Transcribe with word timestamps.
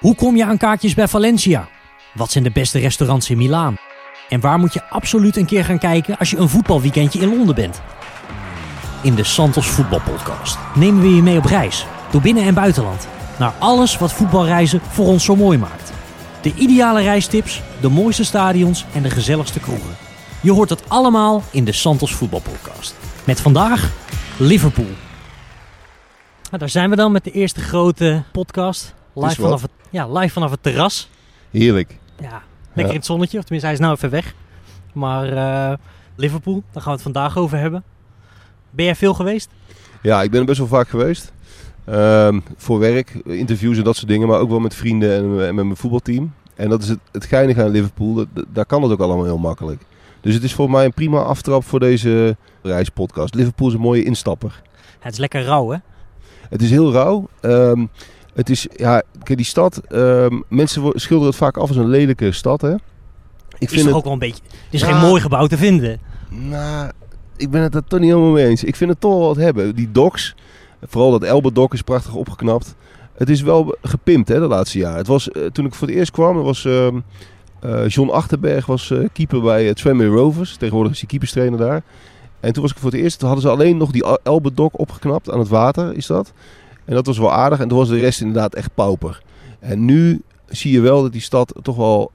Hoe 0.00 0.14
kom 0.14 0.36
je 0.36 0.44
aan 0.44 0.56
kaartjes 0.56 0.94
bij 0.94 1.08
Valencia? 1.08 1.68
Wat 2.14 2.30
zijn 2.30 2.44
de 2.44 2.50
beste 2.50 2.78
restaurants 2.78 3.30
in 3.30 3.36
Milaan? 3.36 3.76
En 4.28 4.40
waar 4.40 4.58
moet 4.58 4.72
je 4.72 4.84
absoluut 4.84 5.36
een 5.36 5.46
keer 5.46 5.64
gaan 5.64 5.78
kijken 5.78 6.18
als 6.18 6.30
je 6.30 6.36
een 6.36 6.48
voetbalweekendje 6.48 7.20
in 7.20 7.36
Londen 7.36 7.54
bent? 7.54 7.80
In 9.02 9.14
de 9.14 9.24
Santos 9.24 9.66
Voetbalpodcast 9.66 10.58
nemen 10.74 11.02
we 11.02 11.14
je 11.14 11.22
mee 11.22 11.36
op 11.36 11.44
reis 11.44 11.86
door 12.10 12.20
binnen- 12.20 12.44
en 12.44 12.54
buitenland 12.54 13.08
naar 13.38 13.52
alles 13.58 13.98
wat 13.98 14.12
voetbalreizen 14.12 14.80
voor 14.80 15.06
ons 15.06 15.24
zo 15.24 15.36
mooi 15.36 15.58
maakt. 15.58 15.92
De 16.42 16.54
ideale 16.54 17.02
reistips, 17.02 17.62
de 17.80 17.88
mooiste 17.88 18.24
stadions 18.24 18.84
en 18.94 19.02
de 19.02 19.10
gezelligste 19.10 19.60
kroegen. 19.60 19.96
Je 20.40 20.52
hoort 20.52 20.70
het 20.70 20.88
allemaal 20.88 21.42
in 21.50 21.64
de 21.64 21.72
Santos 21.72 22.14
Voetbalpodcast. 22.14 22.94
Met 23.24 23.40
vandaag 23.40 23.92
Liverpool. 24.38 24.94
Nou, 26.42 26.58
daar 26.58 26.68
zijn 26.68 26.90
we 26.90 26.96
dan 26.96 27.12
met 27.12 27.24
de 27.24 27.30
eerste 27.30 27.60
grote 27.60 28.22
podcast. 28.32 28.94
Live 29.14 29.40
vanaf 29.40 29.62
het, 29.62 29.70
ja, 29.90 30.08
live 30.08 30.32
vanaf 30.32 30.50
het 30.50 30.62
terras. 30.62 31.10
Heerlijk. 31.50 31.98
Ja, 32.20 32.42
lekker 32.72 32.94
in 32.94 32.98
het 32.98 33.06
zonnetje. 33.06 33.38
Of 33.38 33.44
tenminste, 33.44 33.68
hij 33.68 33.78
is 33.78 33.84
nou 33.84 33.94
even 33.94 34.10
weg. 34.10 34.34
Maar 34.92 35.32
eh, 35.32 35.78
Liverpool, 36.16 36.62
daar 36.72 36.82
gaan 36.82 36.84
we 36.84 36.90
het 36.90 37.02
vandaag 37.02 37.36
over 37.36 37.58
hebben. 37.58 37.84
Ben 38.70 38.84
jij 38.84 38.94
veel 38.94 39.14
geweest? 39.14 39.50
Ja, 40.02 40.22
ik 40.22 40.30
ben 40.30 40.40
er 40.40 40.46
best 40.46 40.58
wel 40.58 40.66
vaak 40.66 40.88
geweest. 40.88 41.32
Ehm, 41.84 42.40
voor 42.56 42.78
werk, 42.78 43.10
interviews 43.24 43.78
en 43.78 43.84
dat 43.84 43.96
soort 43.96 44.08
dingen. 44.08 44.28
Maar 44.28 44.40
ook 44.40 44.50
wel 44.50 44.60
met 44.60 44.74
vrienden 44.74 45.16
en, 45.16 45.46
en 45.46 45.54
met 45.54 45.64
mijn 45.64 45.76
voetbalteam. 45.76 46.32
En 46.54 46.68
dat 46.68 46.82
is 46.82 46.88
het, 46.88 46.98
het 47.12 47.24
geinige 47.24 47.62
aan 47.62 47.70
Liverpool. 47.70 48.14
Dat, 48.14 48.44
daar 48.48 48.66
kan 48.66 48.82
het 48.82 48.92
ook 48.92 49.00
allemaal 49.00 49.24
heel 49.24 49.38
makkelijk. 49.38 49.82
Dus 50.20 50.34
het 50.34 50.42
is 50.42 50.54
voor 50.54 50.70
mij 50.70 50.84
een 50.84 50.94
prima 50.94 51.18
aftrap 51.18 51.64
voor 51.64 51.80
deze 51.80 52.36
reispodcast. 52.62 53.34
Liverpool 53.34 53.68
is 53.68 53.74
een 53.74 53.80
mooie 53.80 54.04
instapper. 54.04 54.62
Het 54.98 55.12
is 55.12 55.18
lekker 55.18 55.42
rauw, 55.42 55.68
hè? 55.68 55.78
Het 56.48 56.62
is 56.62 56.70
heel 56.70 56.92
rauw. 56.92 57.28
Ehm, 57.40 57.86
het 58.34 58.50
is, 58.50 58.66
ja, 58.76 59.02
kijk, 59.22 59.36
die 59.36 59.46
stad. 59.46 59.80
ehm, 59.88 60.40
mensen 60.48 60.82
schilderen 60.94 61.26
het 61.30 61.36
vaak 61.42 61.56
af 61.56 61.68
als 61.68 61.76
een 61.76 61.88
lelijke 61.88 62.32
stad, 62.32 62.60
hè? 62.60 62.72
Ik 62.72 62.80
is 63.58 63.68
vind 63.68 63.74
toch 63.76 63.86
het. 63.86 63.94
ook 63.94 64.04
wel 64.04 64.12
een 64.12 64.18
beetje... 64.18 64.42
Er 64.48 64.54
is 64.74 64.80
Ja. 64.80 64.86
geen 64.92 65.08
mooi 65.08 65.20
gebouw 65.22 65.46
te 65.46 65.56
vinden. 65.56 66.00
Nou, 66.28 66.90
ik 67.36 67.50
ben 67.50 67.62
het 67.62 67.74
er 67.74 67.84
toch 67.84 68.00
niet 68.00 68.08
helemaal 68.08 68.30
mee 68.32 68.46
eens. 68.46 68.64
Ik 68.64 68.76
vind 68.76 68.90
het 68.90 69.00
toch 69.00 69.10
wel 69.18 69.26
wat 69.26 69.36
hebben. 69.36 69.74
Die 69.74 69.90
docks, 69.92 70.34
vooral 70.86 71.10
dat 71.10 71.22
Elbe-dok 71.22 71.72
is 71.74 71.82
prachtig 71.82 72.14
opgeknapt. 72.14 72.74
Het 73.14 73.28
is 73.30 73.42
wel 73.42 73.76
gepimpt 73.82 74.28
hè, 74.28 74.40
de 74.40 74.46
laatste 74.46 74.78
jaren. 74.78 74.98
Het 74.98 75.06
was, 75.06 75.30
eh, 75.30 75.46
toen 75.46 75.64
ik 75.66 75.74
voor 75.74 75.86
het 75.88 75.96
eerst 75.96 76.10
kwam, 76.10 76.36
er 76.36 76.42
was 76.42 76.64
ehm, 76.64 76.98
eh, 77.60 77.88
John 77.88 78.10
Achterberg 78.10 78.66
was 78.66 78.90
eh, 78.90 78.98
keeper 79.12 79.40
bij 79.40 79.64
het 79.64 79.76
Tranmere 79.76 80.10
Rovers. 80.10 80.56
Tegenwoordig 80.56 80.92
is 80.92 80.98
hij 80.98 81.08
keeperstrainer 81.08 81.58
daar. 81.58 81.82
En 82.40 82.52
toen 82.52 82.62
was 82.62 82.72
ik 82.72 82.78
voor 82.78 82.90
het 82.90 83.00
eerst, 83.00 83.18
toen 83.18 83.28
hadden 83.28 83.46
ze 83.48 83.54
alleen 83.56 83.76
nog 83.76 83.90
die 83.90 84.18
Elbe-dok 84.22 84.78
opgeknapt 84.78 85.30
aan 85.30 85.38
het 85.38 85.48
water, 85.48 85.96
is 85.96 86.06
dat. 86.06 86.32
En 86.90 86.96
dat 86.96 87.06
was 87.06 87.18
wel 87.18 87.32
aardig. 87.32 87.60
En 87.60 87.68
toen 87.68 87.78
was 87.78 87.88
de 87.88 87.98
rest 87.98 88.20
inderdaad 88.20 88.54
echt 88.54 88.74
pauper. 88.74 89.22
En 89.58 89.84
nu 89.84 90.22
zie 90.48 90.72
je 90.72 90.80
wel 90.80 91.02
dat 91.02 91.12
die 91.12 91.20
stad 91.20 91.54
toch 91.62 91.76
wel 91.76 92.10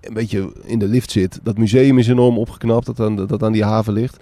een 0.00 0.14
beetje 0.14 0.52
in 0.64 0.78
de 0.78 0.88
lift 0.88 1.10
zit. 1.10 1.40
Dat 1.42 1.58
museum 1.58 1.98
is 1.98 2.08
enorm 2.08 2.38
opgeknapt 2.38 2.86
dat 2.86 3.00
aan, 3.00 3.26
dat 3.26 3.42
aan 3.42 3.52
die 3.52 3.64
haven 3.64 3.92
ligt. 3.92 4.16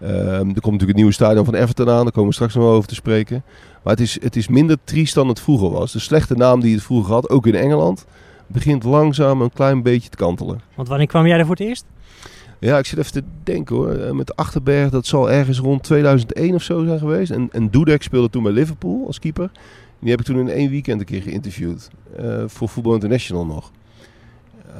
Ehm, 0.00 0.12
er 0.14 0.38
komt 0.38 0.54
natuurlijk 0.54 0.80
het 0.80 0.96
nieuwe 0.96 1.12
stadion 1.12 1.44
van 1.44 1.54
Everton 1.54 1.90
aan. 1.90 2.02
Daar 2.02 2.12
komen 2.12 2.28
we 2.28 2.34
straks 2.34 2.54
nog 2.54 2.64
wel 2.64 2.72
over 2.72 2.88
te 2.88 2.94
spreken. 2.94 3.42
Maar 3.82 3.92
het 3.92 4.02
is, 4.02 4.20
het 4.20 4.36
is 4.36 4.48
minder 4.48 4.76
triest 4.84 5.14
dan 5.14 5.28
het 5.28 5.40
vroeger 5.40 5.70
was. 5.70 5.92
De 5.92 5.98
slechte 5.98 6.34
naam 6.34 6.60
die 6.60 6.74
het 6.74 6.82
vroeger 6.82 7.12
had, 7.12 7.30
ook 7.30 7.46
in 7.46 7.54
Engeland, 7.54 8.04
begint 8.46 8.84
langzaam 8.84 9.40
een 9.40 9.52
klein 9.52 9.82
beetje 9.82 10.08
te 10.08 10.16
kantelen. 10.16 10.60
Want 10.74 10.88
wanneer 10.88 11.06
kwam 11.06 11.26
jij 11.26 11.38
er 11.38 11.46
voor 11.46 11.56
het 11.56 11.66
eerst? 11.66 11.84
Ja, 12.60 12.78
ik 12.78 12.86
zit 12.86 12.98
even 12.98 13.12
te 13.12 13.22
denken 13.42 13.76
hoor. 13.76 13.90
Eh, 13.94 14.10
Met 14.12 14.36
Achterberg, 14.36 14.90
dat 14.90 15.06
zal 15.06 15.30
ergens 15.30 15.58
rond 15.58 15.82
2001 15.82 16.54
of 16.54 16.62
zo 16.62 16.84
zijn 16.84 16.98
geweest. 16.98 17.30
En, 17.30 17.48
en 17.52 17.68
Dudek 17.70 18.02
speelde 18.02 18.30
toen 18.30 18.42
bij 18.42 18.52
Liverpool 18.52 19.06
als 19.06 19.18
keeper. 19.18 19.50
Die 20.00 20.10
heb 20.10 20.20
ik 20.20 20.26
toen 20.26 20.38
in 20.38 20.48
één 20.48 20.70
weekend 20.70 21.00
een 21.00 21.06
keer 21.06 21.22
geïnterviewd. 21.22 21.88
eh, 22.16 22.42
voor 22.46 22.68
Football 22.68 22.92
International 22.94 23.46
nog. 23.46 23.70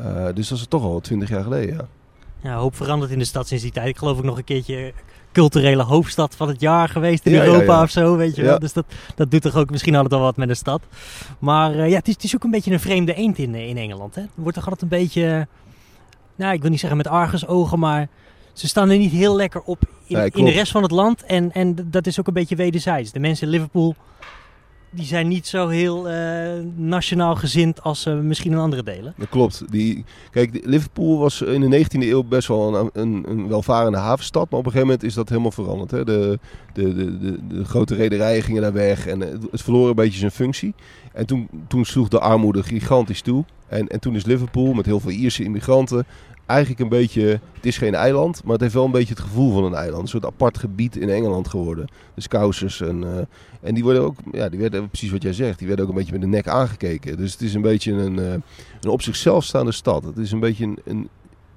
Eh, 0.03 0.27
dus 0.35 0.49
dat 0.49 0.59
is 0.59 0.67
toch 0.69 0.83
al 0.83 1.01
20 1.01 1.29
jaar 1.29 1.43
geleden, 1.43 1.75
ja. 1.75 1.87
Ja, 2.43 2.57
hoop 2.57 2.77
veranderd 2.77 3.11
in 3.11 3.19
de 3.19 3.25
stad 3.25 3.47
sinds 3.49 3.63
die 3.63 3.73
tijd. 3.73 3.89
Ik 3.89 3.97
geloof 3.97 4.19
ook 4.19 4.25
nog 4.25 4.37
een 4.39 4.45
keertje 4.45 4.93
culturele 5.33 5.83
hoofdstad 5.83 6.35
van 6.37 6.49
het 6.49 6.61
jaar 6.61 6.89
geweest 6.89 7.27
in 7.27 7.33
Ja, 7.33 7.45
Europa 7.45 7.73
ja. 7.77 7.83
of 7.83 7.91
zo, 7.91 8.17
weet 8.17 8.37
je 8.37 8.43
wel. 8.43 8.59
Dus 8.59 8.73
dat, 8.73 8.85
dat 9.15 9.31
doet 9.31 9.43
toch 9.43 9.57
ook 9.57 9.71
misschien 9.71 9.95
altijd 9.95 10.13
wel 10.15 10.23
wat 10.23 10.37
met 10.37 10.49
een 10.49 10.57
stad. 10.57 10.83
Maar 11.39 11.89
ja, 11.89 11.97
het 11.97 12.09
is, 12.09 12.15
het 12.15 12.25
is 12.25 12.35
ook 12.35 12.45
een 12.45 12.51
beetje 12.51 12.73
een 12.73 12.81
vreemde 12.81 13.15
eend 13.15 13.39
in, 13.39 13.55
in 13.55 13.77
Engeland. 13.77 14.15
Hè? 14.15 14.21
Er 14.21 14.29
wordt 14.35 14.55
toch 14.57 14.69
altijd 14.69 14.83
een 14.93 14.99
beetje, 14.99 15.47
nou 16.39 16.55
ik 16.55 16.61
wil 16.61 16.71
niet 16.71 16.81
zeggen 16.81 16.99
met 16.99 17.07
argusogen, 17.07 17.79
maar 17.79 18.09
ze 18.53 18.69
staan 18.69 18.91
er 18.91 18.99
niet 18.99 19.13
heel 19.13 19.37
lekker 19.37 19.61
op 19.61 19.83
in, 20.07 20.17
Nee, 20.17 20.31
in 20.31 20.45
de 20.45 20.51
rest 20.51 20.73
van 20.73 20.83
het 20.83 20.91
land. 20.91 21.23
En, 21.23 21.53
en 21.53 21.77
dat 21.91 22.07
is 22.07 22.21
ook 22.21 22.27
een 22.27 22.33
beetje 22.33 22.57
wederzijds. 22.57 23.13
De 23.13 23.19
mensen 23.19 23.47
in 23.47 23.53
Liverpool, 23.53 23.95
die 24.91 25.07
zijn 25.07 25.29
niet 25.29 25.47
zo 25.47 25.69
heel 25.69 26.09
eh, 26.09 26.53
nationaal 26.77 27.35
gezind 27.37 27.83
als 27.83 28.07
eh, 28.07 28.15
misschien 28.19 28.53
in 28.53 28.59
andere 28.59 28.83
delen. 28.83 29.15
Dat 29.17 29.29
klopt. 29.29 29.65
Die, 29.71 30.05
kijk, 30.31 30.61
Liverpool 30.65 31.19
was 31.19 31.43
in 31.43 31.71
de 31.71 31.85
19e 31.85 31.99
eeuw 31.99 32.23
best 32.23 32.49
wel 32.49 32.77
een, 32.77 32.91
een, 32.93 33.25
een 33.29 33.49
welvarende 33.49 33.99
havenstad. 33.99 34.51
Maar 34.51 34.59
op 34.61 34.67
een 34.67 34.73
gegeven 34.73 34.93
moment 34.93 35.07
is 35.07 35.15
dat 35.15 35.29
helemaal 35.29 35.51
veranderd. 35.51 35.91
Hè. 35.91 36.05
De, 36.05 36.39
de, 36.73 36.95
de, 36.95 37.19
de, 37.19 37.47
de 37.47 37.65
grote 37.65 37.95
rederijen 37.95 38.43
gingen 38.43 38.63
daar 38.63 38.73
weg 38.73 39.07
en 39.07 39.23
eh, 39.23 39.31
het, 39.31 39.43
het 39.51 39.63
verloor 39.63 39.89
een 39.89 39.95
beetje 39.95 40.19
zijn 40.19 40.31
functie. 40.31 40.75
En 41.13 41.27
toen, 41.27 41.49
toen 41.69 41.85
sloeg 41.85 42.09
de 42.09 42.21
armoede 42.21 42.63
gigantisch 42.63 43.23
toe. 43.23 43.45
En, 43.69 43.89
en 43.89 44.01
toen 44.01 44.15
is 44.15 44.25
Liverpool 44.25 44.73
met 44.73 44.87
heel 44.87 45.01
veel 45.01 45.11
Ierse 45.11 45.45
immigranten 45.45 46.07
eigenlijk 46.49 46.81
een 46.81 46.89
beetje... 46.89 47.41
Het 47.55 47.67
is 47.67 47.79
geen 47.79 47.95
eiland, 47.95 48.43
maar 48.45 48.53
het 48.53 48.61
heeft 48.61 48.75
wel 48.75 48.85
een 48.85 48.91
beetje 48.91 49.15
het 49.15 49.23
gevoel 49.23 49.53
van 49.53 49.65
een 49.65 49.75
eiland. 49.75 50.03
Een 50.03 50.09
soort 50.09 50.25
apart 50.27 50.59
gebied 50.59 50.97
in 50.97 51.09
Engeland 51.09 51.49
geworden. 51.49 51.87
De 52.15 52.21
Scousers 52.21 52.81
en... 52.81 53.05
eh, 53.05 53.25
en 53.61 53.75
die 53.75 53.83
worden 53.83 54.03
ook, 54.03 54.17
ja, 54.33 54.49
die 54.49 54.59
werden 54.61 54.89
precies 54.89 55.11
wat 55.11 55.23
jij 55.23 55.33
zegt, 55.33 55.59
die 55.59 55.67
werden 55.67 55.85
ook 55.85 55.91
een 55.91 55.97
beetje 55.99 56.13
met 56.13 56.21
de 56.21 56.27
nek 56.27 56.49
aangekeken. 56.49 57.17
Dus 57.17 57.33
het 57.33 57.41
is 57.41 57.55
een 57.55 57.63
beetje 57.63 57.93
een, 57.93 58.19
eh, 58.19 58.33
een 58.81 58.89
op 58.91 59.03
zichzelf 59.03 59.45
staande 59.45 59.73
stad. 59.73 60.05
Het 60.05 60.17
is 60.19 60.33
een 60.33 60.41
beetje 60.41 60.65
een, 60.65 60.79
een 60.85 61.09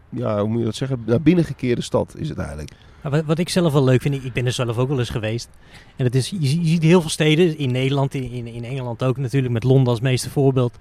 ja, 0.10 0.40
hoe 0.40 0.48
moet 0.50 0.60
je 0.60 0.66
dat 0.66 0.76
zeggen, 0.76 1.04
naar 1.06 1.22
binnen 1.22 1.44
gekeerde 1.46 1.82
stad 1.82 2.14
is 2.18 2.30
het 2.30 2.38
eigenlijk. 2.38 2.72
Wat, 3.02 3.24
wat 3.26 3.40
ik 3.40 3.50
zelf 3.50 3.74
wel 3.74 3.84
leuk 3.84 4.02
vind, 4.02 4.16
ik- 4.26 4.34
ben 4.34 4.46
er 4.46 4.52
zelf 4.52 4.78
ook 4.78 4.88
wel 4.88 5.00
eens 5.00 5.10
geweest. 5.10 5.50
En 5.96 6.06
het 6.06 6.16
is, 6.16 6.30
je, 6.30 6.38
zie- 6.48 6.62
je 6.62 6.68
ziet 6.68 6.84
heel 6.84 7.02
veel 7.02 7.10
steden, 7.10 7.58
in 7.58 7.72
Nederland, 7.72 8.14
in, 8.14 8.32
in, 8.32 8.48
in 8.48 8.64
Engeland 8.64 9.04
ook 9.04 9.18
natuurlijk, 9.18 9.54
met 9.54 9.64
Londen 9.64 9.88
als 9.88 10.00
meeste 10.00 10.30
voorbeeld. 10.30 10.78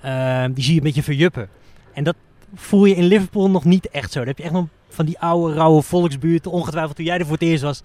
Ehm, 0.00 0.52
die 0.52 0.64
zie 0.64 0.72
je 0.72 0.78
een 0.78 0.86
beetje 0.86 1.02
verjuppen. 1.02 1.48
En 1.92 2.04
dat 2.04 2.14
voel 2.54 2.84
je 2.84 2.94
in 2.94 3.04
Liverpool 3.04 3.50
nog 3.50 3.64
niet 3.64 3.88
echt 3.88 4.12
zo. 4.12 4.18
Dan 4.18 4.28
heb 4.28 4.38
je 4.38 4.44
echt 4.44 4.52
nog 4.52 4.66
van 4.88 5.06
die 5.06 5.18
oude, 5.18 5.54
rauwe 5.54 5.82
volksbuurten. 5.82 6.50
Ongetwijfeld 6.50 6.96
toen 6.96 7.04
jij 7.04 7.18
er 7.18 7.24
voor 7.24 7.32
het 7.32 7.42
eerst 7.42 7.62
was, 7.62 7.80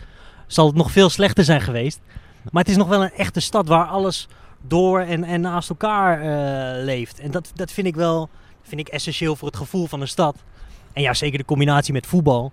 zal 0.48 0.66
het 0.66 0.76
nog 0.76 0.92
veel 0.92 1.10
slechter 1.10 1.44
zijn 1.44 1.62
geweest. 1.62 2.00
Maar 2.52 2.62
het 2.62 2.72
is 2.72 2.78
nog 2.78 2.88
wel 2.88 3.04
een 3.04 3.14
echte 3.14 3.40
stad 3.40 3.68
waar 3.68 3.86
alles 3.86 4.28
door 4.62 5.00
en, 5.00 5.24
en 5.24 5.42
naast 5.42 5.70
elkaar 5.70 6.22
eh, 6.22 6.84
leeft. 6.84 7.20
En 7.20 7.32
dat, 7.32 7.52
dat 7.56 7.72
vind 7.72 7.88
ik 7.88 7.96
wel 7.96 8.30
vind 8.62 8.82
ik 8.82 8.88
essentieel 8.88 9.36
voor 9.36 9.48
het 9.48 9.58
gevoel 9.58 9.88
van 9.88 10.02
een 10.02 10.08
stad. 10.08 10.36
En 10.94 11.02
ja, 11.02 11.14
zeker 11.14 11.38
de 11.38 11.46
combinatie 11.46 11.94
met 11.94 12.08
voetbal 12.08 12.52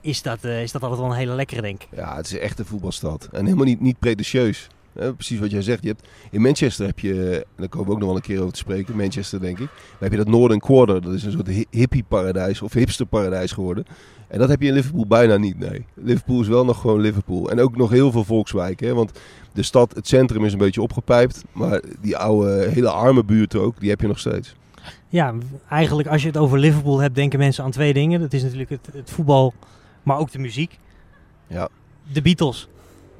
is 0.00 0.22
dat, 0.22 0.44
eh, 0.44 0.62
is 0.62 0.72
dat 0.72 0.82
altijd 0.82 1.00
wel 1.00 1.10
een 1.10 1.16
hele 1.16 1.34
lekkere, 1.34 1.60
denk 1.60 1.82
ik. 1.82 1.88
Ja, 1.96 2.16
het 2.16 2.26
is 2.26 2.38
echt 2.38 2.58
een 2.58 2.66
voetbalstad. 2.66 3.28
En 3.32 3.44
helemaal 3.44 3.64
niet, 3.64 3.80
niet 3.80 3.98
pretentieus. 3.98 4.68
Eh, 4.98 5.08
precies 5.14 5.38
wat 5.38 5.50
jij 5.50 5.62
zegt. 5.62 5.82
Je 5.82 5.88
hebt, 5.88 6.08
in 6.30 6.40
Manchester 6.40 6.86
heb 6.86 6.98
je, 6.98 7.34
en 7.34 7.44
daar 7.56 7.68
komen 7.68 7.86
we 7.86 7.92
ook 7.92 7.98
nog 7.98 8.06
wel 8.08 8.16
een 8.16 8.22
keer 8.22 8.40
over 8.40 8.52
te 8.52 8.58
spreken, 8.58 8.96
Manchester 8.96 9.40
denk 9.40 9.58
ik. 9.58 9.66
Dan 9.68 9.98
heb 9.98 10.10
je 10.10 10.16
dat 10.16 10.28
Northern 10.28 10.60
Quarter, 10.60 11.02
dat 11.02 11.12
is 11.12 11.24
een 11.24 11.32
soort 11.32 11.46
hi- 11.46 11.64
hippie-paradijs 11.70 12.62
of 12.62 12.72
hipster-paradijs 12.72 13.52
geworden. 13.52 13.84
En 14.28 14.38
dat 14.38 14.48
heb 14.48 14.60
je 14.62 14.68
in 14.68 14.74
Liverpool 14.74 15.06
bijna 15.06 15.36
niet, 15.36 15.58
nee. 15.58 15.86
Liverpool 15.94 16.40
is 16.40 16.48
wel 16.48 16.64
nog 16.64 16.80
gewoon 16.80 17.00
Liverpool. 17.00 17.50
En 17.50 17.60
ook 17.60 17.76
nog 17.76 17.90
heel 17.90 18.10
veel 18.12 18.24
volkswijken, 18.24 18.86
hè, 18.86 18.94
want 18.94 19.12
de 19.52 19.62
stad, 19.62 19.94
het 19.94 20.08
centrum 20.08 20.44
is 20.44 20.52
een 20.52 20.58
beetje 20.58 20.82
opgepijpt. 20.82 21.44
Maar 21.52 21.82
die 22.00 22.16
oude, 22.16 22.68
hele 22.70 22.90
arme 22.90 23.24
buurten 23.24 23.60
ook, 23.60 23.80
die 23.80 23.90
heb 23.90 24.00
je 24.00 24.06
nog 24.06 24.18
steeds. 24.18 24.54
Ja, 25.08 25.34
eigenlijk 25.68 26.08
als 26.08 26.22
je 26.22 26.28
het 26.28 26.36
over 26.36 26.58
Liverpool 26.58 26.98
hebt, 26.98 27.14
denken 27.14 27.38
mensen 27.38 27.64
aan 27.64 27.70
twee 27.70 27.92
dingen. 27.92 28.20
Dat 28.20 28.32
is 28.32 28.42
natuurlijk 28.42 28.70
het, 28.70 28.88
het 28.92 29.10
voetbal, 29.10 29.54
maar 30.02 30.18
ook 30.18 30.30
de 30.30 30.38
muziek. 30.38 30.78
Ja. 31.46 31.68
De 32.12 32.22
Beatles. 32.22 32.68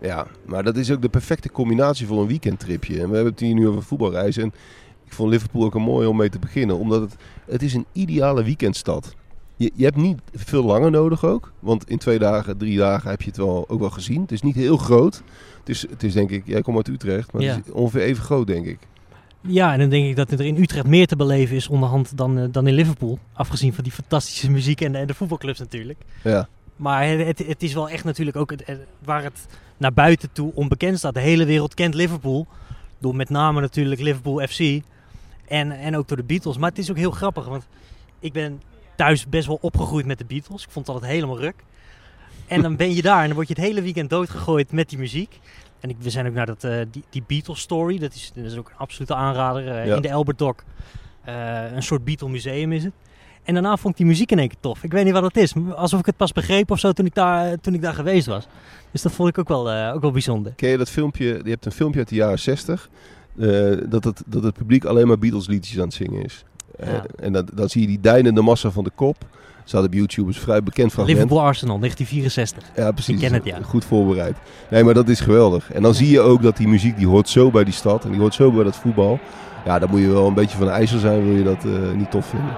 Ja, 0.01 0.27
maar 0.47 0.63
dat 0.63 0.77
is 0.77 0.91
ook 0.91 1.03
de 1.03 1.09
perfecte 1.09 1.51
combinatie 1.51 2.07
voor 2.07 2.21
een 2.21 2.27
weekendtripje. 2.27 3.01
En 3.01 3.09
we 3.09 3.15
hebben 3.15 3.33
het 3.33 3.41
hier 3.41 3.55
nu 3.55 3.69
over 3.69 3.83
voetbalreizen. 3.83 4.43
En 4.43 4.53
ik 5.05 5.13
vond 5.13 5.31
Liverpool 5.31 5.65
ook 5.65 5.75
een 5.75 5.83
mooi 5.83 6.07
om 6.07 6.17
mee 6.17 6.29
te 6.29 6.39
beginnen. 6.39 6.79
Omdat 6.79 7.01
het, 7.01 7.17
het 7.47 7.63
is 7.63 7.75
een 7.75 7.87
ideale 7.93 8.45
weekendstad. 8.45 9.15
Je, 9.57 9.71
je 9.75 9.85
hebt 9.85 9.97
niet 9.97 10.19
veel 10.35 10.65
langer 10.65 10.91
nodig 10.91 11.25
ook. 11.25 11.53
Want 11.61 11.89
in 11.91 11.99
twee 11.99 12.19
dagen, 12.19 12.57
drie 12.59 12.77
dagen 12.79 13.11
heb 13.11 13.23
je 13.23 13.29
het 13.29 13.37
wel, 13.37 13.65
ook 13.69 13.81
wel 13.81 13.91
gezien. 13.91 14.21
Het 14.21 14.33
is 14.33 14.43
niet 14.43 14.55
heel 14.55 14.77
groot. 14.77 15.23
Het 15.59 15.69
is, 15.69 15.87
het 15.91 16.03
is 16.03 16.13
denk 16.13 16.31
ik, 16.31 16.43
jij 16.47 16.63
komt 16.63 16.77
uit 16.77 16.89
Utrecht, 16.89 17.33
maar 17.33 17.43
Ja. 17.43 17.55
het 17.55 17.67
is 17.67 17.73
ongeveer 17.73 18.01
even 18.01 18.25
groot 18.25 18.47
denk 18.47 18.67
ik. 18.67 18.79
Ja, 19.41 19.73
en 19.73 19.79
dan 19.79 19.89
denk 19.89 20.07
ik 20.07 20.17
dat 20.17 20.31
er 20.31 20.41
in 20.41 20.57
Utrecht 20.57 20.87
meer 20.87 21.07
te 21.07 21.17
beleven 21.17 21.57
is 21.57 21.69
onderhand 21.69 22.17
dan, 22.17 22.39
eh, 22.39 22.45
dan 22.51 22.67
in 22.67 22.75
Liverpool. 22.75 23.19
Afgezien 23.33 23.73
van 23.75 23.85
die 23.85 23.93
fantastische 23.93 24.51
muziek 24.51 24.81
en, 24.81 24.93
de- 24.93 24.99
en 24.99 25.07
de 25.07 25.15
voetbalclubs 25.15 25.59
natuurlijk. 25.59 25.99
Ja, 26.25 26.49
Maar 26.77 27.09
het, 27.09 27.39
het, 27.47 27.63
is 27.63 27.73
wel 27.75 27.89
echt 27.89 28.05
natuurlijk 28.05 28.37
ook 28.37 28.51
het, 28.51 28.65
waar 29.05 29.23
het 29.23 29.47
naar 29.77 29.93
buiten 29.93 30.33
toe 30.33 30.53
onbekend 30.55 30.99
staat. 30.99 31.15
De 31.15 31.21
hele 31.21 31.45
wereld 31.45 31.75
kent 31.75 31.95
Liverpool. 31.95 32.47
Door 32.99 33.15
met 33.17 33.31
name 33.31 33.61
natuurlijk 33.61 34.01
Liverpool 34.01 34.47
FC. 34.47 34.61
En, 35.49 35.73
en 35.73 35.97
ook 35.97 36.09
door 36.09 36.17
de 36.17 36.23
Beatles. 36.23 36.57
Maar 36.59 36.69
het 36.71 36.79
is 36.79 36.91
ook 36.91 36.97
heel 36.97 37.11
grappig. 37.11 37.47
Want 37.47 37.67
ik 38.21 38.33
ben 38.33 38.63
thuis 38.97 39.29
best 39.29 39.47
wel 39.47 39.59
opgegroeid 39.61 40.07
met 40.07 40.19
de 40.19 40.25
Beatles. 40.25 40.65
Ik 40.65 40.71
vond 40.71 40.87
het 40.87 40.95
altijd 40.95 41.13
helemaal 41.15 41.39
ruk. 41.39 41.65
En 42.47 42.63
dan 42.63 42.77
ben 42.77 42.95
je 42.95 43.03
daar 43.03 43.21
en 43.21 43.27
dan 43.27 43.35
word 43.35 43.49
je 43.49 43.55
het 43.55 43.63
hele 43.63 43.83
weekend 43.83 44.11
doodgegooid 44.11 44.73
met 44.73 44.89
die 44.89 44.99
muziek. 44.99 45.41
En 45.81 45.91
ik, 45.91 45.97
we 45.99 46.11
zijn 46.11 46.27
ook 46.27 46.35
naar 46.35 46.47
dat, 46.47 46.65
eh, 46.65 46.79
die, 46.91 47.05
die 47.11 47.23
Beatles 47.27 47.61
story. 47.61 47.99
Dat 47.99 48.15
is, 48.15 48.33
dat 48.35 48.45
is 48.45 48.57
ook 48.57 48.69
een 48.69 48.77
absolute 48.77 49.15
aanrader. 49.15 49.69
eh, 49.69 49.87
Ja. 49.87 49.95
In 49.97 50.03
de 50.03 50.13
Albert 50.13 50.39
Dock. 50.39 50.65
Eh, 51.25 51.73
een 51.73 51.83
soort 51.83 52.05
Beatle 52.05 52.29
museum 52.29 52.73
is 52.73 52.85
het. 52.85 52.93
En 53.47 53.55
daarna 53.55 53.77
vond 53.77 53.93
ik 53.93 53.97
die 53.97 54.07
muziek 54.07 54.31
in 54.31 54.39
één 54.39 54.49
keer 54.49 54.57
tof. 54.61 54.83
Ik 54.85 54.93
weet 54.93 55.05
niet 55.05 55.13
wat 55.13 55.23
het 55.23 55.37
is. 55.37 55.55
Alsof 55.75 56.01
ik 56.01 56.07
het 56.07 56.17
pas 56.17 56.33
begreep 56.33 56.71
of 56.71 56.79
zo 56.79 56.93
toen 56.93 57.07
ik 57.07 57.15
daar, 57.15 57.61
toen 57.61 57.75
ik 57.75 57.83
daar 57.83 57.95
geweest 57.95 58.27
was. 58.27 58.47
Dus 58.91 59.03
dat 59.03 59.13
vond 59.13 59.29
ik 59.29 59.39
ook 59.39 59.49
wel, 59.49 59.71
eh, 59.71 59.95
ook 59.95 60.01
wel 60.01 60.11
bijzonder. 60.11 60.53
Ken 60.57 60.69
je 60.69 60.77
dat 60.77 60.91
filmpje? 60.91 61.41
Je 61.45 61.51
hebt 61.51 61.67
een 61.67 61.73
filmpje 61.73 61.99
uit 61.99 62.09
de 62.09 62.15
jaren 62.15 62.39
60. 62.39 62.89
eh, 63.39 63.49
dat, 63.89 64.05
het, 64.05 64.23
dat 64.27 64.43
het 64.43 64.55
publiek 64.55 64.85
alleen 64.85 65.07
maar 65.07 65.19
Beatles 65.19 65.47
liedjes 65.47 65.79
aan 65.79 65.85
het 65.85 65.95
zingen 65.95 66.25
is. 66.25 66.45
Eh, 66.79 66.89
en 67.21 67.33
dat, 67.33 67.51
dan 67.55 67.69
zie 67.69 67.81
je 67.81 67.87
die 67.87 68.01
deinende 68.01 68.41
massa 68.43 68.71
van 68.71 68.85
de 68.85 68.91
kop. 68.95 69.17
Staat 69.65 69.85
op 69.85 69.93
YouTube, 69.93 70.31
is 70.31 70.39
vrij 70.39 70.63
bekend 70.63 70.93
fragment. 70.93 71.19
Liverpool 71.19 71.45
Arsenal, 71.47 71.79
1964. 71.79 72.85
Ja, 72.85 72.93
precies. 72.93 73.15
Ik 73.15 73.21
ken 73.21 73.33
het, 73.33 73.45
ja. 73.45 73.59
Goed 73.63 73.85
voorbereid. 73.85 74.37
Nee, 74.71 74.85
maar 74.85 74.95
dat 74.95 75.09
is 75.09 75.21
geweldig. 75.21 75.73
En 75.73 75.83
dan 75.83 75.95
zie 75.95 76.11
je 76.11 76.21
ook 76.21 76.43
dat 76.43 76.57
die 76.57 76.69
muziek, 76.69 76.97
die 76.97 77.07
hoort 77.07 77.29
zo 77.29 77.51
bij 77.51 77.65
die 77.65 77.73
stad. 77.73 78.05
En 78.05 78.11
die 78.11 78.21
hoort 78.21 78.35
zo 78.35 78.51
bij 78.53 78.65
dat 78.65 78.77
voetbal. 78.77 79.19
Ja, 79.65 79.79
dan 79.79 79.91
moet 79.91 80.01
je 80.01 80.09
wel 80.09 80.27
een 80.27 80.35
beetje 80.35 80.57
van 80.57 80.67
de 80.67 80.73
ijzer 80.73 80.99
zijn, 80.99 81.25
wil 81.25 81.37
je 81.37 81.43
dat 81.45 81.65
niet 81.95 82.11
tof 82.11 82.27
vinden. 82.27 82.57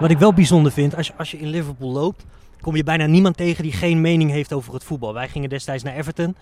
Wat 0.00 0.10
ik 0.10 0.18
wel 0.18 0.32
bijzonder 0.32 0.72
vind, 0.72 0.96
als 0.96 1.06
je, 1.06 1.12
als 1.16 1.30
je 1.30 1.38
in 1.38 1.48
Liverpool 1.48 1.90
loopt, 1.90 2.24
kom 2.60 2.76
je 2.76 2.84
bijna 2.84 3.06
niemand 3.06 3.36
tegen 3.36 3.62
die 3.62 3.72
geen 3.72 4.00
mening 4.00 4.30
heeft 4.30 4.52
over 4.52 4.74
het 4.74 4.84
voetbal. 4.84 5.14
Wij 5.14 5.28
gingen 5.28 5.48
destijds 5.48 5.82
naar 5.82 5.94
Everton. 5.94 6.36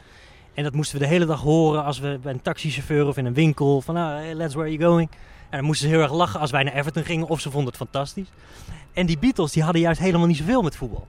En 0.54 0.62
dat 0.62 0.72
moesten 0.72 0.98
we 0.98 1.04
de 1.04 1.10
hele 1.10 1.26
dag 1.26 1.40
horen 1.40 1.84
als 1.84 1.98
we 1.98 2.18
bij 2.22 2.32
een 2.32 2.42
taxichauffeur 2.42 3.06
of 3.06 3.16
in 3.16 3.24
een 3.24 3.34
winkel 3.34 3.80
van, 3.80 3.96
hey, 3.96 4.34
let's 4.34 4.54
where 4.54 4.68
are 4.68 4.78
you 4.78 4.90
going? 4.90 5.10
En 5.50 5.58
dan 5.58 5.64
moesten 5.64 5.88
ze 5.88 5.94
heel 5.94 6.02
erg 6.02 6.12
lachen 6.12 6.40
als 6.40 6.50
wij 6.50 6.62
naar 6.62 6.72
Everton 6.72 7.04
gingen 7.04 7.28
of 7.28 7.40
ze 7.40 7.50
vonden 7.50 7.68
het 7.68 7.76
fantastisch. 7.76 8.28
En 8.92 9.06
die 9.06 9.18
Beatles, 9.18 9.52
die 9.52 9.62
hadden 9.62 9.82
juist 9.82 10.00
helemaal 10.00 10.26
niet 10.26 10.36
zoveel 10.36 10.62
met 10.62 10.76
voetbal. 10.76 11.06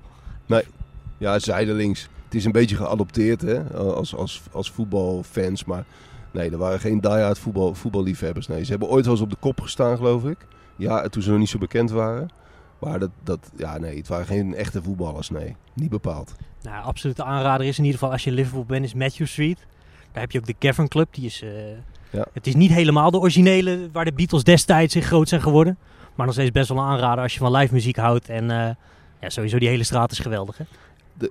Ja, 1.17 1.39
zijdelings. 1.39 2.09
Het 2.25 2.35
is 2.35 2.45
een 2.45 2.51
beetje 2.51 2.75
geadopteerd 2.75 3.41
hè, 3.41 3.63
als, 3.73 4.15
als, 4.15 4.41
als 4.51 4.71
voetbalfans. 4.71 5.65
Maar 5.65 5.83
nee, 6.31 6.51
er 6.51 6.57
waren 6.57 6.79
geen 6.79 6.99
die-hard 6.99 7.39
voetbal, 7.39 7.75
voetballiefhebbers. 7.75 8.47
Nee, 8.47 8.63
ze 8.63 8.69
hebben 8.71 8.89
ooit 8.89 9.05
wel 9.05 9.13
eens 9.13 9.23
op 9.23 9.29
de 9.29 9.37
kop 9.39 9.61
gestaan, 9.61 9.97
geloof 9.97 10.25
ik. 10.25 10.37
Ja, 10.75 11.07
toen 11.07 11.21
ze 11.21 11.29
nog 11.29 11.39
niet 11.39 11.49
zo 11.49 11.57
bekend 11.57 11.91
waren. 11.91 12.29
Maar 12.79 12.99
dat, 12.99 13.09
dat, 13.23 13.51
ja, 13.57 13.77
nee, 13.77 13.97
het 13.97 14.07
waren 14.07 14.25
geen 14.25 14.55
echte 14.55 14.83
voetballers. 14.83 15.29
Nee, 15.29 15.55
niet 15.73 15.89
bepaald. 15.89 16.35
Nou, 16.61 16.83
absolute 16.83 17.23
aanrader 17.23 17.65
is 17.67 17.77
in 17.77 17.83
ieder 17.83 17.99
geval 17.99 18.13
als 18.13 18.23
je 18.23 18.29
in 18.29 18.35
Liverpool 18.35 18.65
bent, 18.65 18.85
is 18.85 18.93
Matthew 18.93 19.27
Street. 19.27 19.57
Daar 20.11 20.21
heb 20.21 20.31
je 20.31 20.39
ook 20.39 20.45
de 20.45 20.55
Cavern 20.59 20.87
Club. 20.87 21.07
Die 21.13 21.25
is, 21.25 21.41
eh, 21.41 21.49
Ja. 22.11 22.25
Het 22.33 22.47
is 22.47 22.55
niet 22.55 22.71
helemaal 22.71 23.11
de 23.11 23.19
originele 23.19 23.89
waar 23.91 24.05
de 24.05 24.13
Beatles 24.13 24.43
destijds 24.43 24.95
in 24.95 25.01
groot 25.01 25.29
zijn 25.29 25.41
geworden. 25.41 25.77
Maar 26.15 26.25
nog 26.25 26.35
steeds 26.35 26.51
best 26.51 26.69
wel 26.69 26.77
een 26.77 26.83
aanrader 26.83 27.23
als 27.23 27.33
je 27.33 27.39
van 27.39 27.51
live 27.55 27.73
muziek 27.73 27.95
houdt. 27.97 28.29
En 28.29 28.51
eh, 28.51 28.69
ja, 29.21 29.29
sowieso 29.29 29.59
die 29.59 29.67
hele 29.67 29.83
straat 29.83 30.11
is 30.11 30.19
geweldig. 30.19 30.57
Hè? 30.57 30.63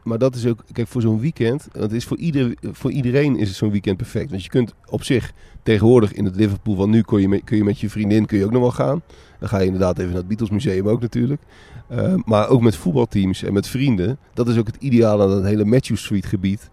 Maar 0.02 0.18
dat 0.18 0.34
is 0.34 0.46
ook, 0.46 0.64
kijk, 0.72 0.88
voor 0.88 1.00
zo'n 1.00 1.20
weekend, 1.20 1.68
het 1.72 1.92
is 1.92 2.04
voor, 2.04 2.16
ieder, 2.16 2.54
voor 2.62 2.90
iedereen 2.90 3.36
is 3.36 3.56
zo'n 3.56 3.70
weekend 3.70 3.96
perfect. 3.96 4.30
Want 4.30 4.42
je 4.42 4.48
kunt 4.48 4.74
op 4.88 5.04
zich 5.04 5.32
tegenwoordig 5.62 6.12
in 6.12 6.24
het 6.24 6.36
Liverpool 6.36 6.74
van 6.74 6.90
nu 6.90 7.02
kun 7.02 7.20
je, 7.20 7.28
met, 7.28 7.44
kun 7.44 7.56
je 7.56 7.64
met 7.64 7.80
je 7.80 7.90
vriendin 7.90 8.26
kun 8.26 8.38
je 8.38 8.44
ook 8.44 8.50
nog 8.50 8.60
wel 8.60 8.70
gaan. 8.70 9.02
Dan 9.38 9.48
ga 9.48 9.58
je 9.58 9.64
inderdaad 9.64 9.98
even 9.98 10.10
naar 10.10 10.18
het 10.18 10.28
Beatles 10.28 10.50
Museum 10.50 10.88
ook 10.88 11.00
natuurlijk. 11.00 11.42
Eh, 11.88 12.14
maar 12.24 12.48
ook 12.48 12.60
met 12.60 12.76
voetbalteams 12.76 13.42
en 13.42 13.52
met 13.52 13.66
vrienden. 13.66 14.18
Dat 14.34 14.48
is 14.48 14.58
ook 14.58 14.66
het 14.66 14.76
ideale 14.78 15.22
aan 15.22 15.30
het 15.30 15.44
hele 15.44 15.64
Matthew 15.64 15.96
Street 15.96 16.26
gebied. 16.26 16.70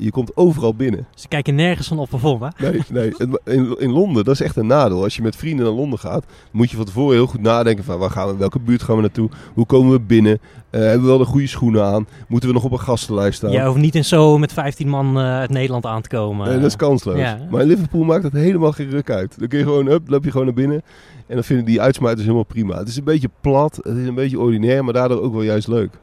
Je 0.00 0.10
komt 0.10 0.36
overal 0.36 0.74
binnen. 0.74 1.06
Ze 1.14 1.28
kijken 1.28 1.54
nergens 1.54 1.88
van 1.88 1.98
op 1.98 2.24
om. 2.24 2.42
Hè? 2.42 2.70
Nee, 2.70 2.82
nee. 2.92 3.12
In, 3.56 3.76
in 3.78 3.90
Londen, 3.90 4.24
dat 4.24 4.34
is 4.34 4.40
echt 4.40 4.56
een 4.56 4.66
nadeel. 4.66 5.02
Als 5.02 5.16
je 5.16 5.22
met 5.22 5.36
vrienden 5.36 5.64
naar 5.66 5.74
Londen 5.74 5.98
gaat, 5.98 6.24
moet 6.50 6.70
je 6.70 6.76
van 6.76 6.84
tevoren 6.84 7.16
heel 7.16 7.26
goed 7.26 7.40
nadenken 7.42 7.84
van 7.84 7.98
waar 7.98 8.10
gaan 8.10 8.28
we, 8.28 8.36
welke 8.36 8.58
buurt 8.58 8.82
gaan 8.82 8.96
we 8.96 9.00
naartoe, 9.00 9.28
hoe 9.54 9.66
komen 9.66 9.92
we 9.92 10.00
binnen, 10.00 10.38
Eh, 10.70 10.80
hebben 10.80 11.00
we 11.00 11.06
wel 11.06 11.18
de 11.18 11.24
goede 11.24 11.46
schoenen 11.46 11.84
aan, 11.84 12.06
moeten 12.28 12.48
we 12.48 12.54
nog 12.54 12.64
op 12.64 12.72
een 12.72 12.80
gastenlijst 12.80 13.36
staan. 13.36 13.50
Je 13.50 13.64
hoeft 13.64 13.78
niet 13.78 13.94
in 13.94 14.04
zo 14.04 14.38
met 14.38 14.52
15 14.52 14.88
man 14.88 15.18
eh, 15.18 15.22
uit 15.24 15.50
Nederland 15.50 15.86
aan 15.86 16.02
te 16.02 16.08
komen. 16.08 16.46
Nee, 16.48 16.56
dat 16.56 16.66
is 16.66 16.76
kansloos. 16.76 17.18
Ja. 17.18 17.38
Maar 17.50 17.60
in 17.60 17.66
Liverpool 17.66 18.02
maakt 18.04 18.22
het 18.22 18.32
helemaal 18.32 18.72
geen 18.72 18.90
ruk 18.90 19.10
uit. 19.10 19.38
Dan 19.38 19.48
kun 19.48 19.58
je 19.58 19.64
gewoon, 19.64 19.86
up, 19.86 20.08
loop 20.08 20.24
je 20.24 20.30
gewoon 20.30 20.46
naar 20.46 20.54
binnen. 20.54 20.82
En 21.26 21.34
dan 21.34 21.44
vinden 21.44 21.64
die 21.64 21.80
uitsmijters 21.80 22.22
helemaal 22.22 22.44
prima. 22.44 22.78
Het 22.78 22.88
is 22.88 22.96
een 22.96 23.04
beetje 23.04 23.30
plat, 23.40 23.76
het 23.76 23.96
is 23.96 24.06
een 24.06 24.14
beetje 24.14 24.40
ordinair, 24.40 24.84
maar 24.84 24.92
daardoor 24.92 25.20
ook 25.22 25.32
wel 25.32 25.42
juist 25.42 25.68
leuk. 25.68 25.94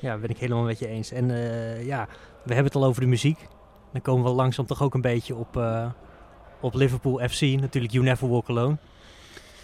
Ja, 0.00 0.16
ben 0.16 0.30
ik 0.30 0.38
helemaal 0.38 0.64
met 0.64 0.78
je 0.78 0.88
eens. 0.88 1.12
En 1.12 1.30
eh, 1.30 1.86
ja, 1.86 2.08
we 2.48 2.54
hebben 2.54 2.72
het 2.72 2.82
al 2.82 2.88
over 2.88 3.00
de 3.00 3.06
muziek. 3.06 3.38
Dan 3.92 4.02
komen 4.02 4.24
we 4.24 4.30
langzaam 4.30 4.66
toch 4.66 4.82
ook 4.82 4.94
een 4.94 5.00
beetje 5.00 5.34
op, 5.34 5.56
eh, 5.56 5.86
op 6.60 6.74
Liverpool 6.74 7.28
FC. 7.28 7.40
Natuurlijk 7.40 7.92
You 7.92 8.04
Never 8.04 8.28
Walk 8.28 8.48
Alone. 8.48 8.76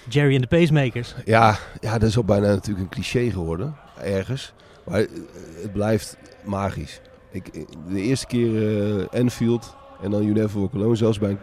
Jerry 0.09 0.35
en 0.35 0.41
de 0.41 0.47
Pacemakers. 0.47 1.15
Ja, 1.25 1.59
ja, 1.81 1.99
dat 1.99 2.09
is 2.09 2.17
al 2.17 2.25
bijna 2.25 2.47
natuurlijk 2.47 2.85
een 2.85 2.91
cliché 2.91 3.31
geworden, 3.31 3.77
ergens. 4.03 4.53
Maar 4.85 5.01
eh, 5.01 5.09
het 5.63 5.73
blijft 5.73 6.17
magisch. 6.45 7.01
Ik, 7.31 7.49
eh, 7.49 7.63
de 7.89 8.01
eerste 8.01 8.27
keer 8.27 8.99
eh 9.01 9.21
Anfield 9.21 9.77
en 10.03 10.11
dan 10.11 10.23
You 10.23 10.35
Never 10.35 10.59
Walk 10.59 10.75
Alone, 10.75 10.95
zelfs 10.95 11.19
bij 11.19 11.31
een 11.31 11.39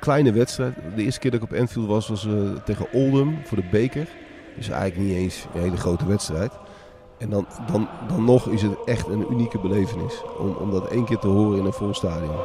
kleine 0.00 0.32
wedstrijd. 0.32 0.74
De 0.96 1.02
eerste 1.02 1.20
keer 1.20 1.30
dat 1.30 1.42
ik 1.42 1.52
op 1.52 1.58
Anfield 1.58 1.86
was, 1.86 2.08
was 2.08 2.26
tegen 2.64 2.92
Oldham 2.92 3.38
voor 3.44 3.56
de 3.56 3.68
beker. 3.70 4.08
Dus 4.56 4.68
eigenlijk 4.68 5.08
niet 5.08 5.16
eens 5.16 5.46
een 5.54 5.60
hele 5.60 5.76
grote 5.76 6.06
wedstrijd. 6.06 6.52
En 7.18 7.30
dan, 7.30 7.46
dan, 7.72 7.88
dan 8.08 8.24
nog 8.24 8.48
is 8.48 8.62
het 8.62 8.84
echt 8.84 9.08
een 9.08 9.26
unieke 9.30 9.58
belevenis 9.58 10.22
om, 10.38 10.56
om 10.60 10.70
dat 10.70 10.86
één 10.86 11.04
keer 11.04 11.18
te 11.18 11.28
horen 11.28 11.58
in 11.58 11.64
een 11.64 11.72
vol 11.72 11.94
stadion. 11.94 12.36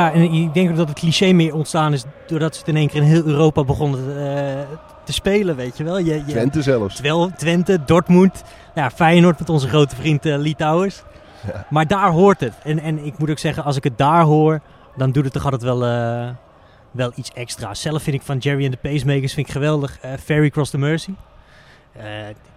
Ja, 0.00 0.12
en 0.12 0.32
ik 0.32 0.54
denk 0.54 0.70
ook 0.70 0.76
dat 0.76 0.88
het 0.88 0.98
cliché 0.98 1.32
meer 1.32 1.54
ontstaan 1.54 1.92
is 1.92 2.04
doordat 2.26 2.54
ze 2.54 2.60
het 2.60 2.68
in 2.68 2.76
één 2.76 2.88
keer 2.88 3.02
in 3.02 3.08
heel 3.08 3.24
Europa 3.24 3.64
begonnen 3.64 4.00
eh, 4.00 4.60
te 5.04 5.12
spelen, 5.12 5.56
weet 5.56 5.76
je 5.76 5.84
wel. 5.84 5.98
Je, 5.98 6.14
je, 6.14 6.24
Twente 6.24 6.62
zelfs. 6.62 7.02
Twente, 7.36 7.84
Dortmund, 7.84 8.42
ja, 8.74 8.90
Feyenoord 8.90 9.38
met 9.38 9.48
onze 9.48 9.68
grote 9.68 9.96
vriend 9.96 10.24
Lee 10.24 10.54
Towers. 10.56 11.02
Ja. 11.46 11.66
Maar 11.70 11.86
daar 11.86 12.10
hoort 12.10 12.40
het. 12.40 12.54
En, 12.62 12.78
en 12.78 13.04
ik 13.04 13.18
moet 13.18 13.30
ook 13.30 13.38
zeggen, 13.38 13.64
als 13.64 13.76
ik 13.76 13.84
het 13.84 13.98
daar 13.98 14.22
hoor, 14.22 14.60
dan 14.96 15.10
doet 15.10 15.24
het 15.24 15.32
toch 15.32 15.44
altijd 15.44 15.62
wel, 15.62 15.84
eh, 15.84 16.28
wel 16.90 17.12
iets 17.14 17.30
extra. 17.32 17.74
Zelf 17.74 18.02
vind 18.02 18.16
ik 18.16 18.22
van 18.22 18.38
Jerry 18.38 18.64
and 18.64 18.72
the 18.72 18.88
Pacemakers 18.88 19.34
vind 19.34 19.46
ik 19.46 19.52
geweldig. 19.52 19.98
Ferry 20.24 20.50
Cross 20.50 20.70
the 20.70 20.78
Mercy. 20.78 21.14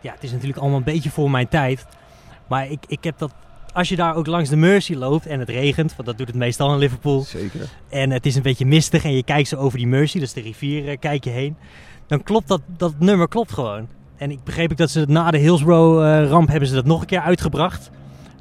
Ja, 0.02 0.12
het 0.12 0.24
is 0.24 0.32
natuurlijk 0.32 0.60
allemaal 0.60 0.78
een 0.78 0.84
beetje 0.84 1.10
voor 1.10 1.32
mijn 1.32 1.48
tijd. 1.48 1.86
Maar 2.48 2.68
ik, 2.68 2.84
ik 2.88 3.04
heb 3.04 3.18
dat, 3.18 3.34
als 3.74 3.90
je 3.90 3.96
daar 3.96 4.16
ook 4.16 4.28
langs 4.28 4.50
de 4.50 4.56
Mercy 4.56 4.94
loopt 4.94 5.26
en 5.26 5.40
het 5.40 5.50
regent, 5.50 5.96
want 5.96 6.08
dat 6.08 6.18
doet 6.18 6.28
het 6.28 6.36
meestal 6.36 6.74
in 6.74 6.78
Liverpool. 6.78 7.22
Zeker. 7.22 7.70
En 7.90 8.10
het 8.10 8.26
is 8.26 8.36
een 8.36 8.42
beetje 8.42 8.66
mistig 8.66 9.04
en 9.04 9.16
je 9.16 9.24
kijkt 9.24 9.48
zo 9.48 9.56
over 9.56 9.78
die 9.78 9.88
Mercy, 9.88 10.20
dus 10.20 10.34
de 10.34 10.42
rivier, 10.42 10.88
eh, 10.88 10.98
kijk 11.00 11.24
je 11.24 11.30
heen. 11.30 11.56
Dan 12.08 12.24
klopt 12.24 12.48
dat, 12.48 12.62
dat 12.78 12.94
nummer 13.00 13.28
klopt 13.28 13.52
gewoon. 13.52 13.88
En 14.18 14.32
ik 14.32 14.44
begreep 14.44 14.72
ik 14.72 14.78
dat 14.78 14.90
ze 14.90 15.00
het 15.00 15.10
na 15.10 15.32
de 15.32 15.38
Hillsborough 15.38 16.24
eh, 16.24 16.30
ramp 16.30 16.48
hebben 16.48 16.68
ze 16.68 16.76
dat 16.76 16.86
nog 16.86 17.02
een 17.02 17.08
keer 17.08 17.20
uitgebracht. 17.20 17.92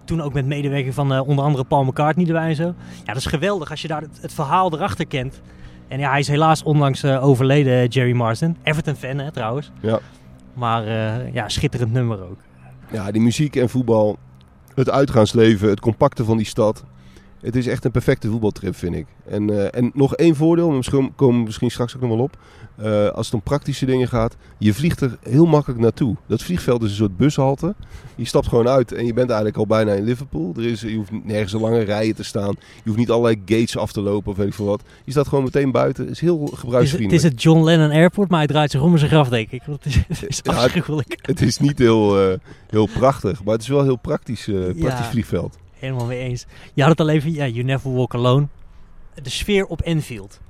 Toen 0.05 0.21
ook 0.21 0.33
met 0.33 0.47
medewerking 0.47 0.95
van 0.95 1.13
eh, 1.13 1.29
onder 1.29 1.45
andere 1.45 1.65
Paul 1.65 1.85
McCartney 1.85 2.27
erbij 2.27 2.49
en 2.49 2.57
zo. 2.57 2.75
Ja, 2.99 3.05
dat 3.05 3.17
is 3.17 3.27
geweldig 3.27 3.71
als 3.71 3.83
je 3.83 3.89
daar 3.89 4.01
het, 4.01 4.19
het 4.21 4.33
verhaal 4.33 4.73
erachter 4.73 5.07
kent. 5.07 5.41
En 5.89 5.99
ja, 5.99 6.11
hij 6.11 6.21
is 6.21 6.29
helaas 6.29 6.63
onlangs 6.63 7.05
overleden, 7.05 7.87
Jerry 7.87 8.13
Marsden. 8.13 8.57
Everton-fan 8.63 9.19
hè, 9.19 9.33
trouwens. 9.33 9.71
Ja. 9.81 9.99
Maar 10.55 10.85
ja, 11.33 11.49
schitterend 11.49 11.93
nummer 11.93 12.23
ook. 12.23 12.39
Ja, 12.91 13.11
die 13.11 13.21
muziek 13.21 13.57
en 13.57 13.69
voetbal, 13.69 14.19
het 14.75 14.91
uitgaansleven, 14.91 15.69
het 15.69 15.81
compacte 15.81 16.25
van 16.25 16.37
die 16.37 16.47
stad. 16.47 16.85
Het 17.41 17.57
is 17.57 17.67
echt 17.67 17.85
een 17.85 17.91
perfecte 17.91 18.29
voetbaltrip, 18.29 18.77
vind 18.77 18.95
ik. 18.95 19.07
En, 19.27 19.51
eh, 19.51 19.81
en 19.81 19.91
nog 19.95 20.17
één 20.17 20.37
voordeel, 20.37 20.71
misschien 20.71 21.15
komen 21.15 21.39
we 21.39 21.45
misschien 21.45 21.71
straks 21.71 21.95
ook 21.95 22.01
nog 22.01 22.11
wel 22.11 22.21
op. 22.21 22.37
Eh, 22.77 23.09
als 23.09 23.27
het 23.27 23.35
om 23.35 23.43
praktische 23.43 23.87
dingen 23.87 24.09
gaat, 24.09 24.37
je 24.59 24.75
vliegt 24.75 25.01
er 25.01 25.19
heel 25.23 25.47
makkelijk 25.47 25.81
naartoe. 25.81 26.17
Dat 26.27 26.43
vliegveld 26.43 26.83
is 26.83 26.91
een 26.91 26.97
soort 26.97 27.17
bushalte. 27.17 27.75
Je 28.17 28.25
stapt 28.25 28.49
gewoon 28.49 28.69
uit 28.69 28.93
en 28.93 29.07
je 29.07 29.13
bent 29.13 29.27
eigenlijk 29.29 29.59
al 29.59 29.67
bijna 29.67 29.93
in 29.93 30.05
Liverpool. 30.05 30.53
Er 30.57 30.65
is, 30.67 30.81
je 30.81 30.95
hoeft 30.97 31.11
nergens 31.25 31.53
een 31.53 31.61
lange 31.61 31.81
rijen 31.81 32.15
te 32.15 32.23
staan. 32.25 32.55
Je 32.59 32.83
hoeft 32.85 32.97
niet 32.97 33.11
allerlei 33.11 33.43
gates 33.47 33.77
af 33.77 33.93
te 33.93 34.01
lopen 34.01 34.31
of 34.31 34.37
weet 34.37 34.47
ik 34.47 34.55
veel 34.55 34.65
wat. 34.67 34.83
Je 35.05 35.11
staat 35.11 35.29
gewoon 35.29 35.45
meteen 35.45 35.71
buiten. 35.73 36.05
Het 36.05 36.13
is 36.13 36.21
heel 36.21 36.47
gebruiksvriendelijk. 36.55 37.23
het 37.23 37.25
is 37.25 37.31
het 37.37 37.43
John 37.43 37.65
Lennon 37.65 37.91
Airport, 37.91 38.29
maar 38.29 38.39
hij 38.39 38.47
draait 38.49 38.71
zich 38.71 38.81
om 38.81 38.93
in 38.93 38.99
zijn 38.99 39.11
graf, 39.11 39.29
denk 39.29 39.51
ik. 39.51 39.63
Want 39.67 39.85
het 39.85 39.95
is, 39.95 40.03
het 40.21 40.29
is 40.29 40.41
Ja, 40.43 40.53
het- 40.53 40.61
afschuwelijk. 40.65 41.19
Het 41.23 41.41
is 41.43 41.59
niet 41.59 41.79
heel, 41.79 42.21
eh, 42.31 42.39
heel 42.69 42.87
prachtig, 42.87 43.45
maar 43.45 43.53
het 43.55 43.63
is 43.63 43.69
wel 43.69 43.79
een 43.79 43.85
heel 43.85 43.97
praktisch, 43.97 44.49
eh, 44.49 44.55
praktisch 44.55 44.83
Ja. 44.85 45.11
vliegveld. 45.11 45.59
Helemaal 45.73 46.07
mee 46.07 46.19
eens. 46.21 46.47
Je 46.75 46.81
had 46.83 46.91
het 46.91 47.01
al 47.01 47.09
even, 47.09 47.33
ja, 47.33 47.47
You 47.47 47.65
Never 47.65 47.95
Walk 47.95 48.15
Alone. 48.15 48.47
De 49.23 49.31
sfeer 49.31 49.65
op 49.67 49.81
Enfield. 49.81 50.41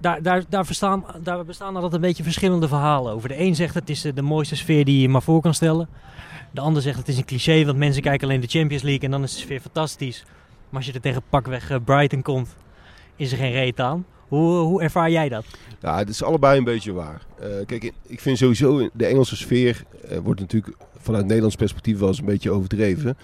Daar, 0.00 0.22
daar, 0.22 0.44
daar, 0.48 0.66
verstaan, 0.66 1.04
daar 1.22 1.44
bestaan 1.44 1.74
altijd 1.74 1.92
een 1.92 2.00
beetje 2.00 2.22
verschillende 2.22 2.68
verhalen 2.68 3.12
over. 3.12 3.28
De 3.28 3.40
een 3.40 3.54
zegt 3.54 3.74
het 3.74 3.90
is 3.90 4.04
eh, 4.04 4.14
de 4.14 4.22
mooiste 4.22 4.56
sfeer 4.56 4.84
die 4.84 5.00
je 5.00 5.08
maar 5.08 5.22
voor 5.22 5.40
kan 5.40 5.54
stellen. 5.54 5.88
De 6.50 6.60
ander 6.60 6.82
zegt 6.82 6.98
het 6.98 7.08
is 7.08 7.18
een 7.18 7.24
cliché, 7.24 7.64
want 7.64 7.78
mensen 7.78 8.02
kijken 8.02 8.28
alleen 8.28 8.40
de 8.40 8.46
Champions 8.46 8.82
League 8.82 9.04
en 9.04 9.10
dan 9.10 9.22
is 9.22 9.34
de 9.34 9.40
sfeer 9.40 9.60
fantastisch. 9.60 10.24
Maar 10.68 10.76
als 10.76 10.86
je 10.86 10.92
er 10.92 11.00
tegen 11.00 11.22
pakweg 11.28 11.70
eh, 11.70 11.76
Brighton 11.84 12.22
komt, 12.22 12.56
is 13.16 13.32
er 13.32 13.38
geen 13.38 13.52
reet 13.52 13.80
aan. 13.80 14.06
Hoe, 14.28 14.58
hoe 14.58 14.82
ervaar 14.82 15.10
jij 15.10 15.28
dat? 15.28 15.44
Ja, 15.80 15.98
het 15.98 16.08
is 16.08 16.22
allebei 16.22 16.58
een 16.58 16.64
beetje 16.64 16.92
waar. 16.92 17.22
Eh, 17.38 17.48
kijk, 17.66 17.92
ik 18.06 18.20
vind 18.20 18.38
sowieso 18.38 18.88
de 18.92 19.06
Engelse 19.06 19.36
sfeer 19.36 19.84
eh, 20.08 20.18
wordt 20.18 20.40
natuurlijk 20.40 20.76
vanuit 20.98 21.24
Nederlands 21.24 21.56
perspectief 21.56 21.98
wel 21.98 22.08
eens 22.08 22.18
een 22.18 22.24
beetje 22.24 22.50
overdreven. 22.50 23.16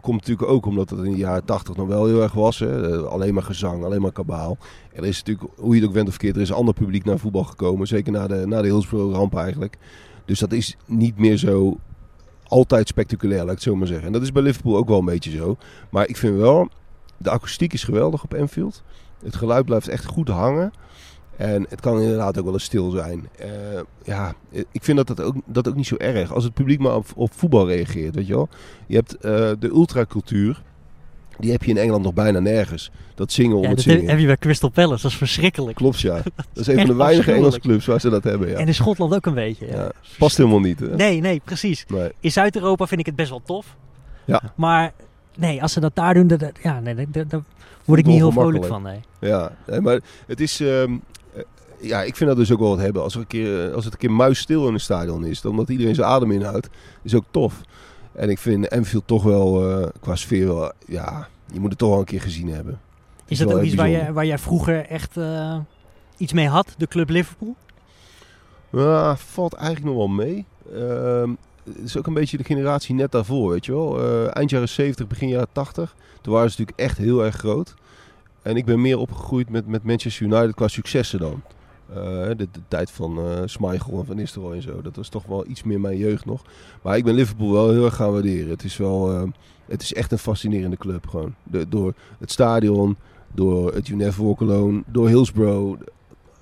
Komt 0.00 0.20
natuurlijk 0.20 0.48
ook 0.48 0.66
omdat 0.66 0.90
het 0.90 0.98
in 0.98 1.10
de 1.10 1.16
jaren 1.16 1.44
80 1.44 1.76
nog 1.76 1.88
wel 1.88 2.06
heel 2.06 2.22
erg 2.22 2.32
was. 2.32 2.58
Hè? 2.58 2.96
Eh, 2.96 3.02
alleen 3.02 3.34
maar 3.34 3.42
gezang, 3.42 3.84
alleen 3.84 4.00
maar 4.00 4.12
kabaal. 4.12 4.58
Er 4.92 5.04
is 5.04 5.18
natuurlijk, 5.18 5.52
hoe 5.56 5.74
je 5.74 5.80
het 5.80 5.88
ook 5.88 5.94
went 5.94 6.06
of 6.06 6.12
verkeerd, 6.12 6.36
er 6.36 6.42
is 6.42 6.52
ander 6.52 6.74
publiek 6.74 7.04
naar 7.04 7.18
voetbal 7.18 7.44
gekomen. 7.44 7.86
Zeker 7.86 8.12
na 8.12 8.26
de, 8.26 8.46
na 8.46 8.62
de 8.62 8.68
Hillsborough-ramp 8.68 9.36
eigenlijk. 9.36 9.76
Dus 10.24 10.38
dat 10.38 10.52
is 10.52 10.76
niet 10.86 11.18
meer 11.18 11.36
zo 11.36 11.76
altijd 12.42 12.88
spectaculair, 12.88 13.38
laat 13.38 13.48
ik 13.48 13.54
het 13.54 13.62
zo 13.62 13.76
maar 13.76 13.86
zeggen. 13.86 14.06
En 14.06 14.12
dat 14.12 14.22
is 14.22 14.32
bij 14.32 14.42
Liverpool 14.42 14.76
ook 14.76 14.88
wel 14.88 14.98
een 14.98 15.04
beetje 15.04 15.30
zo. 15.30 15.56
Maar 15.90 16.08
ik 16.08 16.16
vind 16.16 16.36
wel, 16.36 16.68
de 17.16 17.30
akoestiek 17.30 17.72
is 17.72 17.84
geweldig 17.84 18.22
op 18.24 18.34
Anfield. 18.34 18.82
Het 19.22 19.36
geluid 19.36 19.64
blijft 19.64 19.88
echt 19.88 20.04
goed 20.04 20.28
hangen. 20.28 20.72
En 21.36 21.66
het 21.68 21.80
kan 21.80 22.00
inderdaad 22.00 22.38
ook 22.38 22.44
wel 22.44 22.52
eens 22.52 22.64
stil 22.64 22.90
zijn. 22.90 23.28
Eh, 23.38 23.48
ja, 24.04 24.34
ik 24.50 24.84
vind 24.84 24.96
dat, 24.96 25.06
dat, 25.06 25.20
ook, 25.20 25.34
dat 25.44 25.68
ook 25.68 25.74
niet 25.74 25.86
zo 25.86 25.96
erg. 25.96 26.32
Als 26.34 26.44
het 26.44 26.54
publiek 26.54 26.78
maar 26.78 26.94
op, 26.96 27.06
op 27.14 27.32
voetbal 27.34 27.66
reageert, 27.68 28.14
weet 28.14 28.26
je 28.26 28.34
wel. 28.34 28.48
Je 28.86 28.96
hebt 28.96 29.14
eh, 29.14 29.30
de 29.58 29.68
ultracultuur. 29.68 30.62
Die 31.38 31.50
heb 31.50 31.62
je 31.62 31.70
in 31.70 31.76
Engeland 31.76 32.02
nog 32.04 32.14
bijna 32.14 32.38
nergens. 32.38 32.90
Dat 33.14 33.32
zingen 33.32 33.56
om 33.56 33.62
Ja, 33.62 33.68
het 33.68 33.76
dat 33.76 33.84
heb, 33.86 33.94
zingen. 33.94 34.10
heb 34.10 34.20
je 34.20 34.26
bij 34.26 34.36
Crystal 34.36 34.68
Palace, 34.68 35.02
dat 35.02 35.10
is 35.10 35.16
verschrikkelijk. 35.16 35.76
Klopt, 35.76 36.00
ja. 36.00 36.14
Dat 36.36 36.44
is 36.54 36.66
een 36.66 36.76
van 36.76 36.86
de 36.86 36.94
weinige 36.94 37.32
Engelse 37.32 37.60
clubs 37.60 37.86
waar 37.86 38.00
ze 38.00 38.08
dat 38.10 38.24
hebben, 38.24 38.48
ja. 38.48 38.56
En 38.58 38.66
in 38.66 38.74
Schotland 38.74 39.14
ook 39.14 39.26
een 39.26 39.34
beetje. 39.34 39.66
ja. 39.66 39.90
Past 40.18 40.36
helemaal 40.36 40.60
niet, 40.60 40.80
hè? 40.80 40.94
Nee, 40.94 41.20
nee, 41.20 41.40
precies. 41.44 41.84
Nee. 41.88 42.10
In 42.20 42.32
Zuid-Europa 42.32 42.86
vind 42.86 43.00
ik 43.00 43.06
het 43.06 43.16
best 43.16 43.30
wel 43.30 43.42
tof. 43.44 43.76
Ja. 44.24 44.42
Maar 44.54 44.92
nee, 45.36 45.62
als 45.62 45.72
ze 45.72 45.80
dat 45.80 45.94
daar 45.94 46.14
doen, 46.14 46.26
dat, 46.26 46.42
ja, 46.62 46.80
nee, 46.80 46.94
daar- 47.10 47.42
word 47.84 47.98
ik 47.98 48.06
niet 48.06 48.16
heel 48.16 48.32
vrolijk 48.32 48.64
van. 48.64 48.82
Nee. 48.82 49.00
Ja, 49.20 49.52
nee, 49.66 49.80
maar 49.80 50.00
het 50.26 50.40
is... 50.40 50.60
ehm, 50.60 50.68
eh, 50.92 50.98
ja, 51.86 52.02
ik 52.02 52.16
vind 52.16 52.28
dat 52.28 52.38
dus 52.38 52.52
ook 52.52 52.58
wel 52.58 52.68
wat 52.68 52.78
hebben. 52.78 53.02
Als, 53.02 53.14
er 53.14 53.20
een 53.20 53.26
keer, 53.26 53.68
eh, 53.68 53.74
als 53.74 53.84
het 53.84 53.92
een 53.92 53.98
keer 53.98 54.12
muisstil 54.12 54.68
in 54.68 54.74
een 54.74 54.80
stadion 54.80 55.24
is, 55.24 55.40
dan 55.40 55.56
dat 55.56 55.68
iedereen 55.68 55.94
zijn 55.94 56.08
adem 56.08 56.30
inhoudt, 56.30 56.68
is 57.02 57.14
ook 57.14 57.24
tof. 57.30 57.60
En 58.12 58.30
ik 58.30 58.38
vind 58.38 58.70
Anfield 58.70 59.06
toch 59.06 59.22
wel, 59.22 59.70
eh, 59.70 59.88
qua 60.00 60.16
sfeer 60.16 60.46
wel, 60.46 60.72
ja, 60.86 61.28
je 61.52 61.60
moet 61.60 61.70
het 61.70 61.78
toch 61.78 61.88
wel 61.88 61.98
een 61.98 62.04
keer 62.04 62.20
gezien 62.20 62.48
hebben. 62.48 62.80
Is 63.26 63.38
dat 63.38 63.52
ook 63.52 63.62
iets 63.62 63.74
waar, 63.74 63.86
je, 63.86 63.92
bijzonder. 63.92 64.14
waar 64.14 64.26
jij 64.26 64.38
vroeger 64.38 64.86
echt 64.86 65.16
eh, 65.16 65.58
iets 66.16 66.32
mee 66.32 66.48
had, 66.48 66.74
de 66.78 66.86
club 66.86 67.08
Liverpool? 67.08 67.56
Ja, 68.70 69.16
valt 69.16 69.52
eigenlijk 69.52 69.86
nog 69.86 69.96
wel 69.96 70.08
mee. 70.08 70.44
Ehm, 70.74 71.30
het 71.64 71.78
is 71.84 71.96
ook 71.98 72.06
een 72.06 72.14
beetje 72.14 72.36
de 72.36 72.44
generatie 72.44 72.94
net 72.94 73.12
daarvoor, 73.12 73.50
weet 73.50 73.66
je 73.66 73.72
wel. 73.72 74.00
Eind 74.30 74.50
jaren 74.50 74.68
70, 74.68 75.06
begin 75.06 75.28
jaren 75.28 75.48
80. 75.52 75.94
Toen 76.20 76.32
waren 76.32 76.50
ze 76.50 76.60
natuurlijk 76.60 76.88
echt 76.88 76.98
heel 76.98 77.24
erg 77.24 77.36
groot. 77.36 77.74
En 78.42 78.56
ik 78.56 78.64
ben 78.64 78.80
meer 78.80 78.98
opgegroeid 78.98 79.50
met, 79.50 79.66
met 79.66 79.84
Manchester 79.84 80.26
United 80.26 80.54
qua 80.54 80.68
successen 80.68 81.18
dan. 81.18 81.42
Eh, 81.90 81.96
de, 82.28 82.36
de 82.36 82.60
tijd 82.68 82.90
van 82.90 83.18
Schmeichel 83.44 83.98
en 83.98 84.06
Van 84.06 84.16
Nistelrooy 84.16 84.54
en 84.56 84.62
zo. 84.62 84.82
Dat 84.82 84.96
was 84.96 85.08
toch 85.08 85.24
wel 85.26 85.46
iets 85.48 85.62
meer 85.62 85.80
mijn 85.80 85.96
jeugd 85.98 86.24
nog. 86.24 86.42
Maar 86.82 86.96
ik 86.96 87.04
ben 87.04 87.14
Liverpool 87.14 87.52
wel 87.52 87.70
heel 87.70 87.84
erg 87.84 87.94
gaan 87.94 88.12
waarderen. 88.12 88.50
Het 88.50 88.64
is 88.64 88.76
wel... 88.76 89.12
eh, 89.12 89.22
het 89.66 89.82
is 89.82 89.94
echt 89.94 90.12
een 90.12 90.18
fascinerende 90.18 90.76
club 90.76 91.06
gewoon. 91.06 91.34
De- 91.42 91.68
door 91.68 91.94
het 92.18 92.30
stadion, 92.30 92.96
door 93.34 93.74
het 93.74 94.16
Walk 94.16 94.40
Alone, 94.40 94.82
door 94.86 95.08
Hillsborough. 95.08 95.80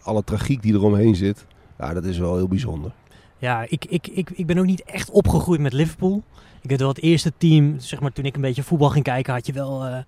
Alle 0.02 0.24
tragiek 0.24 0.62
die 0.62 0.74
eromheen 0.74 1.14
zit. 1.14 1.46
Ja, 1.78 1.94
dat 1.94 2.04
is 2.04 2.18
wel 2.18 2.36
heel 2.36 2.48
bijzonder. 2.48 2.92
Ja, 3.38 3.66
ik, 3.68 3.84
ik, 3.84 4.06
ik, 4.06 4.30
ik 4.30 4.46
ben 4.46 4.58
ook 4.58 4.64
niet 4.64 4.82
echt 4.82 5.10
opgegroeid 5.10 5.60
met 5.60 5.72
Liverpool. 5.72 6.22
Ik 6.62 6.70
weet 6.70 6.78
wel, 6.78 6.88
het 6.88 7.02
eerste 7.02 7.32
team, 7.38 7.78
zeg 7.78 8.00
maar 8.00 8.12
toen 8.12 8.24
ik 8.24 8.34
een 8.34 8.40
beetje 8.40 8.62
voetbal 8.62 8.88
ging 8.90 9.04
kijken, 9.04 9.32
had 9.32 9.46
je 9.46 9.52
wel... 9.52 9.78
maar 9.78 10.04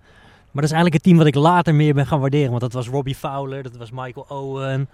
dat 0.53 0.63
is 0.63 0.71
eigenlijk 0.71 0.93
het 0.93 1.03
team 1.03 1.17
wat 1.17 1.27
ik 1.27 1.35
later 1.35 1.75
meer 1.75 1.93
ben 1.93 2.07
gaan 2.07 2.19
waarderen. 2.19 2.49
Want 2.49 2.61
dat 2.61 2.73
was 2.73 2.87
Robbie 2.89 3.15
Fowler, 3.15 3.63
dat 3.63 3.77
was 3.77 3.91
Michael 3.91 4.25
Owen, 4.29 4.89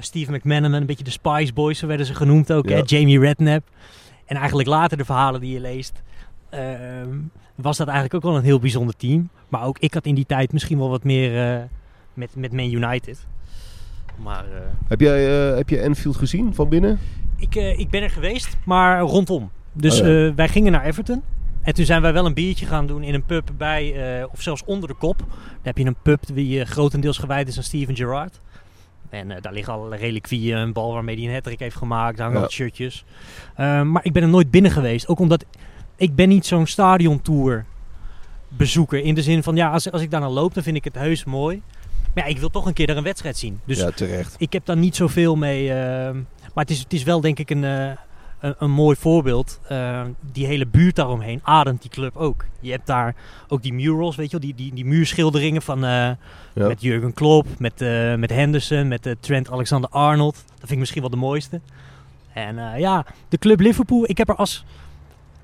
Steve 0.00 0.32
McManaman, 0.32 0.80
een 0.80 0.86
beetje 0.86 1.04
de 1.04 1.10
Spice 1.10 1.52
Boys, 1.52 1.78
zo 1.78 1.86
werden 1.86 2.06
ze 2.06 2.14
genoemd 2.14 2.52
ook. 2.52 2.68
Ja. 2.68 2.76
Hè? 2.76 2.82
Jamie 2.84 3.20
Redknapp. 3.20 3.68
En 4.24 4.36
eigenlijk 4.36 4.68
later 4.68 4.96
de 4.96 5.04
verhalen 5.04 5.40
die 5.40 5.52
je 5.52 5.60
leest, 5.60 6.02
ehm, 6.50 7.08
was 7.54 7.76
dat 7.76 7.86
eigenlijk 7.86 8.16
ook 8.16 8.30
wel 8.30 8.36
een 8.40 8.44
heel 8.46 8.58
bijzonder 8.58 8.96
team. 8.96 9.28
Maar 9.48 9.64
ook 9.64 9.78
ik 9.78 9.94
had 9.94 10.06
in 10.06 10.14
die 10.14 10.26
tijd 10.26 10.52
misschien 10.52 10.78
wel 10.78 10.88
wat 10.90 11.04
meer 11.04 11.52
eh, 11.54 11.62
met, 12.14 12.36
met 12.36 12.52
Man 12.52 12.72
United. 12.72 13.26
Maar 14.22 14.44
eh, 14.44 14.60
Heb 14.88 15.00
jij 15.00 15.48
eh, 15.50 15.56
heb 15.56 15.68
je 15.68 15.82
Anfield 15.84 16.16
gezien 16.16 16.54
van 16.54 16.68
binnen? 16.68 16.98
ik, 17.36 17.54
eh, 17.54 17.78
ik 17.78 17.90
ben 17.90 18.02
er 18.02 18.10
geweest, 18.10 18.56
maar 18.64 19.00
rondom. 19.00 19.50
Dus 19.72 20.00
Oh 20.00 20.06
ja. 20.06 20.26
eh, 20.26 20.32
wij 20.34 20.48
gingen 20.48 20.72
naar 20.72 20.84
Everton. 20.84 21.22
En 21.62 21.74
toen 21.74 21.84
zijn 21.84 22.02
wij 22.02 22.12
wel 22.12 22.26
een 22.26 22.34
biertje 22.34 22.66
gaan 22.66 22.86
doen 22.86 23.02
in 23.02 23.14
een 23.14 23.24
pub 23.24 23.50
bij, 23.56 24.18
eh, 24.20 24.26
of 24.32 24.42
zelfs 24.42 24.64
onder 24.64 24.88
de 24.88 24.94
kop. 24.94 25.18
Daar 25.18 25.28
heb 25.62 25.78
je 25.78 25.84
een 25.84 25.96
pub 26.02 26.20
die 26.34 26.60
eh, 26.60 26.66
grotendeels 26.66 27.18
gewijd 27.18 27.48
is 27.48 27.56
aan 27.56 27.62
Steven 27.62 27.96
Gerrard. 27.96 28.40
En 29.10 29.30
eh, 29.30 29.42
daar 29.42 29.52
liggen 29.52 29.72
allerlei 29.72 30.00
reliquieën, 30.02 30.56
een 30.56 30.72
bal 30.72 30.92
waarmee 30.92 31.16
hij 31.16 31.24
een 31.26 31.32
hattrick 31.32 31.58
heeft 31.58 31.76
gemaakt, 31.76 32.16
daar 32.16 32.24
hangen 32.26 32.40
Ja. 32.40 32.46
wat 32.46 32.54
shirtjes. 32.54 33.04
Eh, 33.54 33.82
maar 33.82 34.04
ik 34.04 34.12
ben 34.12 34.22
er 34.22 34.28
nooit 34.28 34.50
binnen 34.50 34.70
geweest. 34.70 35.08
Ook 35.08 35.18
omdat 35.18 35.44
ik 35.96 36.14
ben 36.14 36.28
niet 36.28 36.46
zo'n 36.46 36.66
stadiontour 36.66 37.64
bezoeker. 38.48 38.98
In 39.04 39.14
de 39.14 39.22
zin 39.22 39.42
van, 39.42 39.56
ja, 39.56 39.70
als, 39.70 39.90
als 39.90 40.02
ik 40.02 40.10
daar 40.10 40.20
naar 40.20 40.30
loop, 40.30 40.54
dan 40.54 40.62
vind 40.62 40.76
ik 40.76 40.84
het 40.84 40.94
heus 40.94 41.24
mooi. 41.24 41.62
Maar 42.14 42.24
ja, 42.24 42.30
ik 42.30 42.38
wil 42.38 42.50
toch 42.50 42.66
een 42.66 42.72
keer 42.72 42.86
daar 42.86 42.96
een 42.96 43.02
wedstrijd 43.02 43.36
zien. 43.36 43.60
Dus 43.64 43.78
ja, 43.78 43.90
terecht. 43.90 44.34
ik 44.38 44.52
heb 44.52 44.64
daar 44.66 44.76
niet 44.76 44.96
zoveel 44.96 45.36
mee. 45.36 45.68
eh, 45.72 46.10
maar 46.54 46.64
het 46.64 46.70
is, 46.70 46.78
het 46.78 46.92
is 46.92 47.02
wel 47.02 47.20
denk 47.20 47.38
ik 47.38 47.50
een, 47.50 47.64
eh, 47.64 47.90
een, 48.40 48.54
een 48.58 48.70
mooi 48.70 48.96
voorbeeld. 48.96 49.60
Eh, 49.68 50.00
die 50.32 50.46
hele 50.46 50.66
buurt 50.66 50.96
daaromheen 50.96 51.40
ademt 51.42 51.82
die 51.82 51.90
club 51.90 52.16
ook. 52.16 52.44
Je 52.60 52.70
hebt 52.70 52.86
daar 52.86 53.14
ook 53.48 53.62
die 53.62 53.72
murals, 53.72 54.16
weet 54.16 54.30
je 54.30 54.38
wel, 54.38 54.46
die, 54.46 54.54
die, 54.54 54.74
die 54.74 54.84
muurschilderingen 54.84 55.62
van 55.62 55.84
eh, 55.84 55.90
Ja. 56.54 56.66
met 56.66 56.80
Jurgen 56.82 57.14
Klopp, 57.14 57.46
met, 57.58 57.80
eh, 57.80 58.14
met 58.14 58.30
Henderson, 58.30 58.88
met 58.88 59.16
Trent 59.20 59.50
Alexander-Arnold. 59.50 60.34
Dat 60.34 60.58
vind 60.58 60.70
ik 60.70 60.78
misschien 60.78 61.00
wel 61.00 61.10
de 61.10 61.16
mooiste. 61.16 61.60
En 62.32 62.78
ja, 62.78 63.06
de 63.28 63.38
club 63.38 63.60
Liverpool, 63.60 64.08
ik 64.08 64.18
heb 64.18 64.28
er 64.28 64.34
als, 64.36 64.64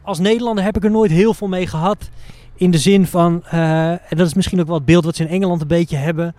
als 0.03 0.19
Nederlander 0.19 0.65
heb 0.65 0.77
ik 0.77 0.85
er 0.85 0.91
nooit 0.91 1.11
heel 1.11 1.35
veel 1.35 1.49
mee 1.49 1.67
gehad. 1.67 2.11
In 2.55 2.71
de 2.71 2.79
zin 2.79 3.07
van, 3.07 3.45
en 3.45 4.17
dat 4.17 4.27
is 4.27 4.35
misschien 4.35 4.61
ook 4.61 4.67
wel 4.67 4.77
het 4.77 4.85
beeld 4.85 5.05
wat 5.05 5.17
ze 5.17 5.23
in 5.23 5.29
Engeland 5.29 5.61
een 5.61 5.67
beetje 5.67 5.97
hebben. 5.97 6.35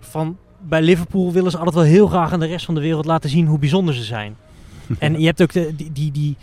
Van 0.00 0.36
bij 0.60 0.82
Liverpool 0.82 1.32
willen 1.32 1.50
ze 1.50 1.56
altijd 1.56 1.74
wel 1.74 1.84
heel 1.84 2.06
graag 2.06 2.32
aan 2.32 2.40
de 2.40 2.46
rest 2.46 2.64
van 2.64 2.74
de 2.74 2.80
wereld 2.80 3.04
laten 3.04 3.30
zien 3.30 3.46
hoe 3.46 3.58
bijzonder 3.58 3.94
ze 3.94 4.02
zijn. 4.02 4.36
en 4.98 5.20
je 5.20 5.26
hebt 5.26 5.42
ook 5.42 5.52
de, 5.52 5.74
die, 5.76 5.92
die, 5.92 6.12
die, 6.12 6.36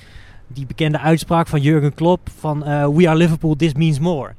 die 0.47 0.65
bekende 0.65 0.99
uitspraak 0.99 1.47
van 1.47 1.61
Jurgen 1.61 1.93
Klopp 1.93 2.29
van 2.39 2.65
eh, 2.65 2.87
We 2.87 3.07
are 3.07 3.17
Liverpool, 3.17 3.55
this 3.55 3.73
means 3.73 3.99
more. 3.99 4.33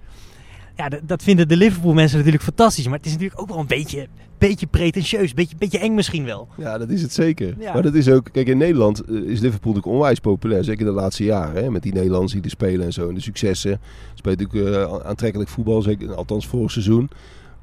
Ja, 0.76 0.88
dat, 0.88 1.00
dat 1.02 1.22
vinden 1.22 1.48
de 1.48 1.56
Liverpool 1.56 1.92
mensen 1.92 2.16
natuurlijk 2.16 2.44
fantastisch. 2.44 2.84
Maar 2.84 2.96
het 2.96 3.06
is 3.06 3.12
natuurlijk 3.12 3.40
ook 3.40 3.48
wel 3.48 3.58
een 3.58 3.66
beetje, 3.66 4.06
beetje 4.38 4.66
pretentieus. 4.66 5.28
Een 5.28 5.36
beetje, 5.36 5.56
beetje 5.58 5.78
eng 5.78 5.94
misschien 5.94 6.24
wel. 6.24 6.48
Ja, 6.56 6.78
dat 6.78 6.90
is 6.90 7.02
het 7.02 7.12
zeker. 7.12 7.54
Ja. 7.58 7.72
Maar 7.72 7.82
dat 7.82 7.94
is 7.94 8.08
ook... 8.08 8.28
Kijk, 8.32 8.46
in 8.46 8.58
Nederland 8.58 9.00
eh, 9.00 9.14
is 9.14 9.40
Liverpool 9.40 9.72
natuurlijk 9.72 9.86
onwijs 9.86 10.18
populair. 10.18 10.64
Zeker 10.64 10.84
de 10.84 10.92
laatste 10.92 11.24
jaren. 11.24 11.62
Hè, 11.62 11.70
met 11.70 11.82
die 11.82 11.92
Nederlanders 11.92 12.32
die 12.32 12.42
er 12.42 12.50
spelen 12.50 12.86
en 12.86 12.92
zo. 12.92 13.08
En 13.08 13.14
de 13.14 13.20
successen. 13.20 13.80
Speelt 14.14 14.38
natuurlijk 14.38 14.76
eh, 14.76 15.06
aantrekkelijk 15.06 15.50
voetbal. 15.50 15.82
Zeker, 15.82 16.14
althans 16.14 16.46
vorig 16.46 16.70
seizoen. 16.70 17.10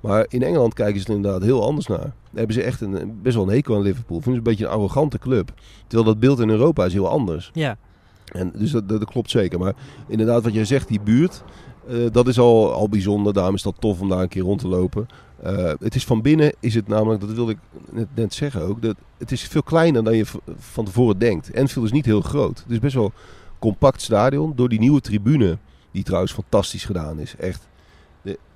Maar 0.01 0.25
in 0.29 0.43
Engeland 0.43 0.73
kijken 0.73 1.01
ze 1.01 1.07
er 1.07 1.15
inderdaad 1.15 1.41
heel 1.41 1.63
anders 1.63 1.87
naar. 1.87 1.99
Daar 1.99 2.13
hebben 2.33 2.55
ze 2.55 2.61
echt 2.61 2.81
een, 2.81 3.19
best 3.21 3.35
wel 3.35 3.47
een 3.47 3.53
hekel 3.53 3.75
aan 3.75 3.81
Liverpool. 3.81 4.21
Vinden 4.21 4.41
ze 4.41 4.49
een 4.49 4.55
beetje 4.55 4.65
een 4.65 4.71
arrogante 4.71 5.19
club. 5.19 5.53
Terwijl 5.87 6.09
dat 6.09 6.19
beeld 6.19 6.39
in 6.39 6.49
Europa 6.49 6.85
is 6.85 6.93
heel 6.93 7.09
anders. 7.09 7.49
Ja, 7.53 7.77
En 8.25 8.51
dus 8.55 8.71
dat, 8.71 8.89
dat, 8.89 8.99
dat 8.99 9.09
klopt 9.09 9.29
zeker. 9.29 9.59
Maar 9.59 9.73
inderdaad, 10.07 10.43
wat 10.43 10.53
jij 10.53 10.65
zegt, 10.65 10.87
die 10.87 11.01
buurt, 11.01 11.43
eh, 11.87 11.97
dat 12.11 12.27
is 12.27 12.39
al, 12.39 12.73
al 12.73 12.89
bijzonder. 12.89 13.33
Daarom 13.33 13.55
is 13.55 13.61
dat 13.61 13.75
tof 13.79 14.01
om 14.01 14.09
daar 14.09 14.21
een 14.21 14.27
keer 14.27 14.41
rond 14.43 14.59
te 14.59 14.67
lopen. 14.67 15.07
Eh, 15.41 15.71
het 15.79 15.95
is 15.95 16.05
van 16.05 16.21
binnen, 16.21 16.53
is 16.59 16.75
het 16.75 16.87
namelijk, 16.87 17.21
dat 17.21 17.31
wilde 17.31 17.51
ik 17.51 17.57
net, 17.89 18.07
net 18.15 18.33
zeggen 18.33 18.61
ook, 18.61 18.81
dat 18.81 18.95
het 19.17 19.31
is 19.31 19.43
veel 19.43 19.63
kleiner 19.63 20.03
dan 20.03 20.15
je 20.15 20.25
van 20.57 20.85
tevoren 20.85 21.19
denkt. 21.19 21.51
Enfield 21.51 21.85
is 21.85 21.91
niet 21.91 22.05
heel 22.05 22.21
groot. 22.21 22.59
Het 22.59 22.71
is 22.71 22.79
best 22.79 22.95
wel 22.95 23.05
een 23.05 23.11
compact 23.59 24.01
stadion 24.01 24.53
door 24.55 24.69
die 24.69 24.79
nieuwe 24.79 25.01
tribune, 25.01 25.57
die 25.91 26.03
trouwens 26.03 26.33
fantastisch 26.33 26.85
gedaan 26.85 27.19
is. 27.19 27.35
Echt. 27.35 27.69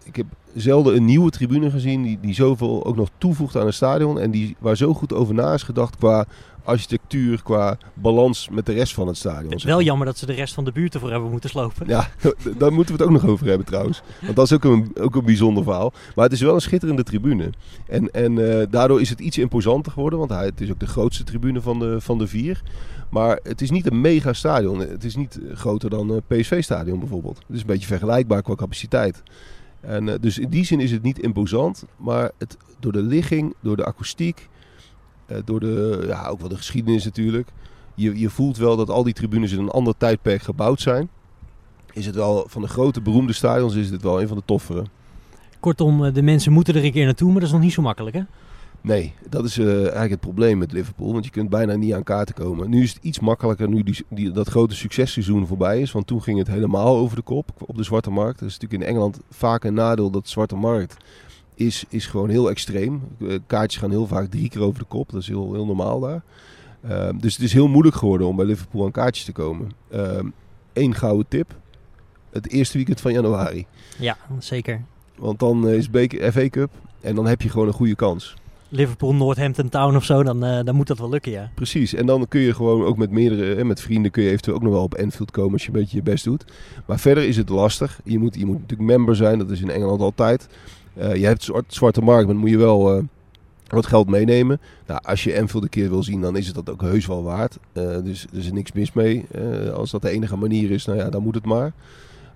Ik 0.05 0.15
heb 0.15 0.25
zelden 0.55 0.95
een 0.95 1.05
nieuwe 1.05 1.29
tribune 1.29 1.69
gezien 1.69 2.03
die, 2.03 2.19
die 2.21 2.33
zoveel 2.33 2.85
ook 2.85 2.95
nog 2.95 3.09
toevoegt 3.17 3.55
aan 3.55 3.65
een 3.65 3.73
stadion. 3.73 4.19
En 4.19 4.31
die, 4.31 4.55
waar 4.59 4.77
zo 4.77 4.93
goed 4.93 5.13
over 5.13 5.33
na 5.33 5.53
is 5.53 5.63
gedacht 5.63 5.95
qua 5.97 6.25
architectuur, 6.65 7.43
qua 7.43 7.77
balans 7.93 8.49
met 8.49 8.65
de 8.65 8.73
rest 8.73 8.93
van 8.93 9.07
het 9.07 9.17
stadion. 9.17 9.49
Het 9.49 9.59
is 9.59 9.63
wel 9.63 9.81
jammer 9.81 10.05
dat 10.05 10.17
ze 10.17 10.25
de 10.25 10.33
rest 10.33 10.53
van 10.53 10.65
de 10.65 10.71
buurt 10.71 10.93
ervoor 10.93 11.11
hebben 11.11 11.31
moeten 11.31 11.49
slopen. 11.49 11.87
Ja, 11.87 12.09
daar 12.57 12.73
moeten 12.73 12.95
we 12.95 13.03
het 13.03 13.11
ook 13.11 13.21
nog 13.21 13.31
over 13.31 13.47
hebben 13.47 13.65
trouwens. 13.65 14.01
Want 14.21 14.35
dat 14.35 14.45
is 14.45 14.53
ook 14.53 14.63
een, 14.63 14.91
ook 14.99 15.15
een 15.15 15.25
bijzonder 15.25 15.63
verhaal. 15.63 15.93
Maar 16.15 16.23
het 16.23 16.33
is 16.33 16.41
wel 16.41 16.53
een 16.53 16.61
schitterende 16.61 17.03
tribune. 17.03 17.49
En, 17.87 18.11
en 18.11 18.59
eh, 18.59 18.67
daardoor 18.69 19.01
is 19.01 19.09
het 19.09 19.19
iets 19.19 19.37
imposanter 19.37 19.91
geworden. 19.91 20.19
Want 20.19 20.31
hij, 20.31 20.45
het 20.45 20.61
is 20.61 20.71
ook 20.71 20.79
de 20.79 20.87
grootste 20.87 21.23
tribune 21.23 21.61
van 21.61 21.79
de, 21.79 22.01
van 22.01 22.17
de 22.17 22.27
vier. 22.27 22.61
Maar 23.09 23.39
het 23.43 23.61
is 23.61 23.71
niet 23.71 23.91
een 23.91 24.01
mega 24.01 24.33
stadion. 24.33 24.79
Het 24.79 25.03
is 25.03 25.15
niet 25.15 25.39
groter 25.53 25.89
dan 25.89 26.09
een 26.09 26.23
PSV-stadion 26.27 26.99
bijvoorbeeld. 26.99 27.37
Het 27.37 27.55
is 27.55 27.61
een 27.61 27.67
beetje 27.67 27.87
vergelijkbaar 27.87 28.41
qua 28.41 28.55
capaciteit. 28.55 29.23
En, 29.87 30.07
uh, 30.07 30.13
dus 30.21 30.37
in 30.37 30.49
die 30.49 30.65
zin 30.65 30.79
is 30.79 30.91
het 30.91 31.03
niet 31.03 31.19
imposant. 31.19 31.85
Maar 31.97 32.31
het, 32.37 32.57
door 32.79 32.91
de 32.91 33.01
ligging, 33.01 33.53
door 33.59 33.75
de 33.75 33.85
akoestiek, 33.85 34.49
uh, 35.27 35.37
door 35.45 35.59
de, 35.59 36.03
ja, 36.07 36.27
ook 36.27 36.39
wel 36.39 36.49
de 36.49 36.57
geschiedenis 36.57 37.03
natuurlijk. 37.03 37.49
Je, 37.95 38.19
je 38.19 38.29
voelt 38.29 38.57
wel 38.57 38.75
dat 38.75 38.89
al 38.89 39.03
die 39.03 39.13
tribunes 39.13 39.51
in 39.51 39.59
een 39.59 39.69
ander 39.69 39.97
tijdperk 39.97 40.41
gebouwd 40.41 40.81
zijn. 40.81 41.09
Is 41.93 42.05
het 42.05 42.15
wel, 42.15 42.45
van 42.47 42.61
de 42.61 42.67
grote 42.67 43.01
beroemde 43.01 43.33
stadions 43.33 43.75
is 43.75 43.89
het 43.89 44.01
wel 44.01 44.21
een 44.21 44.27
van 44.27 44.37
de 44.37 44.43
toffere. 44.45 44.83
Kortom, 45.59 46.13
de 46.13 46.21
mensen 46.21 46.51
moeten 46.51 46.75
er 46.75 46.85
een 46.85 46.91
keer 46.91 47.05
naartoe, 47.05 47.27
maar 47.31 47.39
dat 47.39 47.47
is 47.47 47.53
nog 47.53 47.61
niet 47.61 47.73
zo 47.73 47.81
makkelijk 47.81 48.15
hè? 48.15 48.21
Nee, 48.85 49.13
dat 49.29 49.45
is 49.45 49.57
uh, 49.57 49.79
eigenlijk 49.79 50.09
het 50.09 50.19
probleem 50.19 50.57
met 50.57 50.71
Liverpool. 50.71 51.13
Want 51.13 51.25
je 51.25 51.31
kunt 51.31 51.49
bijna 51.49 51.75
niet 51.75 51.93
aan 51.93 52.03
kaarten 52.03 52.35
komen. 52.35 52.69
Nu 52.69 52.83
is 52.83 52.93
het 52.93 53.03
iets 53.03 53.19
makkelijker 53.19 53.69
nu 53.69 53.83
die, 53.83 54.05
die, 54.09 54.31
dat 54.31 54.49
grote 54.49 54.75
successeizoen 54.75 55.47
voorbij 55.47 55.81
is. 55.81 55.91
Want 55.91 56.07
toen 56.07 56.21
ging 56.21 56.37
het 56.37 56.47
helemaal 56.47 56.97
over 56.97 57.15
de 57.15 57.21
kop 57.21 57.51
op 57.65 57.77
de 57.77 57.83
zwarte 57.83 58.09
markt. 58.09 58.39
Dat 58.39 58.49
is 58.49 58.57
natuurlijk 58.57 58.81
in 58.81 58.89
Engeland 58.89 59.19
vaak 59.29 59.63
een 59.63 59.73
nadeel 59.73 60.09
dat 60.09 60.23
de 60.23 60.29
zwarte 60.29 60.55
markt 60.55 60.97
is, 61.55 61.85
is 61.89 62.05
gewoon 62.05 62.29
heel 62.29 62.49
extreem. 62.49 63.01
Kaartjes 63.47 63.81
gaan 63.81 63.89
heel 63.89 64.07
vaak 64.07 64.29
drie 64.29 64.49
keer 64.49 64.61
over 64.61 64.79
de 64.79 64.85
kop. 64.85 65.11
Dat 65.11 65.21
is 65.21 65.27
heel, 65.27 65.53
heel 65.53 65.65
normaal 65.65 65.99
daar. 65.99 66.21
Uh, 66.85 67.09
dus 67.19 67.33
het 67.33 67.43
is 67.43 67.53
heel 67.53 67.67
moeilijk 67.67 67.95
geworden 67.95 68.27
om 68.27 68.35
bij 68.35 68.45
Liverpool 68.45 68.85
aan 68.85 68.91
kaartjes 68.91 69.25
te 69.25 69.31
komen. 69.31 69.71
Eén 70.73 70.89
uh, 70.89 70.95
gouden 70.95 71.27
tip. 71.27 71.55
Het 72.29 72.49
eerste 72.49 72.77
weekend 72.77 73.01
van 73.01 73.13
januari. 73.13 73.65
Ja, 73.99 74.17
zeker. 74.39 74.81
Want 75.15 75.39
dan 75.39 75.69
is 75.69 75.89
beker, 75.89 76.31
FA 76.31 76.49
Cup 76.49 76.71
en 77.01 77.15
dan 77.15 77.27
heb 77.27 77.41
je 77.41 77.49
gewoon 77.49 77.67
een 77.67 77.73
goede 77.73 77.95
kans. 77.95 78.35
Liverpool, 78.69 79.13
Northampton 79.13 79.69
Town 79.69 79.95
of 79.95 80.03
zo, 80.03 80.23
dan, 80.23 80.45
uh, 80.45 80.59
dan 80.63 80.75
moet 80.75 80.87
dat 80.87 80.97
wel 80.97 81.09
lukken, 81.09 81.31
ja. 81.31 81.51
Precies, 81.55 81.93
en 81.93 82.05
dan 82.05 82.27
kun 82.27 82.41
je 82.41 82.53
gewoon 82.53 82.83
ook 82.83 82.97
met 82.97 83.11
meerdere, 83.11 83.63
met 83.63 83.81
vrienden 83.81 84.11
kun 84.11 84.23
je 84.23 84.29
eventueel 84.29 84.55
ook 84.55 84.63
nog 84.63 84.71
wel 84.71 84.83
op 84.83 84.93
Enfield 84.93 85.31
komen 85.31 85.53
als 85.53 85.61
je 85.61 85.67
een 85.67 85.79
beetje 85.79 85.97
je 85.97 86.03
best 86.03 86.23
doet. 86.23 86.45
Maar 86.85 86.99
verder 86.99 87.27
is 87.27 87.37
het 87.37 87.49
lastig. 87.49 87.99
Je 88.03 88.19
moet, 88.19 88.35
je 88.35 88.45
moet 88.45 88.59
natuurlijk 88.59 88.89
member 88.89 89.15
zijn, 89.15 89.39
dat 89.39 89.49
is 89.49 89.61
in 89.61 89.69
Engeland 89.69 90.01
altijd. 90.01 90.47
Uh, 90.97 91.15
je 91.15 91.25
hebt 91.25 91.43
zwart, 91.43 91.73
zwarte 91.73 92.01
markt, 92.01 92.25
maar 92.25 92.33
dan 92.33 92.41
moet 92.41 92.49
je 92.49 92.57
wel 92.57 92.97
uh, 92.97 93.03
wat 93.67 93.85
geld 93.85 94.09
meenemen. 94.09 94.59
Nou, 94.87 94.99
als 95.03 95.23
je 95.23 95.33
Enfield 95.33 95.63
een 95.63 95.69
keer 95.69 95.89
wil 95.89 96.03
zien, 96.03 96.21
dan 96.21 96.37
is 96.37 96.45
het 96.45 96.55
dat 96.55 96.69
ook 96.69 96.81
heus 96.81 97.05
wel 97.05 97.23
waard. 97.23 97.57
dus 98.03 98.27
er 98.31 98.37
is 98.37 98.51
niks 98.51 98.71
mis 98.71 98.93
mee. 98.93 99.25
als 99.73 99.91
dat 99.91 100.01
de 100.01 100.09
enige 100.09 100.35
manier 100.35 100.71
is, 100.71 100.85
nou 100.85 100.99
ja, 100.99 101.09
dan 101.09 101.23
moet 101.23 101.35
het 101.35 101.45
maar. 101.45 101.73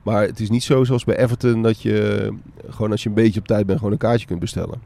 Maar 0.03 0.21
het 0.21 0.39
is 0.39 0.49
niet 0.49 0.63
zo 0.63 0.83
zoals 0.83 1.03
bij 1.03 1.17
Everton 1.17 1.61
dat 1.61 1.81
je 1.81 2.29
gewoon 2.69 2.91
als 2.91 3.03
je 3.03 3.09
een 3.09 3.15
beetje 3.15 3.39
op 3.39 3.47
tijd 3.47 3.65
bent 3.65 3.77
gewoon 3.77 3.93
een 3.93 3.99
kaartje 3.99 4.27
kunt 4.27 4.39
bestellen. 4.39 4.79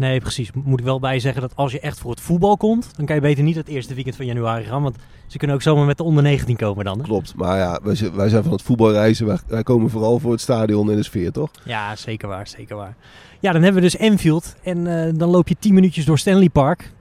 Nee, 0.00 0.20
precies. 0.20 0.50
Moet 0.52 0.78
ik 0.78 0.84
wel 0.84 1.00
bij 1.00 1.18
zeggen 1.18 1.42
dat 1.42 1.56
als 1.56 1.72
je 1.72 1.80
echt 1.80 1.98
voor 1.98 2.10
het 2.10 2.20
voetbal 2.20 2.56
komt, 2.56 2.96
dan 2.96 3.06
kan 3.06 3.14
je 3.14 3.20
beter 3.20 3.44
niet 3.44 3.56
het 3.56 3.68
eerste 3.68 3.94
weekend 3.94 4.16
van 4.16 4.26
januari 4.26 4.64
gaan. 4.64 4.82
Want 4.82 4.96
ze 5.26 5.38
kunnen 5.38 5.56
ook 5.56 5.62
zomaar 5.62 5.86
met 5.86 5.96
de 5.96 6.02
onder 6.02 6.22
19 6.22 6.56
komen 6.56 6.84
dan. 6.84 6.98
Hè? 6.98 7.04
Klopt, 7.04 7.34
maar 7.36 7.56
ja, 7.56 7.80
wij, 7.82 8.28
zijn 8.28 8.42
van 8.42 8.52
het 8.52 8.62
voetbalreizen. 8.62 9.40
Wij, 9.46 9.62
komen 9.62 9.90
vooral 9.90 10.18
voor 10.18 10.30
het 10.30 10.40
stadion 10.40 10.90
en 10.90 10.96
de 10.96 11.02
sfeer, 11.02 11.32
toch? 11.32 11.50
Ja, 11.64 11.96
zeker 11.96 12.28
waar, 12.28 12.46
zeker 12.46 12.76
waar. 12.76 12.96
Ja, 13.40 13.52
dan 13.52 13.62
hebben 13.62 13.82
we 13.82 13.88
dus 13.88 13.96
Enfield. 13.96 14.54
En 14.62 14.78
uh, 14.86 15.12
dan 15.14 15.28
loop 15.28 15.48
je 15.48 15.56
10 15.58 15.74
minuutjes 15.74 16.04
door 16.04 16.18
Stanley 16.18 16.48
Park. 16.48 16.92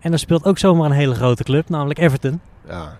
En 0.00 0.10
dan 0.10 0.18
speelt 0.18 0.44
ook 0.44 0.58
zomaar 0.58 0.86
een 0.90 0.96
hele 0.96 1.14
grote 1.14 1.44
club, 1.44 1.68
namelijk 1.68 1.98
Everton. 1.98 2.40
Ja. 2.68 2.98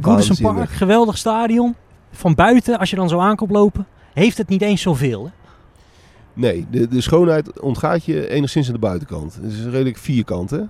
Goodison 0.00 0.54
Park, 0.54 0.70
geweldig 0.70 1.18
stadion. 1.18 1.74
Van 2.10 2.34
buiten, 2.34 2.78
als 2.78 2.90
je 2.90 2.96
dan 2.96 3.08
zo 3.08 3.18
aankomt 3.18 3.50
lopen, 3.50 3.86
heeft 4.12 4.38
het 4.38 4.48
niet 4.48 4.62
eens 4.62 4.82
zoveel. 4.82 5.24
Hè? 5.24 5.30
Nee, 6.34 6.66
de, 6.70 6.88
de 6.88 7.00
schoonheid 7.00 7.60
ontgaat 7.60 8.04
je 8.04 8.28
enigszins 8.28 8.66
aan 8.66 8.72
de 8.72 8.78
buitenkant. 8.78 9.34
Het 9.34 9.52
is 9.52 9.64
redelijk 9.64 9.96
vierkant, 9.96 10.50
hè? 10.50 10.60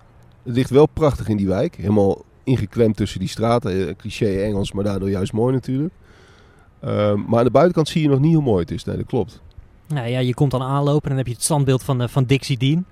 Het 0.43 0.55
ligt 0.55 0.71
wel 0.71 0.87
prachtig 0.87 1.29
in 1.29 1.37
die 1.37 1.47
wijk. 1.47 1.77
Helemaal 1.77 2.25
ingeklemd 2.45 2.97
tussen 2.97 3.21
die 3.21 3.29
straten. 3.29 3.97
Cliché 3.97 4.43
Engels, 4.43 4.73
maar 4.73 4.85
daardoor 4.85 5.11
juist 5.11 5.33
mooi 5.33 5.53
natuurlijk. 5.53 5.95
Uh, 6.85 7.15
maar 7.15 7.39
aan 7.39 7.45
de 7.45 7.51
buitenkant 7.51 7.89
zie 7.89 8.03
je 8.03 8.09
nog 8.09 8.21
niet 8.21 8.35
hoe 8.35 8.43
mooi 8.43 8.61
het 8.61 8.71
is. 8.71 8.85
Nee, 8.85 8.97
dat 8.97 9.07
klopt. 9.07 9.41
Nou 9.89 10.09
ja, 10.09 10.19
je 10.19 10.35
komt 10.35 10.51
dan 10.51 10.63
aanlopen 10.63 11.03
en 11.03 11.09
dan 11.09 11.19
heb 11.19 11.27
je 11.27 11.33
het 11.33 11.43
standbeeld 11.43 11.83
van, 11.83 12.03
uh, 12.03 12.09
van 12.09 12.25
Dixie 12.25 12.59
Dean. 12.59 12.85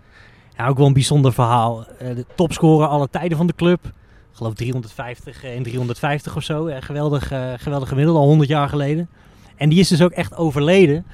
Ja, 0.56 0.68
ook 0.68 0.76
wel 0.76 0.86
een 0.86 0.92
bijzonder 0.92 1.32
verhaal. 1.32 1.86
Uh, 2.02 2.14
de 2.14 2.24
topscorer 2.34 2.86
alle 2.88 3.08
tijden 3.10 3.36
van 3.36 3.46
de 3.46 3.54
club. 3.54 3.84
Ik 3.84 4.36
geloof 4.36 4.54
350 4.54 5.44
en 5.44 5.62
350 5.62 6.36
of 6.36 6.42
zo. 6.42 6.70
geweldig, 6.80 7.32
geweldig 7.56 7.88
gemiddelde, 7.88 8.20
al 8.20 8.26
100 8.26 8.48
jaar 8.48 8.68
geleden. 8.68 9.08
En 9.56 9.68
die 9.68 9.78
is 9.78 9.88
dus 9.88 10.02
ook 10.02 10.10
echt 10.10 10.36
overleden 10.36 11.04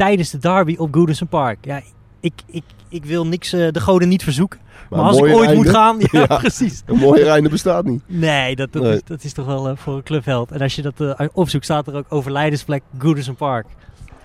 tijdens 0.00 0.30
de 0.30 0.38
derby 0.38 0.74
op 0.78 0.94
Goodison 0.94 1.28
Park. 1.28 1.58
Ja, 1.64 1.80
ik, 2.20 2.32
ik, 2.46 2.64
ik 2.88 3.04
wil 3.04 3.26
niks, 3.26 3.54
uh, 3.54 3.70
de 3.70 3.80
goden 3.80 4.08
niet 4.08 4.22
verzoeken. 4.22 4.60
Maar, 4.90 4.98
maar 4.98 5.08
als 5.08 5.18
ik 5.18 5.24
ooit 5.24 5.46
einde, 5.46 5.54
moet 5.54 5.68
gaan, 5.68 5.96
ja, 5.98 6.08
ja, 6.28 6.36
precies. 6.36 6.82
Een 6.86 6.96
mooie 6.96 7.28
einde 7.28 7.48
bestaat 7.48 7.84
niet. 7.84 8.02
Nee, 8.06 8.56
dat, 8.56 8.72
dat, 8.72 8.82
nee. 8.82 8.94
Is, 8.94 9.02
dat 9.04 9.24
is 9.24 9.32
toch 9.32 9.46
wel 9.46 9.70
uh, 9.70 9.76
voor 9.76 9.94
een 9.94 10.02
clubheld. 10.02 10.50
En 10.50 10.60
als 10.60 10.74
je 10.74 10.82
dat 10.82 11.00
uh, 11.00 11.28
opzoekt, 11.32 11.64
staat 11.64 11.86
er 11.86 11.94
ook 11.94 12.04
overlijdensplek 12.08 12.82
Goodison 12.98 13.34
Park. 13.34 13.66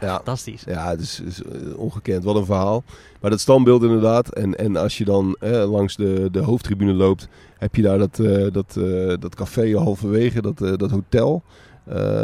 Ja. 0.01 0.15
Fantastisch. 0.15 0.63
Ja, 0.65 0.89
het 0.89 0.99
is, 0.99 1.21
is, 1.25 1.41
ongekend. 1.75 2.23
Wat 2.23 2.35
een 2.35 2.45
verhaal. 2.45 2.83
Maar 3.21 3.29
dat 3.29 3.39
standbeeld 3.39 3.83
inderdaad. 3.83 4.33
En, 4.33 4.55
en 4.55 4.75
als 4.75 4.97
je 4.97 5.05
dan 5.05 5.37
eh, 5.39 5.71
langs 5.71 5.95
de, 5.95 6.27
de 6.31 6.39
hoofdtribune 6.39 6.93
loopt, 6.93 7.27
heb 7.57 7.75
je 7.75 7.81
daar 7.81 7.97
dat, 7.97 8.15
dat, 8.53 8.73
dat 9.21 9.35
café 9.35 9.77
halverwege, 9.77 10.41
dat, 10.41 10.57
dat 10.57 10.91
hotel. 10.91 11.43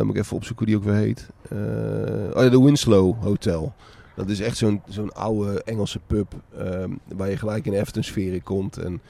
Moet 0.01 0.15
ik 0.15 0.21
even 0.21 0.35
opzoeken 0.35 0.65
hoe 0.65 0.75
die 0.75 0.75
ook 0.75 0.83
weer 0.83 1.03
heet. 1.05 1.29
Uh, 1.53 2.35
oh 2.35 2.43
ja, 2.43 2.49
de 2.49 2.61
Winslow 2.61 3.23
Hotel. 3.23 3.73
Dat 4.15 4.29
is 4.29 4.39
echt 4.39 4.57
zo'n 4.57 4.81
zo'n 4.89 5.13
oude 5.13 5.63
Engelse 5.63 5.99
pub. 6.07 6.33
Um, 6.59 6.99
waar 7.15 7.29
je 7.29 7.37
gelijk 7.37 7.65
in 7.65 7.73
Everton 7.73 8.03
sfeer 8.03 8.33
in 8.33 8.43
komt. 8.43 8.77
En 8.77 9.01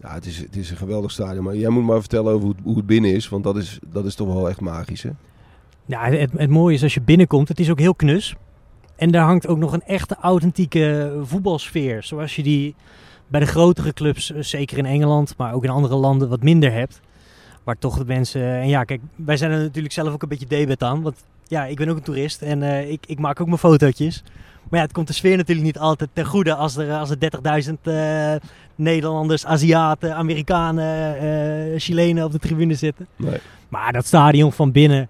ja, 0.00 0.14
het 0.14 0.26
is, 0.26 0.38
het 0.38 0.56
is 0.56 0.70
een 0.70 0.76
geweldig 0.76 1.10
stadion. 1.10 1.44
Maar 1.44 1.56
jij 1.56 1.68
moet 1.68 1.84
maar 1.84 2.00
vertellen 2.00 2.32
over 2.32 2.46
hoe 2.46 2.54
hoe 2.62 2.76
het 2.76 2.86
binnen 2.86 3.14
is. 3.14 3.28
Want 3.28 3.44
dat 3.44 3.56
is, 3.56 3.78
dat 3.92 4.04
is 4.04 4.14
toch 4.14 4.32
wel 4.32 4.48
echt 4.48 4.60
magisch 4.60 5.02
hè? 5.02 5.10
Ja, 5.86 6.04
het, 6.04 6.32
het 6.36 6.50
mooie 6.50 6.74
is 6.74 6.82
als 6.82 6.94
je 6.94 7.00
binnenkomt. 7.00 7.48
Het 7.48 7.60
is 7.60 7.70
ook 7.70 7.78
heel 7.78 7.94
knus. 7.94 8.34
En 8.96 9.10
daar 9.10 9.24
hangt 9.24 9.46
ook 9.46 9.58
nog 9.58 9.72
een 9.72 9.82
echte 9.82 10.16
authentieke 10.20 11.18
voetbalsfeer. 11.22 12.02
Zoals 12.02 12.36
je 12.36 12.42
die 12.42 12.74
bij 13.26 13.40
de 13.40 13.46
grotere 13.46 13.92
clubs, 13.92 14.26
zeker 14.26 14.78
in 14.78 14.86
Engeland, 14.86 15.36
maar 15.36 15.54
ook 15.54 15.64
in 15.64 15.70
andere 15.70 15.94
landen, 15.94 16.28
wat 16.28 16.42
minder 16.42 16.72
hebt. 16.72 17.00
Waar 17.64 17.78
toch 17.78 17.98
de 17.98 18.04
mensen. 18.04 18.42
En 18.42 18.68
ja, 18.68 18.84
kijk, 18.84 19.00
wij 19.16 19.36
zijn 19.36 19.50
er 19.50 19.60
natuurlijk 19.60 19.94
zelf 19.94 20.12
ook 20.12 20.22
een 20.22 20.28
beetje 20.28 20.46
debet 20.46 20.82
aan. 20.82 21.02
Want 21.02 21.24
ja, 21.52 21.64
ik 21.64 21.76
ben 21.76 21.88
ook 21.88 21.96
een 21.96 22.02
toerist 22.02 22.42
en 22.42 22.62
uh, 22.62 22.90
ik, 22.90 23.04
ik 23.06 23.18
maak 23.18 23.40
ook 23.40 23.46
mijn 23.46 23.58
fotootjes. 23.58 24.22
Maar 24.68 24.78
ja, 24.78 24.86
het 24.86 24.94
komt 24.94 25.06
de 25.06 25.12
sfeer 25.12 25.36
natuurlijk 25.36 25.66
niet 25.66 25.78
altijd 25.78 26.10
ten 26.12 26.24
goede 26.24 26.54
als 26.54 26.76
er, 26.76 26.92
als 26.92 27.10
er 27.10 27.16
30.000 27.66 27.72
uh, 27.82 28.32
Nederlanders, 28.74 29.46
Aziaten, 29.46 30.14
Amerikanen, 30.14 31.24
uh, 31.72 31.80
Chilenen 31.80 32.24
op 32.24 32.32
de 32.32 32.38
tribune 32.38 32.74
zitten. 32.74 33.06
Nee. 33.16 33.38
Maar 33.68 33.92
dat 33.92 34.06
stadion 34.06 34.52
van 34.52 34.72
binnen, 34.72 35.08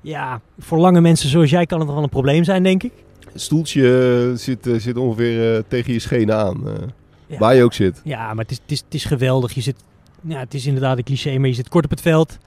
ja, 0.00 0.40
voor 0.58 0.78
lange 0.78 1.00
mensen 1.00 1.28
zoals 1.28 1.50
jij 1.50 1.66
kan 1.66 1.78
het 1.78 1.86
nog 1.86 1.96
wel 1.96 2.04
een 2.04 2.10
probleem 2.10 2.44
zijn, 2.44 2.62
denk 2.62 2.82
ik. 2.82 2.92
Het 3.32 3.40
stoeltje 3.40 4.32
zit, 4.36 4.68
zit 4.76 4.96
ongeveer 4.96 5.64
tegen 5.68 5.92
je 5.92 5.98
schenen 5.98 6.36
aan. 6.36 6.62
Ja. 7.26 7.38
Waar 7.38 7.54
je 7.54 7.62
ook 7.62 7.72
zit. 7.72 8.00
Ja, 8.04 8.34
maar 8.34 8.44
het 8.44 8.50
is, 8.50 8.58
het, 8.62 8.70
is, 8.70 8.80
het 8.80 8.94
is 8.94 9.04
geweldig. 9.04 9.52
Je 9.52 9.60
zit 9.60 9.76
ja, 10.22 10.38
het 10.38 10.54
is 10.54 10.66
inderdaad 10.66 10.98
een 10.98 11.04
cliché, 11.04 11.38
maar 11.38 11.48
je 11.48 11.54
zit 11.54 11.68
kort 11.68 11.84
op 11.84 11.90
het 11.90 12.00
veld. 12.00 12.38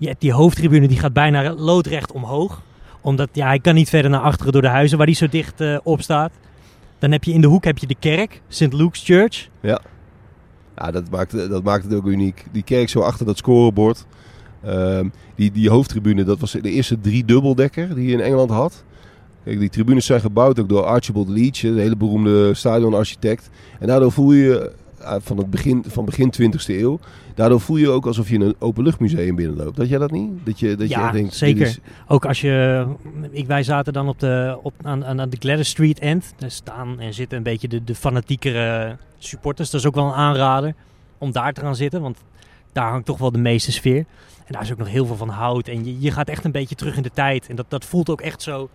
Je 0.00 0.14
die 0.18 0.32
hoofdtribune 0.32 0.88
die 0.88 0.98
gaat 0.98 1.12
bijna 1.12 1.54
loodrecht 1.54 2.12
omhoog. 2.12 2.62
Omdat 3.00 3.28
ja, 3.32 3.46
hij 3.46 3.58
kan 3.58 3.74
niet 3.74 3.88
verder 3.88 4.10
naar 4.10 4.20
achteren 4.20 4.52
door 4.52 4.62
de 4.62 4.68
huizen 4.68 4.96
waar 4.96 5.06
die 5.06 5.14
zo 5.14 5.28
dicht 5.28 5.60
uh, 5.60 5.78
op 5.82 6.02
staat. 6.02 6.32
Dan 6.98 7.12
heb 7.12 7.24
je 7.24 7.32
in 7.32 7.40
de 7.40 7.46
hoek 7.46 7.64
heb 7.64 7.78
je 7.78 7.86
de 7.86 7.96
kerk, 7.98 8.42
St. 8.48 8.72
Luke's 8.72 9.04
Church. 9.04 9.48
Ja, 9.60 9.80
ja 10.76 10.90
dat, 10.90 11.10
maakt, 11.10 11.32
dat 11.50 11.62
maakt 11.62 11.84
het 11.84 11.94
ook 11.94 12.06
uniek. 12.06 12.44
Die 12.52 12.62
kerk 12.62 12.88
zo 12.88 13.00
achter 13.00 13.26
dat 13.26 13.36
scorebord. 13.36 14.06
Uh, 14.66 15.00
die, 15.34 15.50
die 15.50 15.70
hoofdtribune, 15.70 16.24
dat 16.24 16.38
was 16.38 16.52
de 16.52 16.70
eerste 16.70 17.00
drie 17.00 17.24
dubbeldekker 17.24 17.94
die 17.94 18.06
je 18.06 18.12
in 18.12 18.20
Engeland 18.20 18.50
had. 18.50 18.84
Kijk, 19.44 19.58
die 19.58 19.68
tribunes 19.68 20.06
zijn 20.06 20.20
gebouwd 20.20 20.60
ook 20.60 20.68
door 20.68 20.84
Archibald 20.84 21.28
Leach, 21.28 21.60
de 21.60 21.80
hele 21.80 21.96
beroemde 21.96 22.54
stadionarchitect. 22.54 23.50
En 23.78 23.86
daardoor 23.86 24.12
voel 24.12 24.32
je 24.32 24.72
van 25.02 25.36
het 25.36 25.50
begin, 25.50 25.84
van 25.86 26.04
begin 26.04 26.32
20e 26.40 26.66
eeuw. 26.66 26.98
Daardoor 27.34 27.60
voel 27.60 27.76
je 27.76 27.88
ook 27.88 28.06
alsof 28.06 28.28
je 28.28 28.34
in 28.34 28.40
een 28.40 28.54
openluchtmuseum 28.58 29.34
binnenloopt. 29.34 29.76
Dat 29.76 29.88
jij 29.88 29.98
dat 29.98 30.10
niet? 30.10 30.30
Dat 30.44 30.58
je, 30.58 30.76
dat 30.76 30.88
ja, 30.88 31.06
je 31.06 31.12
denkt, 31.12 31.34
zeker. 31.34 31.66
Is... 31.66 31.78
Ook 32.06 32.24
als 32.24 32.40
je... 32.40 32.86
Ik, 33.30 33.46
wij 33.46 33.62
zaten 33.62 33.92
dan 33.92 34.08
op 34.08 34.18
de, 34.18 34.58
op, 34.62 34.74
aan, 34.82 35.04
aan 35.04 35.30
de 35.30 35.36
Gladys 35.38 35.68
Street 35.68 35.98
end. 35.98 36.34
Daar 36.36 36.50
staan 36.50 37.00
en 37.00 37.14
zitten 37.14 37.36
een 37.36 37.44
beetje 37.44 37.68
de, 37.68 37.84
de 37.84 37.94
fanatiekere 37.94 38.96
supporters. 39.18 39.70
Dat 39.70 39.80
is 39.80 39.86
ook 39.86 39.94
wel 39.94 40.06
een 40.06 40.12
aanrader 40.12 40.74
om 41.18 41.32
daar 41.32 41.52
te 41.52 41.60
gaan 41.60 41.76
zitten. 41.76 42.02
Want 42.02 42.18
daar 42.72 42.90
hangt 42.90 43.06
toch 43.06 43.18
wel 43.18 43.32
de 43.32 43.38
meeste 43.38 43.72
sfeer. 43.72 44.04
En 44.44 44.52
daar 44.52 44.62
is 44.62 44.72
ook 44.72 44.78
nog 44.78 44.88
heel 44.88 45.06
veel 45.06 45.16
van 45.16 45.28
hout. 45.28 45.68
En 45.68 45.84
je, 45.84 46.00
je 46.00 46.10
gaat 46.10 46.28
echt 46.28 46.44
een 46.44 46.52
beetje 46.52 46.74
terug 46.74 46.96
in 46.96 47.02
de 47.02 47.10
tijd. 47.14 47.48
En 47.48 47.56
dat, 47.56 47.66
dat 47.68 47.84
voelt 47.84 48.10
ook 48.10 48.20
echt 48.20 48.42
zo 48.42 48.68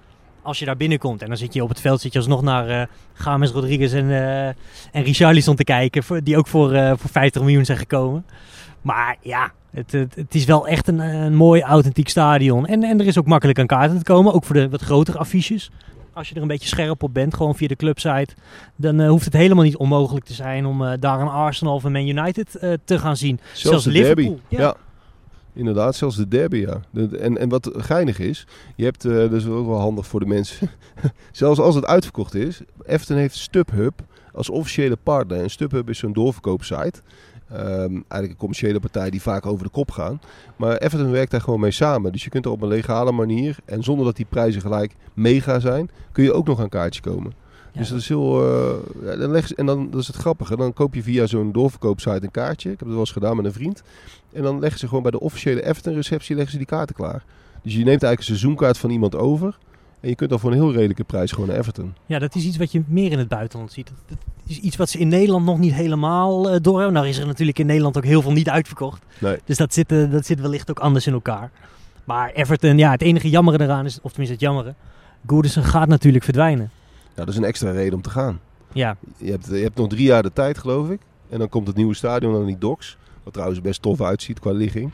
als 0.45 0.59
je 0.59 0.65
daar 0.65 0.77
binnenkomt. 0.77 1.21
En 1.21 1.27
dan 1.27 1.37
zit 1.37 1.53
je 1.53 1.63
op 1.63 1.69
het 1.69 1.81
veld, 1.81 2.01
zit 2.01 2.13
je 2.13 2.19
alsnog 2.19 2.41
naar 2.41 2.69
uh, 2.69 2.81
James 3.25 3.51
Rodriguez 3.51 3.93
en, 3.93 4.05
uh, 4.05 4.47
en 4.47 4.55
Richarlison 4.91 5.55
te 5.55 5.63
kijken. 5.63 6.03
Voor, 6.03 6.23
die 6.23 6.37
ook 6.37 6.47
voor, 6.47 6.73
uh, 6.73 6.91
voor 6.97 7.09
50 7.09 7.41
miljoen 7.41 7.65
zijn 7.65 7.77
gekomen. 7.77 8.25
Maar 8.81 9.17
ja, 9.21 9.51
het, 9.71 9.91
het, 9.91 10.15
het 10.15 10.35
is 10.35 10.45
wel 10.45 10.67
echt 10.67 10.87
een, 10.87 10.99
een 10.99 11.35
mooi 11.35 11.61
authentiek 11.61 12.09
stadion. 12.09 12.67
En, 12.67 12.83
en 12.83 12.99
er 12.99 13.05
is 13.05 13.17
ook 13.17 13.25
makkelijk 13.25 13.59
aan 13.59 13.65
kaarten 13.65 13.97
te 13.97 14.03
komen. 14.03 14.33
Ook 14.33 14.43
voor 14.43 14.55
de 14.55 14.69
wat 14.69 14.81
grotere 14.81 15.17
affiches. 15.17 15.71
Als 16.13 16.29
je 16.29 16.35
er 16.35 16.41
een 16.41 16.47
beetje 16.47 16.67
scherp 16.67 17.03
op 17.03 17.13
bent, 17.13 17.33
gewoon 17.33 17.55
via 17.55 17.67
de 17.67 17.75
clubsite. 17.75 18.33
Dan 18.75 19.01
uh, 19.01 19.09
hoeft 19.09 19.25
het 19.25 19.33
helemaal 19.33 19.63
niet 19.63 19.77
onmogelijk 19.77 20.25
te 20.25 20.33
zijn 20.33 20.65
om 20.65 20.99
daar 20.99 21.19
een 21.19 21.27
Arsenal 21.27 21.73
of 21.73 21.83
een 21.83 21.91
Man 21.91 22.07
United 22.07 22.51
te 22.85 22.99
gaan 22.99 23.17
zien. 23.17 23.39
Zelfs, 23.43 23.61
Zelfs 23.61 23.83
de 23.83 23.91
Liverpool. 23.91 24.39
derby. 24.49 24.63
Ja. 24.63 24.75
Inderdaad, 25.55 25.95
zelfs 25.95 26.15
de 26.15 26.27
derby, 26.27 26.57
ja. 26.57 26.81
De, 26.89 27.17
en, 27.17 27.37
en 27.37 27.49
wat 27.49 27.69
geinig 27.73 28.19
is, 28.19 28.47
je 28.75 28.83
hebt, 28.83 29.01
dat 29.01 29.31
is 29.31 29.47
ook 29.47 29.67
wel 29.67 29.79
handig 29.79 30.07
voor 30.07 30.19
de 30.19 30.25
mensen. 30.25 30.69
zelfs 31.31 31.59
als 31.59 31.75
het 31.75 31.85
uitverkocht 31.85 32.33
is, 32.33 32.61
Efton 32.85 33.17
heeft 33.17 33.35
StubHub 33.35 34.01
als 34.33 34.49
officiële 34.49 34.97
partner. 35.03 35.41
En 35.41 35.49
StubHub 35.49 35.89
is 35.89 35.97
zo'n 35.97 36.13
doorverkoopsite. 36.13 37.01
Um, 37.51 37.59
eigenlijk 37.59 38.31
een 38.31 38.37
commerciële 38.37 38.79
partij 38.79 39.09
die 39.09 39.21
vaak 39.21 39.45
over 39.45 39.63
de 39.63 39.71
kop 39.71 39.91
gaan. 39.91 40.21
Maar 40.55 40.77
Everton 40.77 41.11
werkt 41.11 41.31
daar 41.31 41.41
gewoon 41.41 41.59
mee 41.59 41.71
samen. 41.71 42.11
Dus 42.11 42.23
je 42.23 42.29
kunt 42.29 42.45
er 42.45 42.51
op 42.51 42.61
een 42.61 42.67
legale 42.67 43.11
manier 43.11 43.57
en 43.65 43.83
zonder 43.83 44.05
dat 44.05 44.15
die 44.15 44.25
prijzen 44.29 44.61
gelijk 44.61 44.95
mega 45.13 45.59
zijn, 45.59 45.89
kun 46.11 46.23
je 46.23 46.33
ook 46.33 46.47
nog 46.47 46.59
aan 46.59 46.69
kaartje 46.69 47.01
komen. 47.01 47.33
Ja. 47.71 47.79
Dus 47.79 47.89
dat 47.89 47.99
is 47.99 48.07
heel. 48.07 48.43
Uh, 48.43 48.75
ja, 49.03 49.15
dan 49.15 49.31
leg, 49.31 49.53
en 49.53 49.65
dan 49.65 49.89
dat 49.91 50.01
is 50.01 50.07
het 50.07 50.15
grappige. 50.15 50.57
Dan 50.57 50.73
koop 50.73 50.93
je 50.93 51.03
via 51.03 51.25
zo'n 51.25 51.51
doorverkoopsite 51.51 52.23
een 52.23 52.31
kaartje. 52.31 52.71
Ik 52.71 52.79
heb 52.79 52.87
het 52.87 52.89
wel 52.89 52.99
eens 52.99 53.11
gedaan 53.11 53.35
met 53.35 53.45
een 53.45 53.53
vriend. 53.53 53.83
En 54.35 54.43
dan 54.43 54.59
leggen 54.59 54.79
ze 54.79 54.87
gewoon 54.87 55.03
bij 55.03 55.11
de 55.11 55.19
officiële 55.19 55.65
Everton-receptie 55.65 56.35
leggen 56.35 56.51
ze 56.51 56.57
die 56.57 56.67
kaarten 56.67 56.95
klaar. 56.95 57.23
Dus 57.61 57.73
je 57.73 57.77
neemt 57.77 57.87
eigenlijk 58.03 58.19
een 58.19 58.23
seizoenkaart 58.23 58.77
van 58.77 58.89
iemand 58.89 59.15
over. 59.15 59.57
En 59.99 60.09
je 60.09 60.15
kunt 60.15 60.29
dan 60.29 60.39
voor 60.39 60.51
een 60.51 60.57
heel 60.57 60.73
redelijke 60.73 61.03
prijs 61.03 61.31
gewoon 61.31 61.47
naar 61.47 61.57
Everton. 61.57 61.93
Ja, 62.05 62.19
dat 62.19 62.35
is 62.35 62.45
iets 62.45 62.57
wat 62.57 62.71
je 62.71 62.83
meer 62.87 63.11
in 63.11 63.17
het 63.17 63.27
buitenland 63.27 63.71
ziet. 63.71 63.91
Dat, 64.07 64.17
is 64.47 64.59
iets 64.59 64.75
wat 64.75 64.89
ze 64.89 64.99
in 64.99 65.07
Nederland 65.07 65.45
nog 65.45 65.59
niet 65.59 65.73
helemaal 65.73 66.53
uh, 66.53 66.55
door 66.61 66.75
hebben. 66.75 66.93
Nou 66.93 67.07
is 67.07 67.17
er 67.17 67.25
natuurlijk 67.25 67.59
in 67.59 67.65
Nederland 67.65 67.97
ook 67.97 68.03
heel 68.03 68.21
veel 68.21 68.31
niet 68.31 68.49
uitverkocht. 68.49 69.03
Nee. 69.19 69.37
Dus 69.45 69.57
dat 69.57 69.73
zit, 69.73 69.91
uh, 69.91 70.11
dat 70.11 70.25
zit 70.25 70.41
wellicht 70.41 70.69
ook 70.69 70.79
anders 70.79 71.07
in 71.07 71.13
elkaar. 71.13 71.51
Maar 72.03 72.31
Everton, 72.31 72.77
ja, 72.77 72.91
het 72.91 73.01
enige 73.01 73.29
jammere 73.29 73.63
eraan 73.63 73.85
is, 73.85 73.99
of 74.01 74.11
tenminste 74.11 74.33
het 74.33 74.43
jammere, 74.43 74.75
Goodison 75.27 75.63
gaat 75.63 75.87
natuurlijk 75.87 76.23
verdwijnen. 76.23 76.71
Ja, 76.93 77.25
dat 77.25 77.27
is 77.27 77.37
een 77.37 77.43
extra 77.43 77.71
reden 77.71 77.93
om 77.93 78.01
te 78.01 78.09
gaan. 78.09 78.39
Ja. 78.73 78.97
Je 79.17 79.31
hebt, 79.31 79.45
je 79.45 79.55
hebt 79.55 79.77
nog 79.77 79.87
drie 79.87 80.05
jaar 80.05 80.23
de 80.23 80.33
tijd, 80.33 80.57
geloof 80.57 80.89
ik. 80.89 80.99
En 81.29 81.39
dan 81.39 81.49
komt 81.49 81.67
het 81.67 81.75
nieuwe 81.75 81.93
stadion 81.93 82.35
aan 82.35 82.45
die 82.45 82.57
docks. 82.57 82.97
Wat 83.25 83.33
trouwens 83.33 83.61
best 83.61 83.81
tof 83.81 84.01
uitziet 84.01 84.39
qua 84.39 84.51
ligging. 84.51 84.91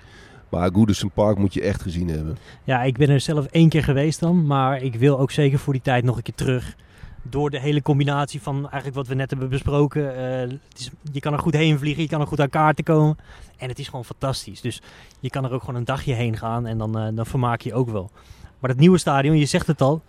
Maar 0.49 0.71
Goodison 0.73 1.11
Park 1.13 1.37
moet 1.37 1.53
je 1.53 1.61
echt 1.61 1.81
gezien 1.81 2.07
hebben. 2.07 2.37
Ja, 2.63 2.83
ik 2.83 2.97
ben 2.97 3.09
er 3.09 3.19
zelf 3.19 3.45
één 3.45 3.69
keer 3.69 3.83
geweest 3.83 4.19
dan. 4.19 4.45
Maar 4.45 4.81
ik 4.81 4.95
wil 4.95 5.19
ook 5.19 5.31
zeker 5.31 5.59
voor 5.59 5.73
die 5.73 5.81
tijd 5.81 6.03
nog 6.03 6.17
een 6.17 6.23
keer 6.23 6.35
terug. 6.35 6.75
Door 7.21 7.49
de 7.49 7.59
hele 7.59 7.81
combinatie 7.81 8.41
van 8.41 8.55
eigenlijk 8.55 8.95
wat 8.95 9.07
we 9.07 9.13
net 9.13 9.29
hebben 9.29 9.49
besproken. 9.49 10.01
Uh, 10.01 10.39
het 10.39 10.79
is, 10.79 10.89
je 11.11 11.19
kan 11.19 11.33
er 11.33 11.39
goed 11.39 11.53
heen 11.53 11.79
vliegen, 11.79 12.03
je 12.03 12.09
kan 12.09 12.21
er 12.21 12.27
goed 12.27 12.39
aan 12.39 12.49
kaarten 12.49 12.83
komen. 12.83 13.17
En 13.57 13.69
het 13.69 13.79
is 13.79 13.85
gewoon 13.85 14.05
fantastisch. 14.05 14.61
Dus 14.61 14.81
je 15.19 15.29
kan 15.29 15.45
er 15.45 15.51
ook 15.51 15.59
gewoon 15.59 15.75
een 15.75 15.85
dagje 15.85 16.13
heen 16.13 16.37
gaan 16.37 16.65
en 16.65 16.77
dan, 16.77 17.07
uh, 17.07 17.15
dan 17.15 17.25
vermaak 17.25 17.61
je 17.61 17.73
ook 17.73 17.89
wel. 17.89 18.11
Maar 18.59 18.69
dat 18.69 18.79
nieuwe 18.79 18.97
stadion, 18.97 19.37
je 19.37 19.45
zegt 19.45 19.67
het 19.67 19.81
al, 19.81 20.01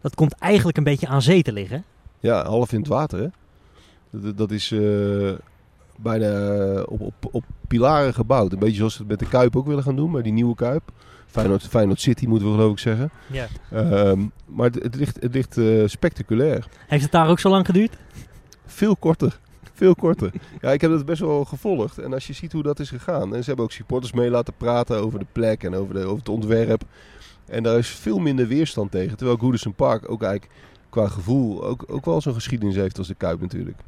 dat 0.00 0.14
komt 0.14 0.32
eigenlijk 0.32 0.76
een 0.76 0.84
beetje 0.84 1.06
aan 1.06 1.22
zee 1.22 1.42
te 1.42 1.52
liggen. 1.52 1.84
Ja, 2.20 2.44
half 2.44 2.72
in 2.72 2.78
het 2.78 2.88
water 2.88 3.18
hè. 3.18 3.28
Dat, 4.10 4.38
dat 4.38 4.50
is... 4.50 4.70
Uh 4.70 5.32
bijna 5.98 6.82
op, 6.82 7.00
op, 7.00 7.14
op 7.30 7.44
pilaren 7.68 8.14
gebouwd. 8.14 8.52
Een 8.52 8.58
beetje 8.58 8.76
zoals 8.76 8.92
ze 8.92 8.98
het 8.98 9.08
met 9.08 9.18
de 9.18 9.28
Kuip 9.28 9.56
ook 9.56 9.66
willen 9.66 9.82
gaan 9.82 9.96
doen, 9.96 10.10
maar 10.10 10.22
die 10.22 10.32
nieuwe 10.32 10.54
Kuip. 10.54 10.82
Feyenoord, 11.26 11.66
Feyenoord 11.66 12.00
City 12.00 12.26
moeten 12.26 12.48
we 12.48 12.54
geloof 12.54 12.72
ik 12.72 12.78
zeggen. 12.78 13.10
Ja. 13.26 13.46
Um, 13.72 14.32
maar 14.46 14.66
het, 14.66 14.82
het, 14.82 14.94
ligt, 14.94 15.22
het 15.22 15.34
ligt 15.34 15.56
uh, 15.56 15.86
spectaculair. 15.86 16.66
Heeft 16.86 17.02
het 17.02 17.12
daar 17.12 17.28
ook 17.28 17.38
zo 17.38 17.48
lang 17.48 17.66
geduurd? 17.66 17.96
Veel 18.66 18.96
korter. 18.96 19.38
Veel 19.72 19.94
korter. 19.94 20.32
Ja, 20.60 20.72
ik 20.72 20.80
heb 20.80 20.90
het 20.90 21.06
best 21.06 21.20
wel 21.20 21.44
gevolgd. 21.44 21.98
En 21.98 22.12
als 22.12 22.26
je 22.26 22.32
ziet 22.32 22.52
hoe 22.52 22.62
dat 22.62 22.80
is 22.80 22.88
gegaan. 22.88 23.34
En 23.34 23.40
ze 23.40 23.46
hebben 23.46 23.64
ook 23.64 23.72
supporters 23.72 24.12
mee 24.12 24.30
laten 24.30 24.54
praten 24.56 24.98
over 24.98 25.18
de 25.18 25.26
plek 25.32 25.64
en 25.64 25.74
over, 25.74 25.94
de, 25.94 26.00
over 26.00 26.18
het 26.18 26.28
ontwerp. 26.28 26.82
En 27.46 27.62
daar 27.62 27.78
is 27.78 27.88
veel 27.88 28.18
minder 28.18 28.46
weerstand 28.46 28.90
tegen. 28.90 29.16
Terwijl 29.16 29.38
Goodison 29.38 29.74
Park 29.74 30.10
ook 30.10 30.22
eigenlijk 30.22 30.52
qua 30.90 31.08
gevoel 31.08 31.64
ook, 31.64 31.84
ook 31.86 32.04
wel 32.04 32.20
zo'n 32.20 32.34
geschiedenis 32.34 32.74
heeft 32.74 32.98
als 32.98 33.08
de 33.08 33.14
Kuip 33.14 33.40
natuurlijk. 33.40 33.78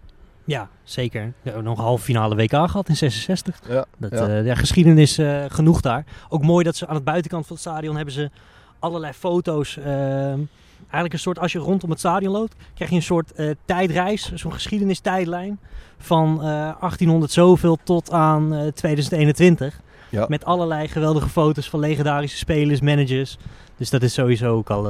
Ja, 0.49 0.69
zeker. 0.83 1.23
We 1.23 1.33
hebben 1.43 1.65
nog 1.65 1.79
een 1.79 1.85
halve 1.85 2.05
finale 2.05 2.37
WK 2.37 2.51
gehad 2.51 2.89
in 2.89 2.97
66. 2.97 3.61
Ja, 3.69 3.85
dat, 3.99 4.11
ja. 4.11 4.29
Uh, 4.29 4.47
ja 4.47 4.55
geschiedenis 4.55 5.19
uh, 5.19 5.45
genoeg 5.49 5.81
daar. 5.81 6.05
Ook 6.29 6.43
mooi 6.43 6.65
dat 6.65 6.77
ze 6.77 6.87
aan 6.87 6.97
de 6.97 7.03
buitenkant 7.03 7.47
van 7.47 7.57
het 7.57 7.65
stadion 7.65 7.97
hebben 7.97 8.15
ze 8.15 8.31
allerlei 8.79 9.13
foto's. 9.13 9.77
Uh, 9.77 9.87
eigenlijk 9.87 11.13
een 11.13 11.19
soort, 11.19 11.39
als 11.39 11.53
je 11.53 11.59
rondom 11.59 11.91
het 11.91 11.99
stadion 11.99 12.33
loopt, 12.33 12.55
krijg 12.75 12.91
je 12.91 12.97
een 12.97 13.03
soort 13.03 13.33
uh, 13.37 13.51
tijdreis, 13.65 14.33
zo'n 14.35 14.53
geschiedenistijdlijn 14.53 15.61
van 15.99 16.39
1800 16.39 17.33
zoveel 17.33 17.79
tot 17.85 18.11
aan 18.11 18.71
2021. 18.75 19.81
Ja. 20.09 20.27
Met 20.29 20.45
allerlei 20.45 20.89
geweldige 20.89 21.29
foto's 21.29 21.71
van 21.71 21.81
legendarische 21.81 22.37
spelers, 22.37 22.81
managers. 22.81 23.39
Dus 23.77 23.91
dat 23.91 24.03
is 24.03 24.13
sowieso 24.13 24.55
ook 24.57 24.71
al, 24.71 24.87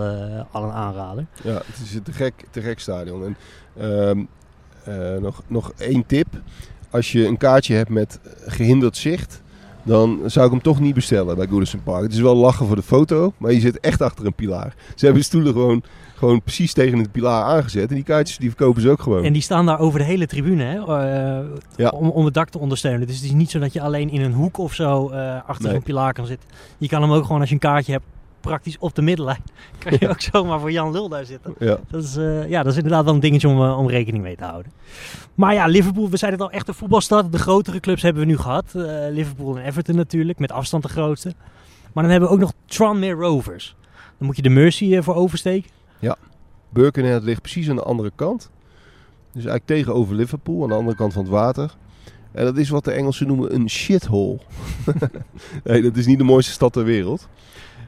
al 0.50 0.64
een 0.64 0.72
aanrader. 0.72 1.26
Ja, 1.42 1.54
het 1.54 1.80
is 1.84 1.94
een 1.94 2.02
te 2.02 2.12
gek, 2.12 2.44
te 2.50 2.60
gek 2.60 2.80
stadion. 2.80 3.24
En, 3.24 3.36
um, 3.84 4.18
uh, 4.18 4.24
nog, 5.20 5.42
nog 5.46 5.72
één 5.78 6.06
tip. 6.06 6.26
Als 6.90 7.12
je 7.12 7.26
een 7.26 7.36
kaartje 7.36 7.74
hebt 7.74 7.90
met 7.90 8.20
gehinderd 8.46 8.96
zicht, 8.96 9.42
dan 9.82 10.20
zou 10.26 10.46
ik 10.46 10.52
hem 10.52 10.62
toch 10.62 10.80
niet 10.80 10.94
bestellen 10.94 11.36
bij 11.36 11.46
Goodison 11.46 11.82
Park. 11.82 12.02
Het 12.02 12.12
is 12.12 12.20
wel 12.20 12.36
lachen 12.36 12.66
voor 12.66 12.76
de 12.76 12.82
foto, 12.82 13.32
maar 13.38 13.52
je 13.52 13.60
zit 13.60 13.80
echt 13.80 14.02
achter 14.02 14.26
een 14.26 14.34
pilaar. 14.34 14.74
Ze 14.94 15.04
hebben 15.04 15.24
stoelen 15.24 15.52
gewoon, 15.52 15.82
gewoon 16.14 16.42
precies 16.42 16.72
tegen 16.72 16.98
het 16.98 17.12
pilaar 17.12 17.42
aangezet. 17.42 17.88
En 17.88 17.94
die 17.94 18.04
kaartjes 18.04 18.38
die 18.38 18.48
verkopen 18.48 18.82
ze 18.82 18.90
ook 18.90 19.02
gewoon. 19.02 19.24
En 19.24 19.32
die 19.32 19.42
staan 19.42 19.66
daar 19.66 19.78
over 19.78 19.98
de 19.98 20.04
hele 20.04 20.26
tribune 20.26 20.64
hè? 20.64 20.76
Uh, 20.78 21.46
ja. 21.76 21.88
om, 21.88 22.08
om 22.10 22.24
het 22.24 22.34
dak 22.34 22.48
te 22.48 22.58
ondersteunen. 22.58 23.06
Dus 23.06 23.16
het 23.16 23.24
is 23.24 23.32
niet 23.32 23.50
zo 23.50 23.58
dat 23.58 23.72
je 23.72 23.80
alleen 23.80 24.10
in 24.10 24.20
een 24.20 24.32
hoek 24.32 24.58
of 24.58 24.74
zo 24.74 25.10
uh, 25.12 25.36
achter 25.46 25.66
Nee. 25.66 25.76
een 25.76 25.82
pilaar 25.82 26.12
kan 26.12 26.26
zitten. 26.26 26.48
Je 26.78 26.88
kan 26.88 27.02
hem 27.02 27.12
ook 27.12 27.24
gewoon 27.24 27.40
als 27.40 27.48
je 27.48 27.54
een 27.54 27.60
kaartje 27.60 27.92
hebt, 27.92 28.04
praktisch 28.40 28.78
op 28.78 28.94
de 28.94 29.02
middenlijn. 29.02 29.42
Kan 29.78 29.96
je 30.00 30.08
ook 30.08 30.20
zomaar 30.20 30.60
voor 30.60 30.72
Jan 30.72 30.92
Lul 30.92 31.08
daar 31.08 31.24
zitten. 31.24 31.54
Ja. 31.58 31.78
Dat 31.90 32.02
is, 32.04 32.16
uh, 32.16 32.48
ja, 32.48 32.62
dat 32.62 32.72
is 32.72 32.78
inderdaad 32.78 33.04
wel 33.04 33.14
een 33.14 33.20
dingetje 33.20 33.48
om, 33.48 33.62
uh, 33.62 33.78
om 33.78 33.88
rekening 33.88 34.22
mee 34.22 34.36
te 34.36 34.44
houden. 34.44 34.72
Maar 35.34 35.54
ja, 35.54 35.66
Liverpool, 35.66 36.10
we 36.10 36.16
zeiden 36.16 36.40
het 36.40 36.48
al, 36.48 36.54
echt 36.56 36.68
een 36.68 36.74
voetbalstad. 36.74 37.32
De 37.32 37.38
grotere 37.38 37.80
clubs 37.80 38.02
hebben 38.02 38.22
we 38.22 38.28
nu 38.28 38.36
gehad. 38.36 38.72
Uh, 38.76 38.82
Liverpool 39.10 39.58
en 39.58 39.64
Everton 39.64 39.96
natuurlijk, 39.96 40.38
met 40.38 40.52
afstand 40.52 40.82
de 40.82 40.88
grootste. 40.88 41.34
Maar 41.92 42.02
dan 42.02 42.12
hebben 42.12 42.28
we 42.28 42.34
ook 42.34 42.40
nog 42.40 42.52
Tranmere 42.66 43.20
Rovers. 43.20 43.76
Dan 44.18 44.26
moet 44.26 44.36
je 44.36 44.42
de 44.42 44.48
Mercy 44.48 44.94
eh, 44.94 45.02
voor 45.02 45.14
oversteken. 45.14 45.70
Birkenhead 46.70 47.22
ligt 47.22 47.40
precies 47.40 47.70
aan 47.70 47.76
de 47.76 47.82
andere 47.82 48.12
kant. 48.14 48.50
Dus 49.32 49.44
eigenlijk 49.44 49.66
tegenover 49.66 50.14
Liverpool, 50.14 50.62
aan 50.62 50.68
de 50.68 50.74
andere 50.74 50.96
kant 50.96 51.12
van 51.12 51.22
het 51.22 51.32
water. 51.32 51.74
En 52.32 52.44
dat 52.44 52.56
is 52.56 52.68
wat 52.68 52.84
de 52.84 52.92
Engelsen 52.92 53.26
noemen 53.26 53.54
een 53.54 53.70
shithole. 53.70 54.38
nee, 55.64 55.82
dat 55.82 55.96
is 55.96 56.06
niet 56.06 56.18
de 56.18 56.24
mooiste 56.24 56.52
stad 56.52 56.72
ter 56.72 56.84
wereld. 56.84 57.28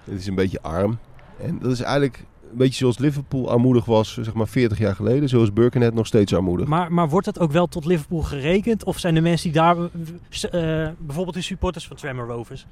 Het 0.05 0.19
is 0.19 0.27
een 0.27 0.35
beetje 0.35 0.63
arm. 0.63 0.99
En 1.39 1.59
dat 1.59 1.73
is 1.73 1.81
eigenlijk 1.81 2.25
een 2.51 2.57
beetje 2.57 2.79
zoals 2.79 2.99
Liverpool 2.99 3.51
armoedig 3.51 3.85
was, 3.85 4.15
zeg 4.15 4.35
maar 4.35 4.49
40 4.49 4.79
jaar 4.79 4.95
geleden. 4.95 5.29
Zo 5.29 5.43
is 5.43 5.53
Birkenhead 5.53 5.95
nog 5.95 6.07
steeds 6.07 6.35
armoedig. 6.35 6.69
Maar, 6.69 6.93
maar 6.93 7.09
wordt 7.09 7.27
dat 7.27 7.39
ook 7.39 7.53
wel 7.53 7.67
tot 7.67 7.85
Liverpool 7.85 8.23
gerekend? 8.23 8.85
Of 8.85 8.99
zijn 8.99 9.15
de 9.15 9.21
mensen 9.21 9.53
die 9.53 9.61
daar, 9.61 9.77
uh, 9.77 9.89
bijvoorbeeld 10.99 11.35
de 11.35 11.43
supporters 11.43 11.87
van 11.87 11.97
Tranmere 11.97 12.33
Rovers, 12.33 12.67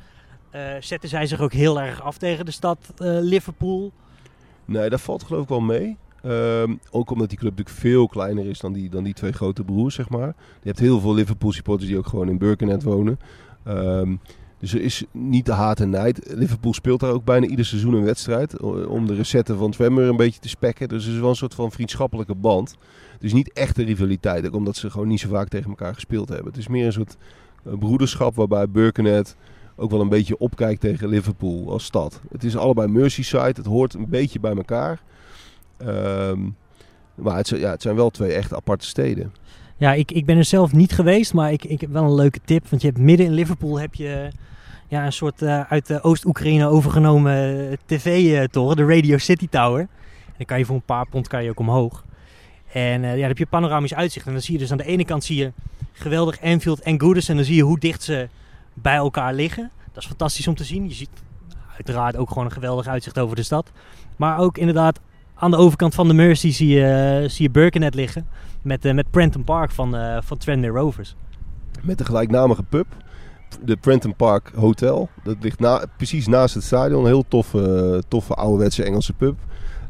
uh, 0.55 0.61
zetten 0.81 1.09
zij 1.09 1.27
zich 1.27 1.41
ook 1.41 1.53
heel 1.53 1.81
erg 1.81 2.03
af 2.03 2.19
tegen 2.19 2.45
de 2.45 2.51
stad 2.51 2.79
uh, 2.99 3.19
Liverpool? 3.21 3.93
Nee, 4.65 4.89
dat 4.89 5.01
valt 5.01 5.23
geloof 5.23 5.43
ik 5.43 5.49
wel 5.49 5.61
mee. 5.61 5.97
Um, 6.25 6.81
ook 6.91 7.11
omdat 7.11 7.29
die 7.29 7.39
club 7.39 7.51
natuurlijk 7.51 7.79
veel 7.79 8.07
kleiner 8.07 8.47
is 8.47 8.61
dan 8.61 8.73
die, 8.73 8.89
dan 8.89 9.05
die 9.05 9.15
twee 9.15 9.33
grote 9.33 9.65
broers, 9.65 9.95
zeg 9.95 10.09
maar. 10.09 10.27
Je 10.63 10.69
hebt 10.69 10.79
heel 10.79 11.01
veel 11.01 11.15
Liverpool 11.15 11.53
supporters 11.53 11.89
die 11.89 11.99
ook 11.99 12.07
gewoon 12.07 12.29
in 12.29 12.39
Birkenhead 12.39 12.83
wonen. 12.83 13.19
Um, 13.69 14.21
dus 14.59 14.75
er 14.75 14.81
is 14.81 15.05
niet 15.13 15.47
de 15.47 15.53
haat 15.53 15.81
en 15.81 15.91
nijd. 15.91 16.33
Liverpool 16.35 16.73
speelt 16.73 17.01
daar 17.01 17.13
ook 17.13 17.25
bijna 17.25 17.47
ieder 17.47 17.65
seizoen 17.65 17.95
een 17.95 18.05
wedstrijd. 18.05 18.61
Om 18.87 19.07
de 19.07 19.15
recetten 19.15 19.59
van 19.59 19.71
Twemmer 19.71 20.05
een 20.09 20.17
beetje 20.17 20.41
te 20.41 20.49
spekken. 20.49 20.89
Dus 20.89 21.05
het 21.05 21.15
is 21.15 21.21
wel 21.21 21.29
een 21.29 21.37
soort 21.37 21.55
van 21.55 21.73
vriendschappelijke 21.73 22.35
band. 22.35 22.77
Dus 23.19 23.33
niet 23.33 23.53
echt 23.53 23.79
een 23.79 23.85
rivaliteit. 23.85 24.47
Ook 24.47 24.55
omdat 24.55 24.77
ze 24.77 24.91
gewoon 24.91 25.09
niet 25.09 25.21
zo 25.21 25.29
vaak 25.29 25.49
tegen 25.49 25.69
elkaar 25.69 25.95
gespeeld 25.95 26.29
hebben. 26.29 26.47
Het 26.47 26.57
is 26.57 26.69
meer 26.69 26.87
een 26.87 26.93
soort 26.93 27.17
broederschap 27.63 28.35
waarbij 28.35 28.69
Birkenhead 28.69 29.37
ook 29.77 29.91
wel 29.91 30.01
een 30.01 30.09
beetje 30.09 30.39
opkijkt 30.39 30.81
tegen 30.81 31.09
Liverpool 31.09 31.71
als 31.71 31.85
stad. 31.85 32.21
Het 32.31 32.45
is 32.45 32.57
allebei 32.57 32.89
Merseyside. 32.89 33.45
Het 33.45 33.67
hoort 33.67 33.95
een 33.95 34.09
beetje 34.09 34.41
bij 34.41 34.57
elkaar. 34.57 35.03
Um, 35.87 36.57
maar 37.15 37.37
het, 37.37 37.49
ja, 37.49 37.71
het 37.71 37.83
zijn 37.83 37.97
wel 37.97 38.11
twee 38.11 38.33
echt 38.33 38.55
aparte 38.55 38.87
steden. 38.87 39.33
Ja, 39.79 39.93
ik, 39.93 40.13
ik 40.13 40.27
ben 40.27 40.37
er 40.37 40.45
zelf 40.45 40.73
niet 40.73 40.93
geweest, 40.93 41.35
maar 41.35 41.53
ik, 41.53 41.65
ik 41.65 41.81
heb 41.81 41.91
wel 41.91 42.05
een 42.05 42.15
leuke 42.15 42.41
tip. 42.45 42.69
Want 42.69 42.83
je 42.83 42.89
hebt 42.89 43.01
midden 43.01 43.27
in 43.27 43.33
Liverpool 43.33 43.81
heb 43.81 43.95
je 43.95 44.31
ja, 44.89 45.05
een 45.05 45.13
soort 45.13 45.43
uh, 45.43 45.61
uit 45.61 45.91
uh, 45.91 45.99
Oost-Oekraïne 46.03 46.67
overgenomen 46.67 47.77
tv-toren, 47.87 48.77
de 48.77 48.87
Radio 48.95 49.19
City 49.19 49.49
Tower. 49.49 49.81
En 49.81 50.35
dan 50.37 50.47
kan 50.47 50.59
je 50.59 50.65
voor 50.65 50.75
een 50.75 50.83
paar 50.83 51.09
pond 51.09 51.29
kan 51.29 51.45
je 51.45 51.51
ook 51.51 51.59
omhoog. 51.59 52.05
En 52.73 53.03
ja, 53.03 53.11
dan 53.11 53.21
heb 53.21 53.39
je 53.39 53.47
panoramisch 53.47 53.95
uitzicht. 53.95 54.27
En 54.27 54.33
dan 54.33 54.43
zie 54.43 54.53
je 54.53 54.59
dus 54.59 54.71
aan 54.71 54.77
de 54.77 54.85
ene 54.85 55.05
kant 55.05 55.25
zie 55.25 55.37
je 55.37 55.53
geweldig 55.93 56.43
Anfield 56.43 56.81
en 56.81 57.01
Goodison. 57.01 57.31
En 57.31 57.37
dan 57.37 57.45
zie 57.45 57.57
je 57.57 57.63
hoe 57.63 57.79
dicht 57.79 58.03
ze 58.03 58.29
bij 58.75 58.97
elkaar 58.97 59.35
liggen. 59.35 59.71
Dat 59.93 60.03
is 60.03 60.09
fantastisch 60.09 60.49
om 60.49 60.55
te 60.55 60.65
zien. 60.65 60.89
Je 60.89 60.95
ziet 60.95 61.11
uiteraard 61.77 62.17
ook 62.17 62.29
gewoon 62.29 62.45
een 62.45 62.53
geweldig 62.53 62.87
uitzicht 62.87 63.19
over 63.19 63.37
de 63.37 63.43
stad. 63.43 63.71
Maar 64.17 64.39
ook 64.39 64.59
inderdaad 64.59 65.01
aan 65.35 65.51
de 65.51 65.57
overkant 65.57 65.95
van 65.95 66.09
de 66.09 66.15
Mersey 66.15 66.53
zie 66.53 66.69
je, 66.69 67.25
zie 67.29 67.43
je 67.43 67.51
Birkenhead 67.51 67.95
liggen. 67.95 68.27
Met, 68.69 68.85
uh, 68.85 68.95
met 68.95 69.11
Prenton 69.11 69.45
Park 69.45 69.71
van, 69.71 69.95
uh, 69.95 70.19
van 70.21 70.37
Tranmere 70.37 70.73
Rovers. 70.73 71.15
Met 71.83 71.99
de 71.99 72.05
gelijknamige 72.05 72.63
pub. 72.63 72.87
De 73.65 73.77
Prenton 73.77 74.17
Park 74.17 74.51
Hotel. 74.55 75.09
Dat 75.25 75.37
ligt 75.41 75.61
precies 75.97 76.27
naast 76.27 76.55
het 76.55 76.65
stadion. 76.65 77.01
Een 77.01 77.07
heel 77.07 77.25
toffe, 77.29 78.03
toffe 78.09 78.35
ouderwetse 78.35 78.85
Engelse 78.85 79.13
pub. 79.13 79.37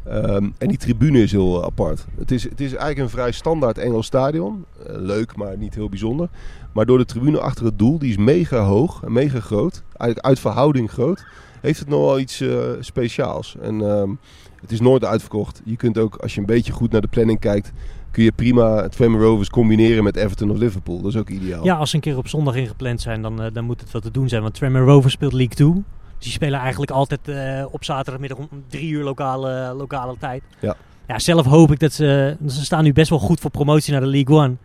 Um, 0.08 0.54
en 0.58 0.68
die 0.68 0.76
tribune 0.76 1.22
is 1.22 1.32
heel 1.32 1.64
apart. 1.64 2.06
Het 2.18 2.30
is, 2.30 2.42
het 2.42 2.60
is 2.60 2.70
eigenlijk 2.70 2.98
een 2.98 3.08
vrij 3.08 3.32
standaard 3.32 3.78
Engels 3.78 4.06
stadion. 4.06 4.64
Leuk, 4.86 5.36
maar 5.36 5.56
niet 5.56 5.74
heel 5.74 5.88
bijzonder. 5.88 6.28
Maar 6.72 6.86
door 6.86 6.98
de 6.98 7.04
tribune 7.04 7.40
achter 7.40 7.64
het 7.64 7.78
doel, 7.78 7.98
die 7.98 8.10
is 8.10 8.16
mega 8.16 8.58
hoog 8.58 9.02
en 9.02 9.12
mega 9.12 9.40
groot. 9.40 9.82
Eigenlijk 9.96 10.26
uit 10.26 10.38
verhouding 10.38 10.90
groot. 10.90 11.24
Heeft 11.60 11.78
het 11.78 11.88
nog 11.88 12.00
wel 12.00 12.18
iets 12.18 12.44
speciaals. 12.80 13.56
En 13.60 13.80
um, 13.80 14.18
het 14.60 14.72
is 14.72 14.80
nooit 14.80 15.04
uitverkocht. 15.04 15.62
Je 15.64 15.76
kunt 15.76 15.98
ook, 15.98 16.16
als 16.16 16.34
je 16.34 16.40
een 16.40 16.46
beetje 16.46 16.72
goed 16.72 16.90
naar 16.90 17.00
de 17.00 17.08
planning 17.08 17.38
kijkt, 17.40 17.72
kun 18.18 18.26
je 18.26 18.32
prima 18.32 18.82
het 18.82 18.92
Tremor 18.92 19.20
Rovers 19.20 19.50
combineren 19.50 20.04
met 20.04 20.16
Everton 20.16 20.50
of 20.50 20.56
Liverpool. 20.56 21.00
Dat 21.00 21.12
is 21.14 21.16
ook 21.16 21.28
ideaal. 21.28 21.64
Ja, 21.64 21.74
als 21.74 21.90
ze 21.90 21.96
een 21.96 22.02
keer 22.02 22.16
op 22.16 22.28
zondag 22.28 22.54
ingepland 22.54 23.00
zijn, 23.00 23.22
dan, 23.22 23.44
uh, 23.44 23.46
dan 23.52 23.64
moet 23.64 23.80
het 23.80 23.90
wat 23.90 24.02
te 24.02 24.10
doen 24.10 24.28
zijn. 24.28 24.42
Want 24.42 24.54
Tremor 24.54 24.80
Rovers 24.80 25.12
speelt 25.12 25.32
League 25.32 25.54
2. 25.54 25.72
Dus 25.72 25.82
die 26.18 26.30
spelen 26.30 26.60
eigenlijk 26.60 26.90
altijd 26.90 27.20
uh, 27.28 27.64
op 27.70 27.84
zaterdagmiddag 27.84 28.38
om 28.38 28.48
drie 28.68 28.90
uur 28.90 29.04
lokale, 29.04 29.74
lokale 29.76 30.16
tijd. 30.18 30.42
Ja. 30.60 30.76
ja. 31.06 31.18
Zelf 31.18 31.46
hoop 31.46 31.72
ik 31.72 31.78
dat 31.78 31.92
ze... 31.92 32.36
Ze 32.46 32.64
staan 32.64 32.84
nu 32.84 32.92
best 32.92 33.10
wel 33.10 33.18
goed 33.18 33.40
voor 33.40 33.50
promotie 33.50 33.92
naar 33.92 34.00
de 34.00 34.06
League 34.06 34.36
One. 34.36 34.56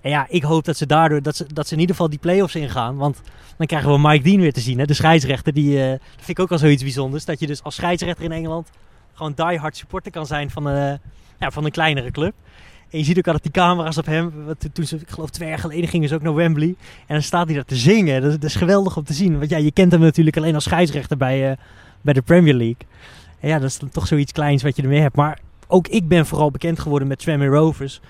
En 0.00 0.10
ja, 0.10 0.26
ik 0.28 0.42
hoop 0.42 0.64
dat 0.64 0.76
ze 0.76 0.86
daardoor... 0.86 1.22
Dat 1.22 1.36
ze, 1.36 1.46
dat 1.52 1.66
ze 1.66 1.74
in 1.74 1.80
ieder 1.80 1.94
geval 1.94 2.10
die 2.10 2.18
play-offs 2.18 2.54
ingaan. 2.54 2.96
Want 2.96 3.20
dan 3.56 3.66
krijgen 3.66 3.92
we 3.92 4.08
Mike 4.08 4.22
Dean 4.22 4.40
weer 4.40 4.52
te 4.52 4.60
zien. 4.60 4.78
Hè? 4.78 4.84
De 4.84 4.94
scheidsrechter. 4.94 5.52
Die, 5.52 5.76
uh, 5.76 5.90
dat 5.90 6.00
vind 6.16 6.28
ik 6.28 6.40
ook 6.40 6.48
wel 6.48 6.58
zoiets 6.58 6.82
bijzonders. 6.82 7.24
Dat 7.24 7.40
je 7.40 7.46
dus 7.46 7.62
als 7.62 7.74
scheidsrechter 7.74 8.24
in 8.24 8.32
Engeland... 8.32 8.70
gewoon 9.12 9.32
die-hard 9.34 9.76
supporter 9.76 10.12
kan 10.12 10.26
zijn 10.26 10.50
van, 10.50 10.68
uh, 10.68 10.92
ja, 11.38 11.50
van 11.50 11.64
een 11.64 11.70
kleinere 11.70 12.10
club. 12.10 12.34
En 12.92 12.98
je 12.98 13.04
ziet 13.04 13.18
ook 13.18 13.26
altijd 13.26 13.42
die 13.42 13.52
camera's 13.52 13.96
op 13.96 14.06
hem. 14.06 14.32
Toen 14.72 14.84
ze, 14.84 14.96
ik 14.96 15.10
geloof 15.10 15.30
twee 15.30 15.48
jaar 15.48 15.58
geleden 15.58 15.88
gingen 15.88 16.08
ze 16.08 16.14
ook 16.14 16.22
naar 16.22 16.34
Wembley. 16.34 16.74
En 17.06 17.14
dan 17.14 17.22
staat 17.22 17.46
hij 17.46 17.54
daar 17.54 17.64
te 17.64 17.76
zingen. 17.76 18.22
Dat, 18.22 18.44
is 18.44 18.54
geweldig 18.54 18.96
om 18.96 19.04
te 19.04 19.12
zien. 19.12 19.38
Want 19.38 19.50
ja, 19.50 19.56
je 19.56 19.72
kent 19.72 19.92
hem 19.92 20.00
natuurlijk 20.00 20.36
alleen 20.36 20.54
als 20.54 20.64
scheidsrechter 20.64 21.16
bij, 21.16 21.50
uh, 21.50 21.56
bij 22.00 22.14
de 22.14 22.22
Premier 22.22 22.54
League. 22.54 22.86
En 23.40 23.48
ja, 23.48 23.58
dat 23.58 23.68
is 23.68 23.80
toch 23.90 24.06
zoiets 24.06 24.32
kleins 24.32 24.62
wat 24.62 24.76
je 24.76 24.82
ermee 24.82 25.00
hebt. 25.00 25.16
Maar 25.16 25.38
ook 25.66 25.88
ik 25.88 26.08
ben 26.08 26.26
vooral 26.26 26.50
bekend 26.50 26.78
geworden 26.78 27.08
met 27.08 27.18
Tranmere 27.18 27.56
Rovers. 27.56 28.00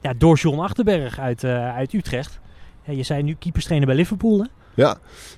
Ja, 0.00 0.12
door 0.18 0.36
John 0.36 0.58
Achterberg 0.58 1.18
uit, 1.18 1.42
uh, 1.42 1.74
uit 1.74 1.92
Utrecht. 1.92 2.40
Je 2.84 3.02
zei 3.02 3.22
nu 3.22 3.34
keeperstrainer 3.38 3.88
bij 3.88 3.96
Liverpool, 3.96 4.38
hè? 4.38 4.46
Ja. 4.74 4.96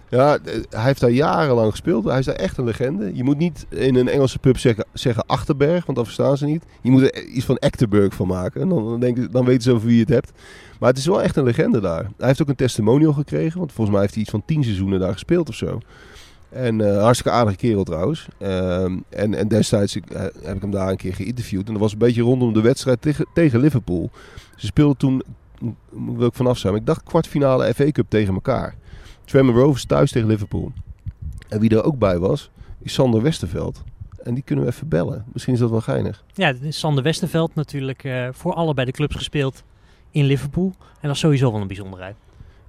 ja, 0.09 0.39
hij 0.71 0.85
heeft 0.85 1.01
daar 1.01 1.11
jarenlang 1.11 1.71
gespeeld. 1.71 2.05
Hij 2.05 2.19
is 2.19 2.25
daar 2.25 2.35
echt 2.35 2.59
een 2.59 2.65
legende. 2.65 3.11
Je 3.15 3.25
moet 3.25 3.39
niet 3.39 3.67
in 3.69 3.95
een 3.95 4.09
Engelse 4.09 4.39
pub 4.39 4.59
zeggen, 4.59 4.85
zeggen 4.93 5.27
Achterberg, 5.27 5.85
want 5.85 5.97
dan 5.97 6.07
verstaan 6.07 6.37
ze 6.37 6.45
niet. 6.45 6.65
Je 6.83 6.91
moet 6.91 7.03
er 7.03 7.25
iets 7.25 7.45
van 7.45 7.57
Ecterberg 7.57 8.15
van 8.15 8.27
maken. 8.27 8.69
Dan, 8.69 8.89
dan, 8.89 9.01
denk, 9.01 9.33
dan 9.33 9.45
weten 9.45 9.63
ze 9.63 9.73
over 9.73 9.87
wie 9.87 9.97
je 9.97 10.01
het 10.01 10.13
hebt. 10.13 10.33
Maar 10.81 10.89
het 10.89 10.99
is 10.99 11.07
wel 11.07 11.23
echt 11.23 11.37
een 11.37 11.45
legende 11.45 11.81
daar. 11.81 12.11
Hij 12.17 12.27
heeft 12.27 12.43
ook 12.43 12.49
een 12.49 12.55
testimonial 12.55 13.13
gekregen, 13.13 13.59
want 13.59 13.73
volgens 13.73 13.91
mij 13.91 14.01
heeft 14.01 14.15
hij 14.15 14.23
iets 14.23 14.33
van 14.33 14.43
tien 14.47 14.65
seizoenen 14.65 15.01
daar 15.01 15.13
gespeeld 15.13 15.49
of 15.49 15.55
zo. 15.55 15.79
En 16.55 16.79
uh, 16.79 17.03
hartstikke 17.03 17.39
aardige 17.39 17.57
kerel 17.57 17.85
trouwens. 17.85 18.29
Uh, 18.39 18.85
en, 19.09 19.35
en 19.35 19.49
destijds 19.49 19.97
ik, 19.97 20.13
uh, 20.13 20.21
heb 20.21 20.55
ik 20.55 20.61
hem 20.61 20.71
daar 20.71 20.89
een 20.89 20.97
keer 20.97 21.15
geïnterviewd. 21.15 21.67
En 21.67 21.73
dat 21.73 21.83
was 21.83 21.93
een 21.93 21.99
beetje 21.99 22.23
rondom 22.23 22.53
de 22.53 22.61
wedstrijd 22.61 23.07
tegen, 23.33 23.61
Liverpool. 23.61 24.11
Ze 24.57 24.67
speelden 24.67 24.97
toen, 24.97 25.23
wil 26.17 26.27
ik 26.27 26.35
vanaf 26.35 26.59
zijn, 26.59 26.75
ik 26.75 26.87
dacht 26.87 27.03
kwartfinale 27.03 27.75
FA 27.75 27.91
Cup 27.91 28.07
tegen 28.09 28.35
elkaar. 28.35 28.75
Tremor 29.25 29.55
Rovers 29.55 29.85
thuis 29.85 30.11
tegen 30.11 30.29
Liverpool. 30.29 30.73
En 31.49 31.61
wie 31.61 31.71
er 31.71 31.85
ook 31.85 31.99
bij 31.99 32.19
was, 32.19 32.51
is 32.83 32.93
Sander 32.93 33.23
Westerveld. 33.23 33.83
En 34.23 34.35
die 34.35 34.43
kunnen 34.43 34.65
we 34.65 34.71
even 34.71 34.89
bellen. 34.89 35.25
Misschien 35.33 35.55
is 35.55 35.61
dat 35.61 35.71
wel 35.71 35.81
geinig. 35.81 36.25
Ja, 36.35 36.53
dit 36.53 36.63
is 36.63 36.79
Sander 36.79 37.03
Westerveld 37.03 37.55
natuurlijk 37.55 38.05
uh, 38.05 38.29
voor 38.33 38.55
allebei 38.55 38.87
de 38.87 38.93
clubs 38.93 39.17
gespeeld 39.17 39.63
in 40.11 40.25
Liverpool. 40.25 40.73
En 40.79 41.09
dat 41.09 41.11
is 41.11 41.19
sowieso 41.19 41.53
wel 41.53 41.61
een 41.61 41.67
bijzonderheid. 41.67 42.17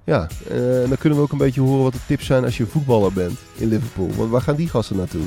Ja, 0.04 0.28
uh, 0.50 0.82
en 0.82 0.88
dan 0.88 0.98
kunnen 0.98 1.18
we 1.18 1.24
ook 1.24 1.32
een 1.32 1.38
beetje 1.38 1.60
horen 1.60 1.82
wat 1.82 1.92
de 1.92 1.98
tips 2.06 2.26
zijn 2.26 2.44
als 2.44 2.56
je 2.56 2.66
voetballer 2.66 3.12
bent 3.12 3.38
in 3.56 3.68
Liverpool. 3.68 4.10
Want 4.14 4.30
waar 4.30 4.40
gaan 4.40 4.56
die 4.56 4.68
gasten 4.68 4.96
naartoe? 4.96 5.24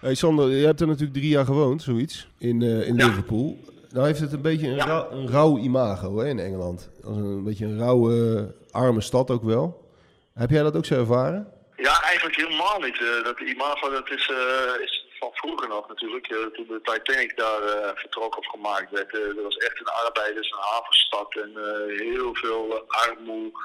Hey 0.00 0.14
Sander, 0.14 0.50
je 0.50 0.66
hebt 0.66 0.80
er 0.80 0.86
natuurlijk 0.86 1.18
drie 1.18 1.28
jaar 1.28 1.44
gewoond, 1.44 1.82
zoiets, 1.82 2.28
in, 2.38 2.60
uh, 2.60 2.88
in 2.88 2.96
ja. 2.96 3.06
Liverpool. 3.06 3.58
Nou 3.90 4.06
heeft 4.06 4.20
het 4.20 4.32
een 4.32 4.42
beetje 4.42 4.68
een, 4.68 4.74
ja. 4.74 4.84
rauw, 4.84 5.10
een 5.10 5.30
rauw 5.30 5.58
imago 5.58 6.16
hè, 6.16 6.28
in 6.28 6.38
Engeland. 6.38 6.90
Als 7.04 7.16
een, 7.16 7.24
een 7.24 7.44
beetje 7.44 7.64
een 7.64 7.78
rauwe, 7.78 8.54
arme 8.70 9.00
stad 9.00 9.30
ook 9.30 9.42
wel. 9.42 9.90
Heb 10.34 10.50
jij 10.50 10.62
dat 10.62 10.76
ook 10.76 10.84
zo 10.84 10.94
ervaren? 10.94 11.52
Ja, 11.76 12.02
eigenlijk 12.02 12.36
helemaal 12.36 12.78
niet. 12.80 13.00
Uh, 13.00 13.24
dat 13.24 13.40
imago 13.40 13.90
dat 13.90 14.10
is, 14.10 14.28
uh, 14.28 14.82
is 14.82 15.06
van 15.18 15.30
vroeger 15.32 15.68
nog 15.68 15.88
natuurlijk. 15.88 16.30
Uh, 16.30 16.46
toen 16.46 16.66
de 16.68 16.80
Titanic 16.82 17.36
daar 17.36 17.92
vertrok 17.94 18.38
of 18.38 18.46
gemaakt 18.46 18.90
werd. 18.90 19.12
dat 19.12 19.42
was 19.42 19.56
echt 19.56 19.80
een 19.80 20.04
arbeiders- 20.04 20.50
en 20.50 20.58
havenstad. 20.58 21.36
En 21.36 21.52
heel 21.96 22.34
veel 22.34 22.84
armoede. 22.86 23.58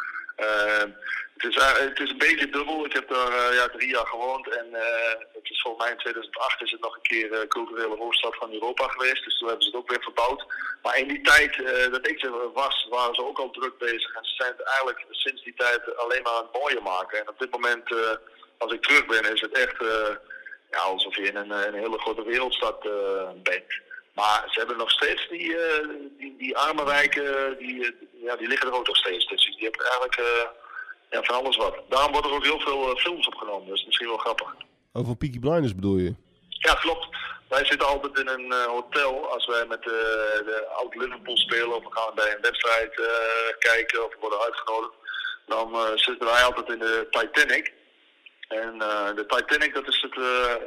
Het, 1.34 1.43
is, 1.49 1.56
het 1.88 1.99
is 1.99 2.10
een 2.10 2.17
beetje 2.17 2.49
dubbel. 2.49 2.86
Ik 2.86 2.93
heb 2.93 3.10
daar 3.10 3.54
ja, 3.54 3.67
drie 3.67 3.89
jaar 3.89 4.08
gewoond. 4.08 4.47
En 4.49 4.67
het 5.34 5.49
is 5.49 5.62
volgens 5.62 5.84
mij 5.84 5.91
in 5.91 5.99
2008 5.99 6.62
is 6.62 6.71
het 6.71 6.82
nog 6.82 6.95
een 6.95 7.01
keer 7.01 7.47
culturele 7.47 7.95
hoofdstad 7.95 8.36
van 8.36 8.54
Europa 8.54 8.88
geweest. 8.88 9.23
Dus 9.23 9.38
toen 9.38 9.47
hebben 9.47 9.65
ze 9.65 9.71
het 9.71 9.80
ook 9.80 9.89
weer 9.89 10.04
verbouwd. 10.04 10.45
Maar 10.82 10.97
in 10.97 11.08
die 11.08 11.21
tijd 11.21 11.56
dat 11.91 12.08
ik 12.08 12.23
er 12.23 12.51
was, 12.51 12.88
waren 12.89 13.15
ze 13.15 13.25
ook 13.25 13.39
al 13.39 13.51
druk 13.51 13.77
bezig. 13.77 14.15
En 14.15 14.25
ze 14.25 14.36
zijn 14.36 14.54
het 14.58 14.67
eigenlijk 14.67 15.06
sinds 15.10 15.43
die 15.43 15.54
tijd 15.56 15.97
alleen 15.97 16.21
maar 16.23 16.34
aan 16.34 16.47
het 16.51 16.62
mooier 16.62 16.84
maken. 16.84 17.19
En 17.19 17.30
op 17.30 17.39
dit 17.39 17.51
moment, 17.51 17.95
als 18.58 18.73
ik 18.73 18.82
terug 18.82 19.06
ben, 19.06 19.34
is 19.34 19.41
het 19.41 19.58
echt 19.58 19.77
ja, 20.71 20.80
alsof 20.80 21.15
je 21.15 21.23
in 21.23 21.36
een, 21.36 21.51
een 21.51 21.73
hele 21.73 21.99
grote 21.99 22.23
wereldstad 22.23 22.82
bent. 23.43 23.73
Maar 24.13 24.43
ze 24.50 24.60
hebben 24.60 24.78
nog 24.78 24.91
steeds 24.91 25.28
die, 25.30 25.56
die, 26.17 26.36
die 26.38 26.58
arme 26.58 26.86
wijken, 26.86 27.58
die, 27.58 27.95
ja, 28.13 28.36
die 28.36 28.47
liggen 28.47 28.69
er 28.69 28.76
ook 28.76 28.88
nog 28.88 28.97
steeds. 28.97 29.28
Dus 29.28 29.45
die 29.45 29.63
hebben 29.63 29.86
eigenlijk 29.86 30.15
ja, 31.10 31.24
van 31.24 31.36
alles 31.36 31.58
wat. 31.58 31.76
Daarom 31.89 32.12
worden 32.12 32.32
er 32.32 32.38
ook 32.38 32.43
heel 32.43 32.60
veel 32.60 32.95
films 32.95 33.28
opgenomen. 33.28 33.67
Dus 33.67 33.86
misschien 33.86 34.08
wel 34.08 34.17
grappig. 34.17 34.56
Over 34.93 35.15
Peaky 35.15 35.39
Blinders 35.39 35.76
bedoel 35.76 35.97
je? 35.97 36.15
Ja, 36.50 36.74
klopt. 36.74 37.08
Wij 37.50 37.65
zitten 37.65 37.88
altijd 37.88 38.19
in 38.19 38.28
een 38.28 38.52
hotel 38.67 39.32
als 39.34 39.45
wij 39.45 39.65
met 39.65 39.84
de, 39.84 40.41
de 40.45 40.67
oud 40.67 40.95
Liverpool 40.95 41.38
spelen 41.38 41.76
of 41.76 41.84
we 41.84 41.89
gaan 41.91 42.15
bij 42.15 42.36
een 42.36 42.41
wedstrijd 42.41 43.02
kijken 43.60 44.06
of 44.06 44.15
worden 44.19 44.39
uitgenodigd. 44.39 44.93
Dan 45.45 45.78
zitten 45.95 46.28
wij 46.28 46.43
altijd 46.43 46.69
in 46.69 46.80
de 46.80 47.08
Titanic. 47.10 47.74
En 48.51 48.77
de 49.15 49.25
Titanic, 49.27 49.73
dat 49.73 49.87
is 49.87 50.01
het, 50.01 50.15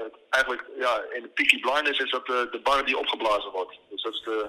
het, 0.02 0.14
eigenlijk, 0.30 0.64
ja, 0.78 1.02
in 1.12 1.22
de 1.22 1.28
Peaky 1.28 1.60
Blinders 1.60 1.98
is 1.98 2.10
dat 2.10 2.26
de 2.26 2.60
bar 2.62 2.84
die 2.84 2.98
opgeblazen 2.98 3.50
wordt. 3.50 3.78
Dus 3.90 4.02
dat 4.02 4.12
is 4.12 4.22
de, 4.22 4.48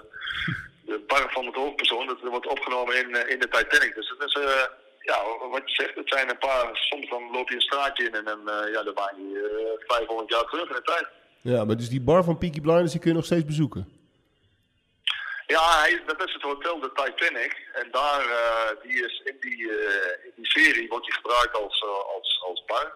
de 0.85 1.03
bar 1.07 1.31
van 1.31 1.45
het 1.45 1.55
hoofdpersoon, 1.55 2.07
dat 2.07 2.21
wordt 2.21 2.47
opgenomen 2.47 2.97
in, 2.97 3.29
in 3.29 3.39
de 3.39 3.47
Titanic. 3.47 3.95
Dus 3.95 4.13
dat 4.17 4.27
is 4.27 4.35
ja, 5.05 5.47
wat 5.49 5.61
je 5.65 5.75
zegt, 5.75 5.95
het 5.95 6.09
zijn 6.09 6.29
een 6.29 6.37
paar, 6.37 6.69
soms 6.73 7.09
dan 7.09 7.31
loop 7.31 7.49
je 7.49 7.55
een 7.55 7.61
straatje 7.61 8.03
in 8.03 8.15
en 8.15 8.23
dan, 8.23 8.39
uh, 8.39 8.73
ja, 8.73 8.83
dan 8.83 8.93
ben 8.93 9.29
je 9.29 9.77
uh, 9.79 9.95
500 9.95 10.29
jaar 10.29 10.45
terug 10.45 10.69
in 10.69 10.75
de 10.75 10.81
tijd. 10.81 11.07
Ja, 11.41 11.65
maar 11.65 11.77
dus 11.77 11.89
die 11.89 12.01
bar 12.01 12.23
van 12.23 12.37
Peaky 12.37 12.61
Blinders, 12.61 12.91
die 12.91 12.99
kun 12.99 13.09
je 13.09 13.15
nog 13.15 13.25
steeds 13.25 13.45
bezoeken? 13.45 14.03
Ja, 15.47 15.79
hij, 15.81 16.01
dat 16.05 16.27
is 16.27 16.33
het 16.33 16.41
hotel 16.41 16.79
de 16.79 16.91
Titanic. 16.93 17.69
En 17.73 17.87
daar, 17.91 18.25
uh, 18.25 18.81
die 18.81 19.05
is 19.05 19.21
in 19.23 19.37
die, 19.39 19.61
in 20.23 20.31
die 20.35 20.45
serie, 20.45 20.87
wordt 20.87 21.05
die 21.05 21.13
gebruikt 21.13 21.55
als, 21.55 21.83
als, 22.15 22.41
als 22.47 22.63
bar. 22.65 22.93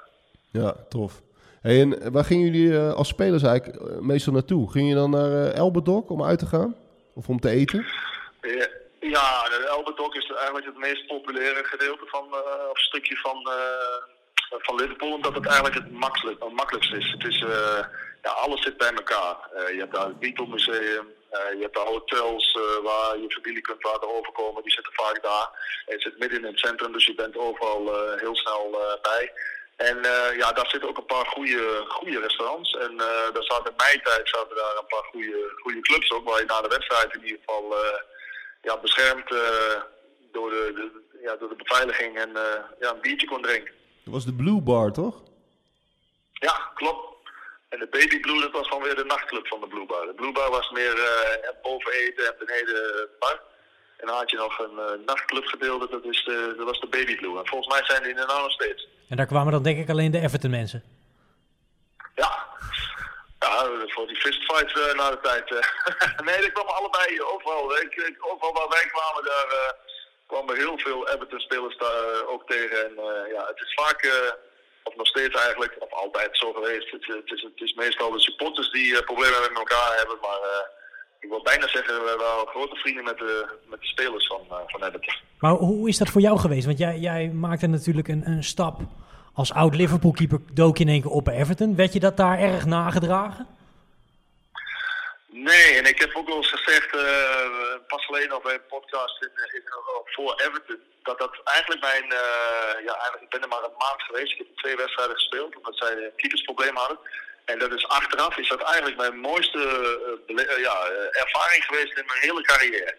Ja, 0.52 0.76
tof. 0.90 1.22
Hey, 1.62 1.82
en 1.82 2.12
waar 2.12 2.26
gingen 2.26 2.52
jullie 2.52 2.80
als 2.80 3.08
spelers 3.08 3.44
eigenlijk 3.44 4.02
meestal 4.02 4.34
naartoe? 4.34 4.72
Ging 4.72 4.90
je 4.90 4.96
dan 4.96 5.10
naar 5.10 5.52
Elbedok 5.52 6.10
om 6.10 6.24
uit 6.24 6.40
te 6.40 6.46
gaan? 6.46 6.76
Of 7.14 7.30
om 7.30 7.40
te 7.40 7.50
eten? 7.50 7.86
Ja. 9.00 9.44
De 9.50 9.68
Elberdok 9.70 10.16
is 10.16 10.32
eigenlijk 10.32 10.66
het 10.66 10.78
meest 10.78 11.08
populaire 11.08 11.64
gedeelte 11.64 12.06
van, 12.06 12.28
uh, 12.32 12.70
of 12.70 12.80
stukje 12.80 13.16
van, 13.16 13.38
uh, 13.48 14.60
van 14.60 14.76
Liverpool, 14.76 15.14
omdat 15.14 15.36
het 15.36 15.46
eigenlijk 15.46 15.76
het, 15.76 15.92
makkelijk, 15.92 16.44
het 16.44 16.54
makkelijkste 16.54 16.98
is. 16.98 17.12
Het 17.12 17.24
is 17.24 17.42
uh, 17.42 17.80
ja, 18.22 18.32
alles 18.32 18.62
zit 18.62 18.78
bij 18.78 18.92
elkaar. 18.92 19.38
je 19.74 19.80
hebt 19.80 19.94
daar 19.94 20.06
het 20.06 20.20
Beatle 20.20 20.48
Museum, 20.48 21.08
je 21.30 21.62
hebt 21.62 21.76
daar 21.76 21.86
hotels 21.86 22.58
waar 22.84 23.18
je 23.18 23.32
familie 23.32 23.62
kunt 23.62 23.84
laten 23.84 24.16
overkomen, 24.18 24.64
die 24.64 24.72
zitten 24.72 24.94
vaak 24.94 25.24
daar. 25.24 25.50
Het 25.86 26.02
zit 26.02 26.20
midden 26.20 26.40
in 26.40 26.46
het 26.46 26.60
centrum, 26.60 26.92
dus 26.92 27.06
je 27.06 27.16
bent 27.16 27.38
overal 27.38 27.84
heel 28.16 28.36
snel 28.36 28.78
bij. 29.02 29.32
En 29.88 29.98
uh, 29.98 30.38
ja, 30.38 30.52
daar 30.52 30.70
zitten 30.70 30.90
ook 30.90 30.98
een 30.98 31.06
paar 31.16 31.26
goede, 31.26 31.84
goede 31.88 32.20
restaurants. 32.20 32.78
En 32.78 32.92
uh, 32.92 33.34
daar 33.34 33.44
zaten 33.52 33.72
in 33.72 33.78
mijn 33.78 34.02
tijd 34.04 34.30
zaten 34.30 34.56
daar 34.56 34.78
een 34.78 34.94
paar 34.94 35.04
goede, 35.04 35.54
goede 35.62 35.80
clubs 35.80 36.12
ook, 36.12 36.30
waar 36.30 36.40
je 36.40 36.46
na 36.46 36.62
de 36.62 36.68
wedstrijd 36.68 37.14
in 37.14 37.24
ieder 37.24 37.40
geval 37.40 37.72
uh, 37.72 38.00
ja, 38.62 38.78
beschermd 38.78 39.30
door, 40.32 40.50
de, 40.50 40.72
de, 40.76 41.20
ja, 41.22 41.36
door 41.36 41.50
de 41.50 41.56
beveiliging 41.56 42.18
en 42.18 42.30
ja, 42.80 42.90
een 42.90 43.02
biertje 43.02 43.28
kon 43.28 43.42
drinken. 43.42 43.74
Dat 44.04 44.14
was 44.14 44.26
de 44.26 44.34
Blue 44.34 44.62
Bar, 44.62 44.92
toch? 44.92 45.22
Ja, 46.34 46.72
klopt. 46.76 47.08
En 47.70 47.80
de 47.80 47.88
Baby 47.88 48.20
Blue, 48.20 48.42
dat 48.42 48.52
was 48.52 48.70
dan 48.70 48.82
weer 48.82 48.96
de 48.96 49.06
nachtclub 49.06 49.48
van 49.48 49.60
de 49.60 49.68
Blue 49.68 49.86
Bar. 49.86 50.06
De 50.06 50.14
Blue 50.14 50.32
Bar 50.32 50.50
was 50.50 50.70
meer 50.70 50.96
boven 51.62 51.92
eten 51.92 52.26
en 52.28 52.36
beneden 52.40 53.10
bar. 53.20 53.42
En 53.98 54.08
dan 54.08 54.16
had 54.16 54.30
je 54.30 54.38
nog 54.38 54.60
een 54.60 55.04
nachtclubgedeelte, 55.06 55.88
dat, 55.90 56.06
is 56.06 56.24
de, 56.24 56.54
dat 56.58 56.66
was 56.66 56.80
de 56.80 56.88
Baby 56.88 57.16
Blue. 57.16 57.38
En 57.38 57.48
volgens 57.48 57.74
mij 57.74 57.86
zijn 57.86 58.04
die 58.04 58.14
er 58.14 58.28
nou 58.28 58.42
nog 58.42 58.52
steeds. 58.52 58.88
En 59.10 59.18
daar 59.18 59.26
kwamen 59.26 59.52
dan 59.52 59.64
denk 59.64 59.80
ik 59.80 59.90
alleen 59.90 60.12
de 60.12 60.20
Everton 60.20 60.50
mensen. 60.50 60.84
Ja, 62.16 62.32
voor 63.88 64.08
die 64.08 64.16
fistfight 64.16 64.76
uh, 64.78 64.94
na 64.94 65.10
de 65.10 65.20
tijd. 65.22 65.50
nee, 66.28 66.42
dat 66.42 66.52
kwam 66.52 66.68
allebei 66.68 67.22
overal. 67.22 67.78
Ik, 67.78 67.94
ik, 67.96 68.18
overal 68.20 68.54
waar 68.54 68.70
wij 68.70 68.88
kwamen, 68.96 69.24
daar 69.24 69.48
uh, 69.48 69.72
kwamen 70.28 70.56
heel 70.56 70.78
veel 70.78 71.10
Everton-spelers 71.10 71.78
daar 71.78 72.28
ook 72.28 72.48
tegen. 72.48 72.86
En 72.86 72.94
ja, 73.36 73.46
het 73.48 73.60
is 73.66 73.74
vaak, 73.74 74.00
of 74.84 74.96
nog 74.96 75.08
steeds 75.08 75.36
eigenlijk, 75.36 75.76
of 75.80 75.92
altijd 75.94 76.38
zo 76.38 76.54
geweest. 76.54 76.92
Het, 76.92 77.06
het, 77.08 77.32
is, 77.32 77.42
het 77.42 77.62
is 77.62 77.74
meestal 77.74 78.12
de 78.12 78.20
supporters 78.20 78.72
die 78.72 79.04
problemen 79.04 79.42
met 79.42 79.58
elkaar 79.58 79.98
hebben. 79.98 80.18
Maar 80.22 80.70
ik 81.20 81.30
wil 81.30 81.42
bijna 81.42 81.68
zeggen, 81.68 81.96
we 82.06 82.16
waren 82.18 82.48
grote 82.48 82.76
vrienden 82.76 83.04
met 83.04 83.18
de, 83.18 83.46
met 83.66 83.80
de 83.80 83.88
spelers 83.88 84.28
van, 84.28 84.42
van 84.68 84.84
Everton. 84.84 85.16
Maar 85.40 85.52
hoe 85.52 85.90
is 85.90 85.98
dat 85.98 86.10
voor 86.10 86.22
jou 86.22 86.40
geweest? 86.40 86.66
Want 86.66 86.78
jij, 86.78 86.98
jij 86.98 87.28
maakte 87.28 87.68
natuurlijk 87.68 88.08
een, 88.08 88.28
een 88.28 88.44
stap 88.44 88.80
als 89.40 89.54
oud 89.54 89.76
Liverpool-keeper 89.76 90.40
dook 90.54 90.78
je 90.78 90.84
in 90.84 90.90
één 90.90 91.02
keer 91.02 91.12
op 91.12 91.28
Everton. 91.28 91.76
Werd 91.76 91.94
je 91.94 92.00
dat 92.00 92.18
daar 92.18 92.40
erg 92.40 92.66
nagedragen? 92.66 93.48
Nee, 95.28 95.78
en 95.80 95.86
ik 95.86 96.00
heb 96.00 96.16
ook 96.16 96.28
wel 96.28 96.38
eens 96.38 96.54
gezegd, 96.58 96.96
uh, 96.96 97.02
pas 97.88 98.08
alleen 98.08 98.32
al 98.32 98.42
bij 98.42 98.54
een 98.54 98.72
podcast 98.76 99.22
in, 99.22 99.32
in, 99.56 99.64
voor 100.06 100.34
Everton, 100.46 100.80
dat 101.04 101.18
dat 101.20 101.42
eigenlijk 101.44 101.82
mijn, 101.82 102.06
ja, 102.88 102.94
eigenlijk, 102.94 103.24
ik 103.24 103.30
ben 103.30 103.42
er 103.42 103.48
maar 103.48 103.64
een 103.64 103.84
maand 103.86 104.02
geweest. 104.02 104.32
Ik 104.32 104.38
heb 104.38 104.48
twee 104.56 104.76
wedstrijden 104.76 105.16
gespeeld, 105.16 105.56
omdat 105.56 105.78
zij 105.78 106.12
keepersprobleem 106.16 106.76
hadden. 106.76 107.00
En 107.46 107.60
dat 107.60 107.74
is 107.74 107.88
achteraf 107.88 108.38
is 108.38 108.50
dat 108.50 108.62
eigenlijk 108.62 108.98
mijn 108.98 109.18
mooiste 109.20 109.62
ja, 110.68 110.76
ervaring 111.24 111.64
geweest 111.66 111.98
in 111.98 112.06
mijn 112.06 112.22
hele 112.22 112.42
carrière. 112.42 112.96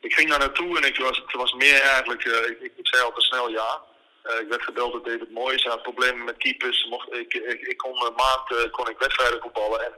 Ik 0.00 0.14
ging 0.14 0.28
daar 0.28 0.38
naartoe 0.38 0.76
en 0.76 0.84
ik 0.84 0.98
was, 0.98 1.16
het 1.16 1.32
was 1.32 1.52
meer 1.52 1.80
eigenlijk, 1.80 2.24
ik, 2.24 2.72
ik, 2.76 2.86
zei 2.86 3.02
al 3.02 3.12
snel 3.16 3.48
ja. 3.48 3.80
Uh, 4.24 4.40
ik 4.40 4.48
werd 4.48 4.62
gebeld 4.62 4.92
door 4.92 5.04
David 5.04 5.30
Moyes. 5.30 5.62
Hij 5.62 5.72
had 5.72 5.82
problemen 5.82 6.24
met 6.24 6.36
keepers. 6.36 6.86
Mocht, 6.88 7.12
ik, 7.12 7.34
ik, 7.34 7.60
ik 7.60 7.76
kon 7.76 8.06
een 8.06 8.14
maand 8.14 8.50
uh, 8.50 8.70
kon 8.70 8.88
ik 8.88 8.98
wedstrijden 8.98 9.40
voetballen. 9.40 9.84
En 9.84 9.92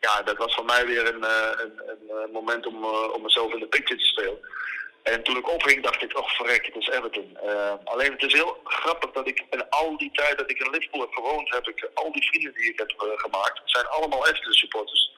ja, 0.00 0.22
dat 0.22 0.36
was 0.36 0.54
voor 0.54 0.64
mij 0.64 0.86
weer 0.86 1.14
een, 1.14 1.22
een, 1.22 1.82
een, 2.08 2.30
moment 2.32 2.66
om, 2.66 2.84
om 2.84 3.22
mezelf 3.22 3.52
in 3.52 3.58
de 3.58 3.66
picture 3.66 4.00
te 4.00 4.06
spelen. 4.06 4.38
En 5.02 5.22
toen 5.22 5.36
ik 5.36 5.52
opging, 5.52 5.82
dacht 5.82 6.02
ik, 6.02 6.18
oh 6.18 6.28
verrek, 6.28 6.66
het 6.66 6.76
is 6.76 6.88
Everton. 6.88 7.38
alleen 7.84 8.12
het 8.12 8.22
is 8.22 8.32
heel 8.32 8.60
grappig 8.64 9.10
dat 9.10 9.28
ik 9.28 9.44
in 9.50 9.68
al 9.68 9.96
die 9.96 10.10
tijd 10.12 10.38
dat 10.38 10.50
ik 10.50 10.58
in 10.58 10.70
Liverpool 10.70 11.00
heb 11.00 11.12
gewoond, 11.12 11.50
heb 11.50 11.68
ik 11.68 11.88
al 11.94 12.12
die 12.12 12.28
vrienden 12.28 12.54
die 12.54 12.70
ik 12.70 12.78
heb 12.78 12.92
gemaakt, 12.96 13.60
zijn 13.64 13.86
allemaal 13.86 14.26
Everton 14.26 14.52
supporters. 14.52 15.10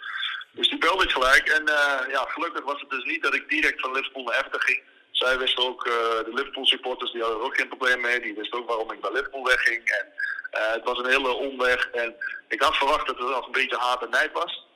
Dus 0.51 0.69
die 0.69 0.79
belde 0.79 1.05
ik 1.05 1.11
gelijk. 1.11 1.49
En 1.49 1.65
ja, 2.11 2.25
gelukkig 2.29 2.65
was 2.65 2.81
het 2.81 2.91
dus 2.91 3.05
niet 3.05 3.23
dat 3.23 3.35
ik 3.35 3.49
direct 3.49 3.81
van 3.81 3.93
Liverpool 3.93 4.23
naar 4.23 4.39
Everton 4.39 4.61
ging 4.61 4.83
zij 5.19 5.39
wisten 5.39 5.65
ook, 5.65 5.87
uh, 5.87 5.93
de 6.27 6.35
Liverpool 6.35 6.67
supporters, 6.67 7.13
die 7.13 7.21
hadden 7.21 7.39
er 7.39 7.47
ook 7.47 7.57
geen 7.57 7.69
probleem 7.69 8.01
mee. 8.01 8.21
Die 8.21 8.35
wisten 8.35 8.59
ook 8.59 8.69
waarom 8.69 8.93
ik 8.93 9.03
naar 9.03 9.13
Liverpool 9.13 9.45
wegging. 9.45 9.83
En 9.99 10.07
uh, 10.53 10.73
het 10.73 10.85
was 10.85 10.99
een 10.99 11.13
hele 11.15 11.33
omweg. 11.35 11.91
En 11.91 12.15
ik 12.49 12.63
had 12.63 12.77
verwacht 12.77 13.07
dat 13.07 13.19
het 13.19 13.29
nog 13.29 13.47
een 13.47 13.61
beetje 13.61 13.77
haat 13.77 14.03
en 14.03 14.11
nijd 14.11 14.33
was. 14.33 14.67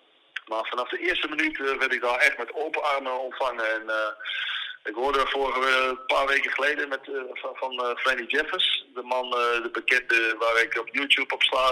Maar 0.46 0.64
vanaf 0.64 0.88
de 0.88 0.98
eerste 0.98 1.28
minuut 1.28 1.59
uh, 1.59 1.78
werd 1.78 1.94
ik 1.94 2.02
daar 2.02 2.18
echt 2.18 2.38
met 2.38 2.55
open 2.55 2.83
armen 2.94 3.20
ontvangen. 3.20 3.64
En 3.74 3.83
ik 4.85 4.94
hoorde 4.94 5.26
vorige 5.26 5.88
een 5.88 6.07
paar 6.07 6.26
weken 6.26 6.50
geleden 6.50 6.88
met, 6.88 7.00
van, 7.33 7.50
van 7.55 7.96
Franny 7.96 8.24
Jeffers, 8.26 8.87
de 8.94 9.02
man, 9.02 9.31
de 9.31 9.70
bekende 9.72 10.37
waar 10.38 10.62
ik 10.62 10.78
op 10.81 10.88
YouTube 10.92 11.35
op 11.35 11.42
sla, 11.42 11.70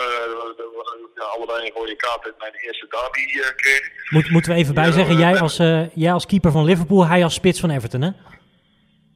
ja, 1.14 1.24
allebei 1.24 1.66
een 1.66 1.72
rode 1.74 1.96
kaart 1.96 2.26
in 2.26 2.32
mijn 2.38 2.54
eerste 2.54 2.86
derby 2.88 3.52
kreeg. 3.56 3.90
Moet, 4.10 4.30
moeten 4.30 4.52
we 4.52 4.58
even 4.58 4.74
bij 4.74 4.92
zeggen, 4.92 5.16
jij 5.16 5.40
als, 5.40 5.56
jij 5.94 6.12
als 6.12 6.26
keeper 6.26 6.52
van 6.52 6.64
Liverpool, 6.64 7.06
hij 7.06 7.24
als 7.24 7.34
spits 7.34 7.60
van 7.60 7.70
Everton, 7.70 8.02
hè? 8.02 8.10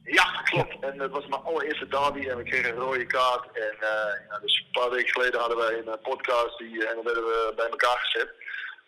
Ja, 0.05 0.41
klopt. 0.43 0.75
En 0.79 0.99
het 0.99 1.11
was 1.11 1.27
mijn 1.27 1.41
allereerste 1.41 1.87
derby 1.87 2.27
en 2.27 2.37
we 2.37 2.43
kregen 2.43 2.69
een 2.69 2.81
rode 2.81 3.05
kaart. 3.05 3.45
En 3.53 3.75
uh, 3.81 4.13
ja, 4.29 4.39
dus 4.41 4.57
een 4.57 4.81
paar 4.81 4.89
weken 4.89 5.13
geleden 5.13 5.39
hadden 5.39 5.57
wij 5.57 5.77
een 5.77 5.87
eh, 5.87 6.01
podcast 6.01 6.57
die, 6.57 6.83
eh, 6.83 6.89
en 6.89 6.95
dan 6.95 7.03
werden 7.05 7.23
we 7.23 7.53
bij 7.55 7.69
elkaar 7.69 7.97
gezet. 7.97 8.33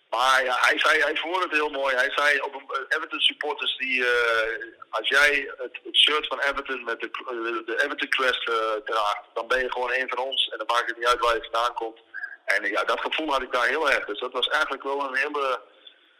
Maar 0.09 0.43
ja, 0.43 0.57
hij 0.61 0.79
zei, 0.79 1.01
hij 1.01 1.15
voelde 1.15 1.41
het 1.41 1.51
heel 1.51 1.69
mooi. 1.69 1.95
Hij 1.95 2.11
zei 2.15 2.39
op 2.39 2.53
een, 2.53 2.85
Everton 2.89 3.19
supporters 3.19 3.77
die, 3.77 4.05
als 4.89 5.07
jij 5.07 5.51
het, 5.57 5.95
shirt 5.95 6.27
van 6.27 6.39
Everton 6.39 6.83
met 6.83 6.99
de, 6.99 7.09
de 7.65 7.83
Everton 7.83 8.09
uh, 8.19 8.71
draagt, 8.85 9.23
dan 9.33 9.47
ben 9.47 9.59
je 9.59 9.71
gewoon 9.71 9.93
een 9.93 10.09
van 10.09 10.17
ons 10.17 10.49
en 10.49 10.57
dan 10.57 10.67
maakt 10.67 10.87
het 10.87 10.97
niet 10.97 11.07
uit 11.07 11.19
waar 11.19 11.35
je 11.35 11.49
vandaan 11.51 11.73
komt. 11.73 11.99
En 12.45 12.69
ja, 12.69 12.83
dat 12.83 12.99
gevoel 12.99 13.31
had 13.31 13.41
ik 13.41 13.51
daar 13.51 13.67
heel 13.67 13.91
erg. 13.91 14.05
Dus 14.05 14.19
dat 14.19 14.31
was 14.31 14.47
eigenlijk 14.47 14.83
wel 14.83 15.01
een 15.03 15.15
hele 15.15 15.61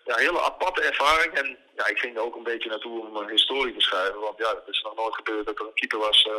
ja, 0.08 0.16
hele 0.16 0.42
aparte 0.42 0.82
ervaring. 0.82 1.34
En 1.34 1.58
ja, 1.76 1.88
ik 1.88 1.98
ging 1.98 2.16
er 2.16 2.24
ook 2.24 2.36
een 2.36 2.44
beetje 2.52 2.70
naartoe 2.70 3.08
om 3.08 3.16
een 3.16 3.30
historie 3.30 3.74
te 3.74 3.82
schrijven. 3.82 4.20
Want 4.20 4.38
ja, 4.38 4.50
het 4.50 4.68
is 4.68 4.82
nog 4.82 4.96
nooit 4.96 5.16
gebeurd 5.16 5.46
dat 5.46 5.60
er 5.60 5.66
een 5.66 5.74
keeper 5.74 6.00
was 6.00 6.26
uh, 6.26 6.34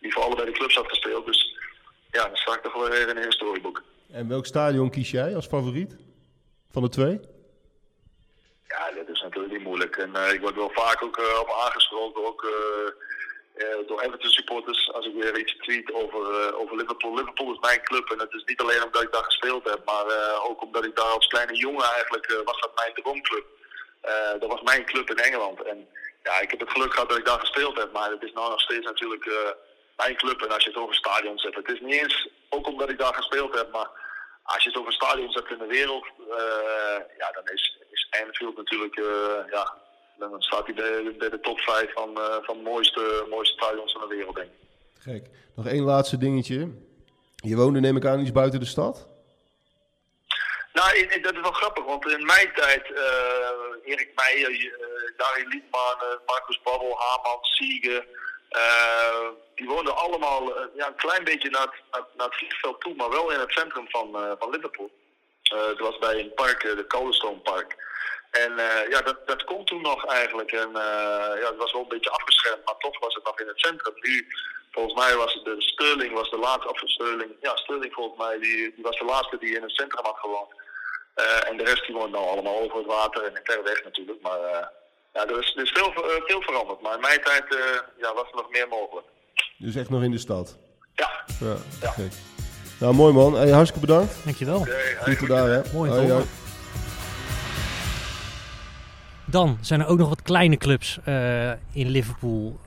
die 0.00 0.12
voor 0.12 0.22
allebei 0.22 0.50
de 0.50 0.58
clubs 0.58 0.74
had 0.74 0.88
gespeeld. 0.88 1.26
Dus 1.26 1.58
ja, 2.10 2.22
dan 2.26 2.36
sta 2.36 2.54
ik 2.54 2.62
toch 2.62 2.72
wel 2.74 2.88
weer 2.88 3.08
in 3.08 3.16
een 3.16 3.24
historieboek. 3.24 3.82
En 4.12 4.28
welk 4.28 4.46
stadion 4.46 4.90
kies 4.90 5.10
jij 5.10 5.34
als 5.34 5.46
favoriet 5.46 5.96
van 6.70 6.82
de 6.82 6.88
twee? 6.88 7.20
Ja, 8.68 8.90
dat 8.96 9.08
is 9.08 9.20
natuurlijk 9.20 9.52
niet 9.52 9.62
moeilijk. 9.62 9.96
En 9.96 10.10
uh, 10.16 10.32
ik 10.32 10.40
word 10.40 10.54
wel 10.54 10.70
vaak 10.70 11.02
ook 11.02 11.18
uh, 11.18 11.40
op 11.40 11.50
aangesproken. 11.64 12.26
Ook, 12.26 12.46
uh, 13.56 13.88
door 13.88 14.00
Everton 14.00 14.30
supporters 14.30 14.92
als 14.92 15.06
ik 15.06 15.14
weer 15.14 15.38
iets 15.38 15.56
tweet 15.56 15.92
over, 15.92 16.20
uh, 16.20 16.58
over 16.60 16.76
Liverpool. 16.76 17.14
Liverpool 17.14 17.52
is 17.52 17.58
mijn 17.60 17.82
club 17.82 18.10
en 18.10 18.18
het 18.18 18.32
is 18.32 18.44
niet 18.44 18.60
alleen 18.60 18.82
omdat 18.84 19.02
ik 19.02 19.12
daar 19.12 19.24
gespeeld 19.24 19.64
heb, 19.64 19.84
maar 19.84 20.06
uh, 20.06 20.44
ook 20.48 20.62
omdat 20.62 20.84
ik 20.84 20.96
daar 20.96 21.12
als 21.14 21.26
kleine 21.26 21.56
jongen 21.56 21.84
eigenlijk 21.84 22.42
was 22.44 22.60
dat 22.60 22.74
mijn 22.74 22.94
droomclub. 22.94 23.46
dat 24.40 24.50
was 24.50 24.62
mijn 24.62 24.84
club 24.84 25.10
in 25.10 25.16
Engeland. 25.16 25.62
En 25.62 25.88
ja, 26.22 26.40
ik 26.40 26.50
heb 26.50 26.60
het 26.60 26.70
geluk 26.70 26.92
gehad 26.92 27.08
dat 27.08 27.18
ik 27.18 27.24
daar 27.24 27.40
gespeeld 27.40 27.76
heb, 27.76 27.92
maar 27.92 28.10
het 28.10 28.22
is 28.22 28.32
nou 28.32 28.50
nog 28.50 28.60
steeds 28.60 28.84
natuurlijk 28.84 29.30
mijn 29.96 30.16
club. 30.16 30.42
En 30.42 30.52
als 30.52 30.64
je 30.64 30.70
het 30.70 30.78
over 30.78 30.94
stadions 30.94 31.42
hebt, 31.42 31.56
het 31.56 31.70
is 31.70 31.80
niet 31.80 32.02
eens 32.02 32.28
ook 32.48 32.66
omdat 32.66 32.90
ik 32.90 32.98
daar 32.98 33.14
gespeeld 33.14 33.54
heb, 33.54 33.72
maar 33.72 33.88
als 34.42 34.62
je 34.62 34.68
het 34.68 34.78
over 34.78 34.92
stadions 34.92 35.34
hebt 35.34 35.50
in 35.50 35.58
de 35.58 35.66
wereld, 35.66 36.06
ja, 37.18 37.30
dan 37.32 37.48
is, 37.52 37.78
is 37.90 38.08
Anfield 38.22 38.56
natuurlijk 38.56 38.94
ja, 39.50 39.85
dan 40.18 40.42
staat 40.42 40.66
hij 40.66 40.74
bij, 40.74 41.28
de 41.30 41.38
top 41.40 41.60
5 41.60 41.92
van, 41.92 42.10
uh, 42.18 42.36
van 42.42 42.62
mooiste, 42.62 43.26
mooiste 43.30 43.54
stadions 43.54 43.92
van 43.92 44.00
de 44.00 44.14
wereld, 44.14 44.34
denk 44.34 44.48
ik. 44.48 44.68
Gek. 44.98 45.26
Nog 45.54 45.66
één 45.66 45.82
laatste 45.82 46.18
dingetje. 46.18 46.70
Je 47.36 47.56
woonde 47.56 47.80
neem 47.80 47.96
ik 47.96 48.04
aan 48.04 48.20
iets 48.20 48.32
buiten 48.32 48.60
de 48.60 48.66
stad? 48.66 49.08
Nou, 50.72 50.96
in, 50.96 51.10
in, 51.10 51.22
dat 51.22 51.34
is 51.34 51.40
wel 51.40 51.52
grappig, 51.52 51.84
want 51.84 52.10
in 52.10 52.26
mijn 52.26 52.52
tijd, 52.54 52.90
uh, 52.90 52.98
Erik 53.84 54.10
Meijer, 54.14 54.50
uh, 54.50 54.70
Darie 55.16 55.48
Liedman, 55.48 55.96
uh, 56.02 56.26
Marcus 56.26 56.60
Babbel, 56.62 56.96
Haman, 56.98 57.38
Siege, 57.42 58.06
die 59.54 59.66
woonden 59.66 59.96
allemaal 59.96 60.68
ja, 60.76 60.86
een 60.86 60.94
klein 60.94 61.24
beetje 61.24 61.50
naar 61.50 61.62
het, 61.62 61.74
naar, 61.90 62.04
naar 62.16 62.26
het 62.26 62.36
vliegveld 62.36 62.80
toe, 62.80 62.94
maar 62.94 63.10
wel 63.10 63.30
in 63.30 63.40
het 63.40 63.52
centrum 63.52 63.86
van, 63.88 64.36
van 64.38 64.50
Liverpool. 64.50 64.90
Het 65.48 65.78
was 65.78 65.98
bij 65.98 66.18
een 66.18 66.34
park, 66.34 66.60
de 66.60 66.84
Coldstone 66.88 67.38
Park. 67.38 67.76
En 68.30 68.52
uh, 68.52 68.88
ja, 68.88 69.00
dat, 69.00 69.26
dat 69.26 69.44
komt 69.44 69.66
toen 69.66 69.82
nog 69.82 70.06
eigenlijk. 70.06 70.52
En 70.52 70.68
uh, 70.68 71.32
ja, 71.42 71.46
het 71.52 71.56
was 71.56 71.72
wel 71.72 71.82
een 71.82 71.88
beetje 71.88 72.10
afgeschermd, 72.10 72.64
maar 72.64 72.76
toch 72.78 72.98
was 73.00 73.14
het 73.14 73.24
nog 73.24 73.40
in 73.40 73.46
het 73.46 73.60
centrum. 73.60 73.94
Nu, 74.00 74.26
volgens 74.70 74.94
mij 74.94 75.16
was 75.16 75.34
het 75.34 75.44
de 75.44 75.54
Sterling 75.58 76.12
was 76.12 76.30
de 76.30 76.38
laatste, 76.38 76.70
of 76.70 76.78
Sterling, 76.78 77.32
ja, 77.40 77.56
Sterling 77.56 77.92
volgens 77.92 78.18
mij, 78.18 78.38
die, 78.38 78.74
die 78.74 78.84
was 78.84 78.98
de 78.98 79.04
laatste 79.04 79.38
die 79.38 79.56
in 79.56 79.62
het 79.62 79.70
centrum 79.70 80.04
had 80.04 80.18
gewoond. 80.18 80.54
Uh, 81.16 81.48
en 81.48 81.56
de 81.56 81.64
rest 81.64 81.86
die 81.86 81.94
woont 81.94 82.12
nou 82.12 82.28
allemaal 82.28 82.60
over 82.60 82.76
het 82.76 82.86
water 82.86 83.22
en 83.22 83.40
ver 83.42 83.62
weg 83.62 83.84
natuurlijk. 83.84 84.20
Maar 84.22 84.38
ja, 85.12 85.26
er 85.26 85.38
is, 85.38 85.54
er 85.56 85.62
is 85.62 85.70
veel, 85.70 85.92
veel 86.26 86.42
veranderd. 86.42 86.80
Maar 86.80 86.94
in 86.94 87.00
mijn 87.00 87.22
tijd 87.22 87.44
ja, 87.98 88.14
was 88.14 88.28
er 88.30 88.36
nog 88.36 88.50
meer 88.50 88.68
mogelijk. 88.68 89.06
Dus 89.58 89.74
echt 89.74 89.90
nog 89.90 90.02
in 90.02 90.10
de 90.10 90.18
stad? 90.18 90.58
Ja. 90.94 91.24
ja, 91.40 91.56
ja. 91.80 91.94
Nou, 92.78 92.94
mooi 92.94 93.12
man. 93.12 93.34
Hey, 93.34 93.50
hartstikke 93.50 93.86
bedankt. 93.86 94.16
Dankjewel. 94.24 94.58
Okay, 94.58 95.16
goed 95.16 95.28
daar, 95.28 95.48
hè. 95.48 95.60
Mooi, 95.72 95.90
hoi, 95.90 96.24
Dan 99.24 99.58
zijn 99.60 99.80
er 99.80 99.86
ook 99.86 99.98
nog 99.98 100.08
wat 100.08 100.22
kleine 100.22 100.56
clubs 100.56 100.98
uh, 101.08 101.50
in 101.72 101.88
Liverpool. 101.88 102.58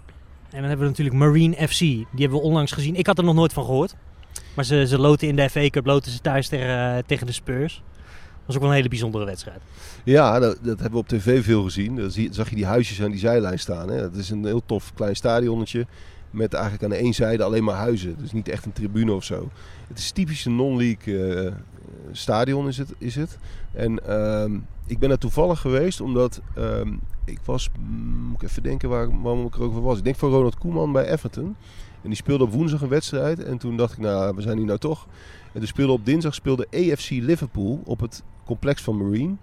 En 0.49 0.59
dan 0.59 0.69
hebben 0.69 0.79
we 0.79 0.85
natuurlijk 0.85 1.17
Marine 1.17 1.67
FC. 1.67 1.79
Die 1.79 2.07
hebben 2.11 2.37
we 2.37 2.43
onlangs 2.43 2.71
gezien. 2.71 2.95
Ik 2.95 3.07
had 3.07 3.17
er 3.17 3.23
nog 3.23 3.35
nooit 3.35 3.53
van 3.53 3.65
gehoord. 3.65 3.95
Maar 4.55 4.65
ze, 4.65 4.87
ze 4.87 4.99
loten 4.99 5.27
in 5.27 5.35
de 5.35 5.49
FA 5.49 5.69
Cup 5.69 5.85
loten 5.85 6.11
ze 6.11 6.21
thuis 6.21 6.47
tegen, 6.47 6.95
uh, 6.95 6.97
tegen 7.05 7.25
de 7.25 7.31
Spurs. 7.31 7.83
Dat 8.13 8.45
was 8.45 8.55
ook 8.55 8.61
wel 8.61 8.69
een 8.69 8.75
hele 8.75 8.89
bijzondere 8.89 9.25
wedstrijd. 9.25 9.61
Ja, 10.03 10.39
dat, 10.39 10.57
dat 10.61 10.79
hebben 10.79 10.91
we 10.91 10.97
op 10.97 11.07
tv 11.07 11.43
veel 11.43 11.63
gezien. 11.63 11.95
Dan 11.95 12.11
zag 12.31 12.49
je 12.49 12.55
die 12.55 12.65
huisjes 12.65 13.01
aan 13.01 13.11
die 13.11 13.19
zijlijn 13.19 13.59
staan. 13.59 13.89
Hè. 13.89 14.01
Dat 14.01 14.15
is 14.15 14.29
een 14.29 14.45
heel 14.45 14.61
tof 14.65 14.93
klein 14.93 15.15
stadionnetje. 15.15 15.85
Met 16.31 16.53
eigenlijk 16.53 16.83
aan 16.83 16.89
de 16.89 16.95
één 16.95 17.13
zijde 17.13 17.43
alleen 17.43 17.63
maar 17.63 17.75
huizen. 17.75 18.15
Dus 18.17 18.31
niet 18.31 18.47
echt 18.49 18.65
een 18.65 18.73
tribune 18.73 19.13
of 19.13 19.23
zo. 19.23 19.49
Het 19.87 19.97
is 19.97 20.11
typisch 20.11 20.45
een 20.45 20.55
non-league 20.55 21.13
uh, 21.45 21.51
stadion 22.11 22.67
is 22.67 22.77
het. 22.77 22.93
Is 22.97 23.15
het. 23.15 23.37
En 23.71 23.99
uh, 24.07 24.59
ik 24.85 24.99
ben 24.99 25.11
er 25.11 25.17
toevallig 25.17 25.59
geweest 25.59 26.01
omdat 26.01 26.41
uh, 26.57 26.81
ik 27.25 27.39
was, 27.45 27.69
moet 28.27 28.41
ik 28.41 28.49
even 28.49 28.63
denken 28.63 28.89
waar, 28.89 29.21
waarom 29.21 29.45
ik 29.45 29.55
er 29.55 29.61
ook 29.61 29.73
voor 29.73 29.81
was. 29.81 29.97
Ik 29.97 30.03
denk 30.03 30.15
voor 30.15 30.29
Ronald 30.29 30.57
Koeman 30.57 30.91
bij 30.91 31.11
Everton. 31.11 31.55
En 32.01 32.09
die 32.09 32.15
speelde 32.15 32.43
op 32.43 32.51
woensdag 32.51 32.81
een 32.81 32.89
wedstrijd. 32.89 33.43
En 33.43 33.57
toen 33.57 33.77
dacht 33.77 33.93
ik, 33.93 33.99
nou, 33.99 34.35
we 34.35 34.41
zijn 34.41 34.57
hier 34.57 34.65
nou 34.65 34.79
toch. 34.79 35.07
En 35.51 35.59
toen 35.59 35.67
speelde 35.67 35.93
op 35.93 36.05
dinsdag 36.05 36.33
speelde 36.33 36.67
AFC 36.71 37.09
Liverpool 37.09 37.81
op 37.85 37.99
het 37.99 38.23
complex 38.45 38.81
van 38.81 38.97
Marine. 38.97 39.35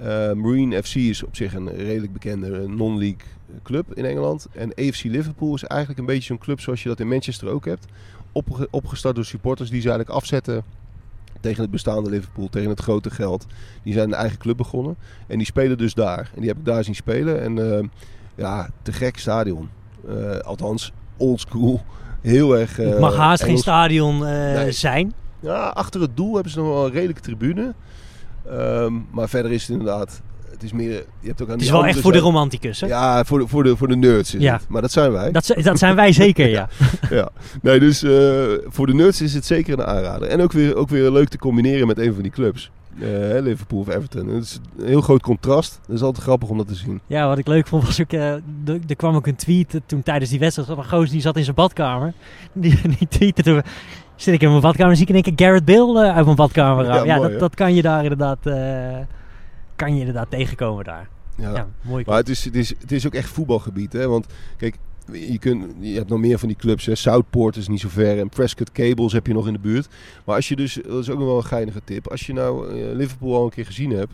Uh, 0.00 0.06
Marine 0.32 0.82
FC 0.82 0.94
is 0.94 1.22
op 1.22 1.36
zich 1.36 1.54
een 1.54 1.68
redelijk 1.76 2.12
bekende 2.12 2.68
non-league 2.68 3.26
club 3.62 3.94
in 3.94 4.04
Engeland. 4.04 4.46
En 4.52 4.74
AFC 4.74 5.02
Liverpool 5.02 5.54
is 5.54 5.64
eigenlijk 5.64 6.00
een 6.00 6.06
beetje 6.06 6.22
zo'n 6.22 6.38
club 6.38 6.60
zoals 6.60 6.82
je 6.82 6.88
dat 6.88 7.00
in 7.00 7.08
Manchester 7.08 7.48
ook 7.48 7.64
hebt. 7.64 7.86
Opge 8.32 8.68
opgestart 8.70 9.14
door 9.14 9.24
supporters 9.24 9.70
die 9.70 9.80
ze 9.80 9.88
eigenlijk 9.88 10.18
afzetten 10.18 10.64
tegen 11.40 11.62
het 11.62 11.70
bestaande 11.70 12.10
Liverpool, 12.10 12.48
tegen 12.48 12.70
het 12.70 12.80
grote 12.80 13.10
geld. 13.10 13.46
Die 13.82 13.92
zijn 13.92 14.08
een 14.08 14.14
eigen 14.18 14.38
club 14.38 14.56
begonnen. 14.56 14.96
En 15.26 15.36
die 15.36 15.46
spelen 15.46 15.78
dus 15.78 15.94
daar. 15.94 16.30
En 16.34 16.40
die 16.40 16.48
heb 16.48 16.58
ik 16.58 16.64
daar 16.64 16.84
zien 16.84 16.94
spelen. 16.94 17.42
En 17.42 17.76
eh, 17.76 17.84
ja, 18.34 18.68
te 18.82 18.92
gek 18.92 19.18
stadion. 19.18 19.68
Uh, 20.08 20.36
althans, 20.38 20.92
oldschool. 21.16 21.82
Heel 22.20 22.58
erg... 22.58 22.76
het 22.76 22.98
mag 22.98 23.16
haast 23.16 23.42
geen 23.42 23.58
stadion 23.58 24.18
Nee. 24.18 24.72
zijn. 24.72 25.12
Ja, 25.40 25.66
achter 25.66 26.00
het 26.00 26.16
doel 26.16 26.34
hebben 26.34 26.52
ze 26.52 26.58
nog 26.58 26.68
wel 26.68 26.86
een 26.86 26.92
redelijke 26.92 27.20
tribune. 27.20 27.74
Ehm, 28.50 28.92
maar 29.10 29.28
verder 29.28 29.52
is 29.52 29.60
het 29.62 29.70
inderdaad... 29.70 30.22
Het 30.50 30.62
is 30.64 30.72
meer... 30.72 30.90
Je 31.20 31.28
hebt 31.28 31.42
ook 31.42 31.48
aan 31.48 31.54
Het 31.54 31.62
is 31.62 31.70
wel 31.70 31.86
echt 31.86 32.00
voor 32.00 32.12
de 32.12 32.18
romanticus, 32.18 32.80
hè? 32.80 32.86
Ja, 32.86 33.24
voor 33.24 33.38
de, 33.38 33.46
voor 33.46 33.62
de, 33.62 33.76
voor 33.76 33.88
de 33.88 33.96
nerds 33.96 34.34
is 34.34 34.42
Ja. 34.42 34.52
het. 34.54 34.68
Maar 34.68 34.82
dat 34.82 34.92
zijn 34.92 35.12
wij. 35.12 35.30
Dat, 35.32 35.54
dat 35.62 35.78
zijn 35.78 35.94
wij 35.94 36.12
zeker, 36.12 36.48
ja. 36.58 36.68
ja. 37.10 37.28
Nee, 37.62 37.78
dus 37.80 38.02
eh, 38.02 38.10
voor 38.66 38.86
de 38.86 38.94
nerds 38.94 39.20
is 39.20 39.34
het 39.34 39.46
zeker 39.46 39.78
een 39.78 39.84
aanrader. 39.86 40.28
En 40.28 40.40
ook 40.40 40.52
weer, 40.52 40.76
ook 40.76 40.88
weer 40.88 41.10
leuk 41.10 41.28
te 41.28 41.38
combineren 41.38 41.86
met 41.86 41.98
een 41.98 42.14
van 42.14 42.22
die 42.22 42.32
clubs. 42.32 42.70
Eh, 43.00 43.06
Liverpool 43.42 43.78
of 43.80 43.88
Everton. 43.88 44.28
Het 44.28 44.44
is 44.44 44.60
een 44.78 44.86
heel 44.86 45.00
groot 45.00 45.22
contrast. 45.22 45.80
Dat 45.86 45.96
is 45.96 46.02
altijd 46.02 46.24
grappig 46.24 46.48
om 46.48 46.56
dat 46.56 46.68
te 46.68 46.74
zien. 46.74 47.00
Ja, 47.06 47.28
wat 47.28 47.38
ik 47.38 47.46
leuk 47.46 47.66
vond 47.66 47.84
was 47.84 48.00
ook... 48.00 48.12
eh, 48.12 48.30
er 48.66 48.96
kwam 48.96 49.14
ook 49.14 49.26
een 49.26 49.36
tweet 49.36 49.80
toen 49.86 50.02
tijdens 50.02 50.30
die 50.30 50.38
wedstrijd. 50.38 50.68
Een 50.68 50.84
gozer 50.84 51.10
die 51.10 51.20
zat 51.20 51.36
in 51.36 51.44
zijn 51.44 51.56
badkamer. 51.56 52.12
Die, 52.52 52.80
die 52.98 53.08
tweette 53.08 53.42
toen... 53.42 53.62
Zit 54.16 54.34
ik 54.34 54.42
in 54.42 54.48
mijn 54.48 54.60
badkamer 54.60 54.90
en 54.90 54.96
zie 54.96 55.06
ik 55.06 55.14
in 55.14 55.24
één 55.24 55.34
keer 55.34 55.46
Garrett 55.46 55.64
Bale 55.64 56.04
eh, 56.06 56.14
uit 56.14 56.24
mijn 56.24 56.36
badkamer 56.36 56.84
Ja. 56.84 57.04
Ja, 57.04 57.16
mooi, 57.16 57.30
dat, 57.30 57.40
dat 57.40 57.54
kan 57.54 57.74
je 57.74 57.82
daar 57.82 58.02
inderdaad... 58.02 58.46
eh, 58.46 58.98
kan 59.76 59.92
je 59.94 59.98
inderdaad 59.98 60.30
tegenkomen 60.30 60.84
daar. 60.84 61.08
Ja. 61.36 61.50
Ja, 61.54 61.68
mooi. 61.80 62.04
Maar 62.06 62.16
het 62.16 62.28
is, 62.28 62.44
het, 62.44 62.54
is, 62.56 62.68
het 62.80 62.92
is 62.92 63.06
ook 63.06 63.14
echt 63.14 63.28
voetbalgebied. 63.28 63.92
Hè? 63.92 64.08
Want 64.08 64.26
kijk, 64.56 64.76
je, 65.12 65.38
kunt, 65.38 65.64
je 65.80 65.94
hebt 65.94 66.08
nog 66.08 66.18
meer 66.18 66.38
van 66.38 66.48
die 66.48 66.56
clubs. 66.56 66.86
Hè? 66.86 66.94
Southport 66.94 67.56
is 67.56 67.68
niet 67.68 67.80
zo 67.80 67.88
ver. 67.88 68.18
En 68.18 68.28
Prescott 68.28 68.72
Cables 68.72 69.12
heb 69.12 69.26
je 69.26 69.32
nog 69.32 69.46
in 69.46 69.52
de 69.52 69.58
buurt. 69.58 69.88
Maar 70.24 70.34
als 70.36 70.48
je 70.48 70.56
dus, 70.56 70.78
dat 70.86 71.02
is 71.02 71.10
ook 71.10 71.18
nog 71.18 71.26
wel 71.26 71.36
een 71.36 71.44
geinige 71.44 71.80
tip. 71.84 72.08
Als 72.08 72.26
je 72.26 72.32
nou 72.32 72.68
eh, 72.80 72.94
Liverpool 72.94 73.34
al 73.36 73.44
een 73.44 73.50
keer 73.50 73.66
gezien 73.66 73.90
hebt. 73.90 74.12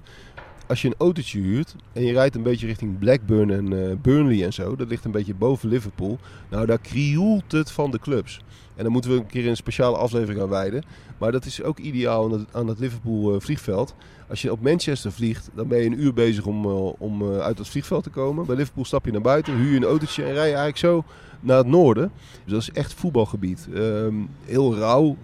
Als 0.66 0.82
je 0.82 0.88
een 0.88 0.94
autootje 0.98 1.40
huurt 1.40 1.76
en 1.92 2.04
je 2.04 2.12
rijdt 2.12 2.34
een 2.34 2.42
beetje 2.42 2.66
richting 2.66 2.98
Blackburn 2.98 3.50
en 3.50 3.90
eh, 3.90 3.96
Burnley 3.96 4.44
en 4.44 4.52
zo. 4.52 4.76
Dat 4.76 4.88
ligt 4.88 5.04
een 5.04 5.10
beetje 5.10 5.34
boven 5.34 5.68
Liverpool. 5.68 6.18
Nou, 6.50 6.66
daar 6.66 6.78
krioelt 6.78 7.52
het 7.52 7.70
van 7.70 7.90
de 7.90 7.98
clubs. 7.98 8.40
En 8.74 8.82
daar 8.82 8.92
moeten 8.92 9.10
we 9.10 9.16
een 9.16 9.26
keer 9.26 9.48
een 9.48 9.56
speciale 9.56 9.96
aflevering 9.96 10.40
aan 10.40 10.48
wijden. 10.48 10.84
Maar 11.18 11.32
dat 11.32 11.44
is 11.44 11.62
ook 11.62 11.78
ideaal 11.78 12.24
aan 12.24 12.32
het, 12.32 12.46
aan 12.52 12.76
Liverpool 12.78 13.34
eh, 13.34 13.40
vliegveld. 13.40 13.94
Als 14.28 14.42
je 14.42 14.52
op 14.52 14.60
Manchester 14.60 15.12
vliegt, 15.12 15.50
dan 15.54 15.68
ben 15.68 15.78
je 15.78 15.86
een 15.86 16.02
uur 16.02 16.14
bezig 16.14 16.46
om, 16.46 17.22
eh, 17.22 17.38
uit 17.38 17.58
het 17.58 17.68
vliegveld 17.68 18.02
te 18.02 18.10
komen. 18.10 18.46
Bij 18.46 18.56
Liverpool 18.56 18.84
stap 18.84 19.04
je 19.04 19.12
naar 19.12 19.20
buiten, 19.20 19.56
huur 19.56 19.70
je 19.70 19.76
een 19.76 19.84
autootje 19.84 20.22
en 20.22 20.32
rij 20.32 20.48
je 20.48 20.54
eigenlijk 20.54 20.78
zo 20.78 21.04
naar 21.40 21.58
het 21.58 21.66
noorden. 21.66 22.12
Dus 22.44 22.52
dat 22.52 22.60
is 22.60 22.70
echt 22.70 22.94
voetbalgebied. 22.94 23.68
Ehm, 23.74 24.14
heel 24.44 24.76
rauw, 24.76 25.16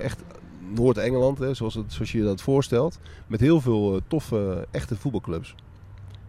echt 0.00 0.22
Noord-Engeland, 0.74 1.38
zoals, 1.52 1.74
het, 1.74 1.92
zoals 1.92 2.12
je 2.12 2.22
dat 2.22 2.42
voorstelt. 2.42 2.98
Met 3.26 3.40
heel 3.40 3.60
veel 3.60 3.94
eh, 3.94 4.00
toffe, 4.08 4.66
echte 4.70 4.96
voetbalclubs. 4.96 5.54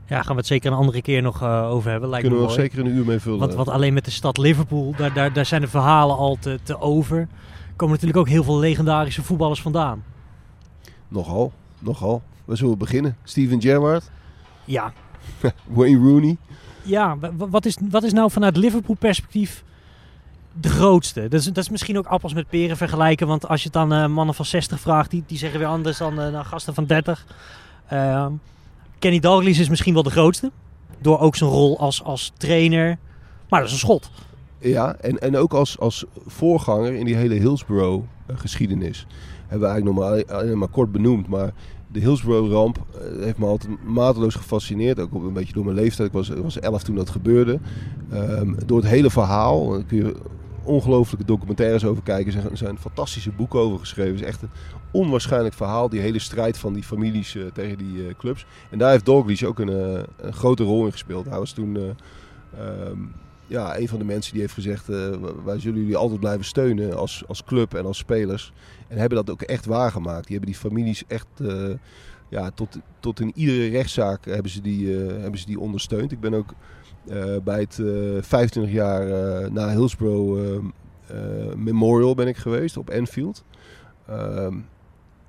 Ja, 0.06 0.22
gaan 0.22 0.32
we 0.32 0.38
het 0.38 0.48
zeker 0.48 0.72
een 0.72 0.78
andere 0.78 1.02
keer 1.02 1.22
nog 1.22 1.42
eh, 1.42 1.70
over 1.72 1.92
hebben. 1.92 2.10
Lijkt 2.10 2.28
Kunnen 2.28 2.44
we 2.44 2.52
me 2.52 2.52
nog 2.56 2.58
mooi. 2.68 2.70
zeker 2.72 2.92
een 2.92 2.98
uur 2.98 3.06
mee 3.06 3.20
vullen. 3.20 3.39
Want, 3.39 3.54
want 3.54 3.70
alleen 3.70 3.94
met 3.94 4.06
de 4.06 4.12
stad 4.12 4.38
Liverpool, 4.38 4.94
daar, 4.98 5.14
daar, 5.14 5.34
daar 5.34 5.46
zijn 5.46 5.62
de 5.62 5.68
verhalen 5.68 6.16
al 6.18 6.38
te, 6.39 6.60
te 6.64 6.80
over. 6.80 7.18
Er 7.20 7.28
komen 7.76 7.94
natuurlijk 7.96 8.20
ook 8.20 8.28
heel 8.34 8.44
veel 8.44 8.60
legendarische 8.60 9.24
voetballers 9.24 9.62
vandaan. 9.62 10.04
Nogal, 11.08 11.52
nogal. 11.80 12.22
We 12.46 12.56
zullen 12.56 12.78
beginnen. 12.78 13.18
Steven 13.24 13.62
Gerrard, 13.62 14.12
Ja, 14.66 14.94
Wayne 15.68 15.98
Rooney. 15.98 16.38
ja 16.84 17.18
wa- 17.20 17.32
wa- 17.38 17.48
wat, 17.50 17.66
is, 17.66 17.78
wat 17.89 18.04
is 18.04 18.14
nou 18.14 18.32
vanuit 18.32 18.58
Liverpool 18.58 18.96
perspectief 19.00 19.64
de 20.60 20.70
grootste? 20.70 21.22
Dat 21.28 21.39
is, 21.39 21.45
dat 21.45 21.58
is 21.58 21.70
misschien 21.70 21.97
ook 21.97 22.06
appels 22.06 22.34
met 22.34 22.49
peren 22.49 22.78
vergelijken. 22.78 23.28
Want 23.28 23.47
als 23.47 23.62
je 23.62 23.68
het 23.68 23.78
aan 23.78 23.93
eh, 23.93 24.08
mannen 24.08 24.36
van 24.36 24.45
60 24.45 24.80
vraagt, 24.80 25.10
die, 25.12 25.24
die 25.28 25.38
zeggen 25.38 25.60
weer 25.60 25.68
anders 25.68 25.97
dan, 25.97 26.22
eh, 26.22 26.32
dan 26.32 26.45
gasten 26.45 26.74
van 26.74 26.86
30. 26.86 27.26
Ehm, 27.88 28.32
Kenny 28.99 29.20
Dalglish 29.20 29.60
is 29.60 29.70
misschien 29.70 29.93
wel 29.93 30.04
de 30.04 30.10
grootste. 30.10 30.52
Door 31.02 31.20
ook 31.20 31.36
zijn 31.36 31.49
rol 31.49 31.80
als, 31.80 32.04
als 32.04 32.32
trainer. 32.38 32.97
Maar 33.49 33.60
dat 33.60 33.68
is 33.68 33.74
een 33.74 33.80
schot. 33.80 34.12
Ja, 34.58 34.95
en, 34.95 35.20
en 35.20 35.38
ook 35.38 35.54
als, 35.54 35.80
als 35.80 36.06
voorganger 36.26 36.93
in 36.93 37.06
die 37.06 37.16
hele 37.16 37.34
Hillsborough-geschiedenis. 37.34 39.06
Hebben 39.47 39.68
we 39.68 39.74
eigenlijk 39.74 40.26
nog 40.30 40.43
maar, 40.45 40.58
maar 40.58 40.68
kort 40.68 40.91
benoemd. 40.91 41.28
Maar 41.28 41.54
de 41.91 41.99
Hillsborough-ramp 41.99 42.78
eh, 42.78 43.24
heeft 43.24 43.38
me 43.38 43.45
altijd 43.45 43.84
mateloos 43.84 44.36
gefascineerd. 44.36 44.99
Ook 44.99 45.14
een 45.14 45.34
beetje 45.34 45.54
door 45.54 45.66
mijn 45.66 45.76
leeftijd. 45.76 46.08
Ik 46.08 46.14
was, 46.14 46.30
was 46.30 46.60
elf 46.60 46.84
toen 46.84 46.95
dat 46.95 47.10
gebeurde. 47.10 47.60
Ehm, 48.12 48.54
door 48.66 48.78
het 48.78 48.88
hele 48.88 49.10
verhaal. 49.10 49.70
Daar 49.70 49.84
kun 49.84 49.97
je 49.97 50.16
ongelooflijke 50.64 51.26
documentaires 51.26 51.86
over 51.86 52.03
kijken. 52.03 52.49
Er 52.49 52.57
zijn, 52.57 52.78
fantastische 52.78 53.32
boeken 53.32 53.59
over 53.59 53.80
geschreven. 53.80 54.12
Het 54.12 54.22
is 54.22 54.28
echt 54.28 54.41
een 54.41 54.49
onwaarschijnlijk 54.91 55.55
verhaal. 55.55 55.89
Die 55.89 55.99
hele 55.99 56.20
strijd 56.20 56.57
van 56.57 56.74
die 56.74 56.84
families 56.84 57.36
eh, 57.36 57.43
tegen 57.53 57.78
die 57.78 58.07
eh, 58.07 58.14
clubs. 58.18 58.45
En 58.70 58.78
daar 58.78 58.91
heeft 58.91 59.05
Dalglish 59.05 59.43
ook 59.43 59.59
een, 59.59 59.70
eh, 59.70 60.03
een 60.18 60.34
grote 60.34 60.64
rol 60.64 60.86
in 60.86 60.91
gespeeld. 60.91 61.26
Hij 61.26 61.38
was 61.38 61.51
toen... 61.51 61.78
eh, 61.78 61.84
ehm, 62.59 62.97
ja, 63.47 63.78
een 63.78 63.88
van 63.88 63.99
de 63.99 64.05
mensen 64.05 64.32
die 64.32 64.41
heeft 64.41 64.53
gezegd: 64.53 64.88
wij 65.45 65.59
zullen 65.59 65.80
jullie 65.80 65.97
altijd 65.97 66.20
blijven 66.20 66.45
steunen 66.45 66.97
als, 66.97 67.24
als 67.28 67.43
club 67.43 67.74
en 67.74 67.86
als 67.86 67.97
spelers. 67.97 68.53
En 68.88 68.97
hebben 68.97 69.18
dat 69.18 69.30
ook 69.30 69.41
echt 69.41 69.66
waargemaakt. 69.66 70.28
Die 70.28 70.38
hebben 70.38 70.51
die 70.51 70.59
families 70.59 71.03
echt 71.07 71.28
ja, 72.30 72.51
tot, 72.51 72.78
tot 72.99 73.20
in 73.20 73.32
iedere 73.36 73.68
rechtszaak 73.68 74.26
hebben 74.26 74.51
ze 74.51 74.62
die, 74.62 74.89
hebben 74.97 75.39
ze 75.39 75.45
die 75.45 75.59
ondersteund. 75.59 76.12
Ik 76.12 76.20
ben 76.20 76.34
ook 76.34 76.53
bij 77.43 77.60
het 77.60 77.80
eh 77.80 78.22
25 78.22 78.74
jaar 78.74 79.08
eh, 79.10 79.49
na 79.49 79.70
Hillsborough 79.70 80.41
eh, 80.41 80.56
eh, 81.08 81.56
Memorial 81.56 82.16
ben 82.16 82.28
ik 82.28 82.38
geweest 82.38 82.78
op 82.78 82.89
Anfield. 82.89 83.43
Ehm, 84.08 84.56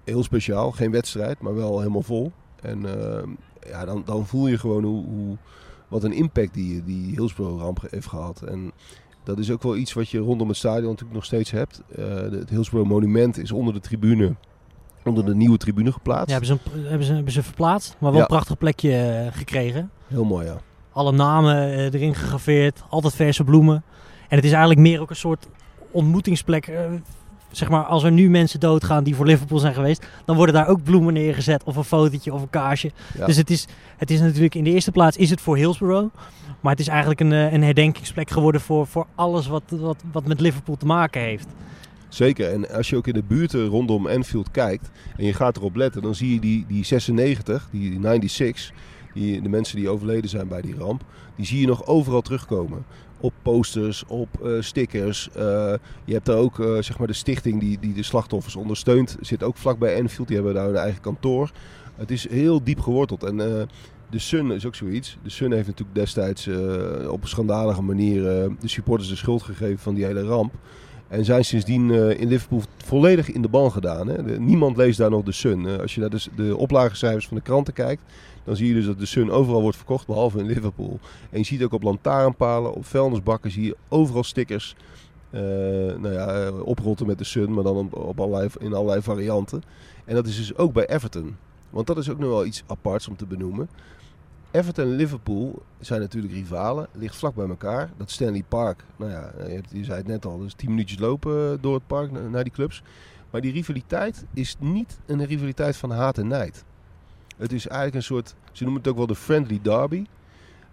heel 0.05 0.23
speciaal, 0.23 0.70
geen 0.70 0.91
wedstrijd, 0.91 1.41
maar 1.41 1.55
wel 1.55 1.79
helemaal 1.79 2.03
vol. 2.03 2.33
En 2.62 2.87
ja, 3.66 3.85
dan, 3.85 4.03
dan 4.05 4.27
voel 4.27 4.47
je 4.47 4.59
gewoon 4.59 4.85
hoe, 4.85 5.05
hoe, 5.05 5.37
wat 5.89 6.05
een 6.05 6.12
impact 6.12 6.55
die, 6.55 6.85
die 6.85 7.14
Hillsborough-ramp 7.14 7.81
heeft 7.91 8.07
gehad. 8.07 8.43
En 8.43 8.73
dat 9.25 9.39
is 9.39 9.51
ook 9.51 9.62
wel 9.62 9.77
iets 9.77 9.93
wat 9.93 10.09
je 10.09 10.18
rondom 10.18 10.49
het 10.49 10.57
stadion 10.57 10.89
natuurlijk 10.89 11.14
nog 11.14 11.25
steeds 11.25 11.51
hebt. 11.51 11.83
Eh, 11.97 12.05
het 12.20 12.51
Hillsborough-monument 12.51 13.39
is 13.39 13.53
onder 13.53 13.75
de 13.75 13.81
tribune, 13.81 14.35
onder 15.05 15.25
de 15.25 15.35
nieuwe 15.35 15.57
tribune 15.57 15.93
geplaatst. 15.93 16.27
Ja, 16.29 16.39
hebben, 16.41 16.47
ze 16.75 16.79
hebben, 16.89 17.07
ze, 17.07 17.12
hebben 17.14 17.33
ze 17.33 17.43
verplaatst. 17.43 17.97
Maar 17.99 18.11
wel 18.11 18.18
Ja. 18.20 18.20
een 18.20 18.27
prachtig 18.35 18.59
plekje 18.59 18.93
eh, 18.97 19.37
gekregen. 19.39 19.91
Heel 20.07 20.25
mooi, 20.25 20.47
ja. 20.47 20.61
Alle 20.93 21.12
namen 21.12 21.57
eh, 21.57 21.84
erin 21.84 22.14
gegraveerd, 22.14 22.82
altijd 22.88 23.14
verse 23.14 23.45
bloemen. 23.45 23.82
En 24.28 24.36
het 24.36 24.45
is 24.45 24.51
eigenlijk 24.51 24.80
meer 24.80 25.01
ook 25.01 25.11
een 25.11 25.16
soort 25.16 25.49
ontmoetingsplek. 25.90 26.66
eh, 26.66 26.80
zeg 27.51 27.68
maar, 27.68 27.84
als 27.84 28.03
er 28.03 28.12
nu 28.12 28.30
mensen 28.30 28.61
doodgaan 28.61 29.05
die 29.05 29.14
voor 29.14 29.26
Liverpool 29.26 29.59
zijn 29.59 29.74
geweest, 29.74 30.07
dan 30.24 30.36
worden 30.36 30.55
daar 30.55 30.68
ook 30.68 30.82
bloemen 30.82 31.12
neergezet 31.12 31.62
of 31.64 31.76
een 31.76 31.84
fotootje 31.84 32.32
of 32.32 32.43
een 32.43 32.51
kaarsje. 32.51 32.90
Ja. 33.18 33.26
Dus 33.26 33.36
het 33.36 33.51
is, 33.51 33.66
het 33.97 34.11
is 34.11 34.20
natuurlijk 34.20 34.55
in 34.55 34.64
de 34.64 34.70
eerste 34.70 34.90
plaats 34.90 35.16
is 35.16 35.30
het 35.30 35.40
voor 35.40 35.57
Hillsborough, 35.57 36.14
maar 36.61 36.72
het 36.72 36.80
is 36.80 36.88
eigenlijk 36.88 37.20
een, 37.20 37.32
eh, 37.32 37.53
een 37.53 37.62
herdenkingsplek 37.62 38.30
geworden 38.30 38.61
voor, 38.61 38.86
voor 38.86 39.07
alles 39.14 39.47
wat, 39.47 39.62
wat, 39.68 40.03
wat 40.12 40.26
met 40.26 40.40
Liverpool 40.40 40.76
te 40.76 40.86
maken 40.86 41.20
heeft. 41.20 41.47
Zeker. 42.09 42.53
En 42.53 42.70
als 42.70 42.90
je 42.90 42.97
ook 42.97 43.07
in 43.07 43.14
de 43.14 43.22
buurten 43.22 43.66
rondom 43.66 44.07
Anfield 44.07 44.51
kijkt 44.51 44.90
en 45.16 45.24
je 45.24 45.32
gaat 45.32 45.57
erop 45.57 45.76
letten, 45.76 46.03
dan 46.03 46.14
zie 46.14 46.34
je 46.34 46.40
die, 46.40 46.64
die 46.68 46.84
96, 46.84 47.68
die 47.70 48.01
96, 48.01 48.72
die, 49.15 49.43
de 49.43 49.49
mensen 49.49 49.77
die 49.77 49.89
overleden 49.89 50.31
zijn 50.31 50.49
bij 50.49 50.61
die 50.61 50.75
ramp, 50.75 51.05
die 51.37 51.47
zie 51.47 51.61
je 51.61 51.67
nog 51.67 51.87
overal 51.87 52.21
terugkomen. 52.21 52.85
Op 53.21 53.33
posters, 53.43 54.05
op 54.07 54.29
eh, 54.45 54.53
stickers. 54.61 55.29
Eh, 55.29 55.75
je 56.05 56.13
hebt 56.13 56.27
daar 56.27 56.37
ook 56.37 56.61
eh, 56.61 56.77
zeg 56.81 56.99
maar 56.99 57.07
de 57.07 57.13
stichting 57.13 57.61
die, 57.61 57.79
die 57.81 57.95
de 57.95 58.03
slachtoffers 58.03 58.57
ondersteunt. 58.57 59.17
Zit 59.21 59.43
ook 59.43 59.57
vlakbij 59.57 60.01
Anfield. 60.01 60.29
Die 60.29 60.37
hebben 60.37 60.55
daar 60.55 60.67
hun 60.67 60.77
eigen 60.77 61.01
kantoor. 61.01 61.51
Het 61.97 62.11
is 62.11 62.29
heel 62.29 62.65
diep 62.65 62.81
geworteld. 62.81 63.23
En 63.23 63.37
de 64.11 64.19
Sun 64.19 64.51
is 64.51 64.67
ook 64.67 64.75
zoiets. 64.75 65.19
De 65.23 65.31
Sun 65.31 65.53
heeft 65.53 65.67
natuurlijk 65.67 65.99
destijds 65.99 66.49
op 67.09 67.23
een 67.23 67.29
schandalige 67.29 67.83
manier 67.83 68.23
de 68.61 68.69
supporters 68.69 69.09
de 69.09 69.17
schuld 69.17 69.43
gegeven 69.43 69.79
van 69.79 69.95
die 69.95 70.05
hele 70.05 70.23
ramp. 70.23 70.55
En 71.09 71.25
zijn 71.25 71.45
sindsdien 71.45 71.91
in 72.19 72.29
Liverpool 72.29 72.63
volledig 72.85 73.31
in 73.31 73.43
de 73.43 73.49
ban 73.49 73.73
gedaan. 73.73 74.09
Hè? 74.09 74.39
Niemand 74.39 74.77
leest 74.77 74.99
daar 74.99 75.11
nog 75.11 75.23
de 75.23 75.33
Sun. 75.33 75.81
Als 75.81 75.95
je 75.95 76.01
naar 76.01 76.11
de, 76.11 76.21
de 76.37 76.57
oplagecijfers 76.57 77.27
van 77.27 77.37
de 77.37 77.43
kranten 77.43 77.75
kijkt, 77.75 78.03
dan 78.45 78.57
zie 78.57 78.68
je 78.68 78.74
dus 78.74 78.86
dat 78.86 78.99
de 78.99 79.07
Sun 79.07 79.30
overal 79.30 79.62
wordt 79.62 79.76
verkocht, 79.76 80.07
behalve 80.07 80.38
in 80.38 80.47
Liverpool. 80.47 80.99
En 81.30 81.38
je 81.38 81.45
ziet 81.45 81.62
ook 81.62 81.72
op 81.72 81.82
lantaarnpalen, 81.82 82.74
op 82.74 82.84
vuilnisbakken, 82.84 83.51
zie 83.51 83.64
je 83.64 83.76
overal 83.88 84.24
stickers 84.24 84.76
eh, 85.32 85.40
nou 85.99 86.12
ja, 86.12 86.47
eh, 86.47 86.61
oprotten 86.62 87.07
met 87.07 87.18
de 87.18 87.24
Sun, 87.24 87.53
maar 87.53 87.64
dan 87.64 87.93
op, 87.93 88.20
allerlei, 88.20 88.49
in 88.59 88.74
allerlei 88.74 89.03
varianten. 89.03 89.62
En 90.05 90.14
dat 90.14 90.26
is 90.26 90.36
dus 90.36 90.57
ook 90.57 90.72
bij 90.72 90.86
Everton. 90.86 91.36
Want 91.70 91.86
dat 91.86 91.99
is 91.99 92.11
ook 92.11 92.18
nog 92.18 92.28
wel 92.28 92.45
iets 92.45 92.64
aparts 92.66 93.09
om 93.09 93.16
te 93.16 93.26
benoemen. 93.26 93.68
Everton 94.51 94.84
en 94.84 94.97
Liverpool 94.97 95.62
zijn 95.80 96.01
natuurlijk 96.01 96.32
rivalen, 96.32 96.86
ligt 96.93 97.16
vlak 97.16 97.34
bij 97.34 97.49
elkaar. 97.49 97.90
Dat 97.97 98.11
Stanley 98.11 98.45
Park, 98.49 98.84
nou 98.97 99.11
ja, 99.11 99.32
je, 99.47 99.55
hebt, 99.55 99.70
je 99.72 99.84
zei 99.84 99.99
het 99.99 100.07
net 100.07 100.26
al, 100.26 100.38
dus 100.38 100.55
10 100.55 100.70
minuutjes 100.70 100.99
lopen 100.99 101.61
door 101.61 101.74
het 101.74 101.86
park 101.86 102.30
naar 102.30 102.45
die 102.45 102.53
clubs. 102.53 102.82
Maar 103.30 103.40
die 103.40 103.53
rivaliteit 103.53 104.24
is 104.34 104.57
niet 104.59 104.99
een 105.07 105.24
rivaliteit 105.24 105.76
van 105.76 105.90
haat 105.90 106.18
en 106.18 106.26
nijd. 106.26 106.64
Het 107.37 107.53
is 107.53 107.66
eigenlijk 107.66 107.97
een 107.97 108.03
soort, 108.03 108.35
ze 108.53 108.62
noemen 108.62 108.80
het 108.83 108.91
ook 108.91 108.97
wel 108.97 109.07
de 109.07 109.14
friendly 109.14 109.59
derby. 109.62 110.05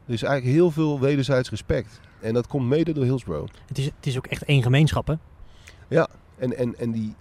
Er 0.05 0.13
is 0.13 0.23
eigenlijk 0.23 0.55
heel 0.55 0.71
veel 0.71 0.99
wederzijds 0.99 1.49
respect. 1.49 1.99
En 2.21 2.33
dat 2.33 2.47
komt 2.47 2.67
mede 2.67 2.93
door 2.93 3.03
Hillsborough. 3.03 3.53
Het 3.67 3.77
is, 3.77 3.85
het 3.85 4.05
is 4.05 4.17
ook 4.17 4.27
echt 4.27 4.43
één 4.43 4.63
gemeenschap, 4.63 5.07
hè? 5.07 5.13
En, 6.37 6.57
en, 6.57 6.75
en 6.77 6.91
die, 6.91 7.15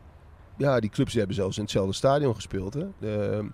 ja, 0.57 0.81
die 0.81 0.91
clubs 0.91 1.15
hebben 1.15 1.35
zelfs 1.35 1.57
in 1.57 1.63
hetzelfde 1.63 1.93
stadion 1.93 2.35
gespeeld. 2.35 2.75
Hè? 2.75 2.85
De, 2.99 3.45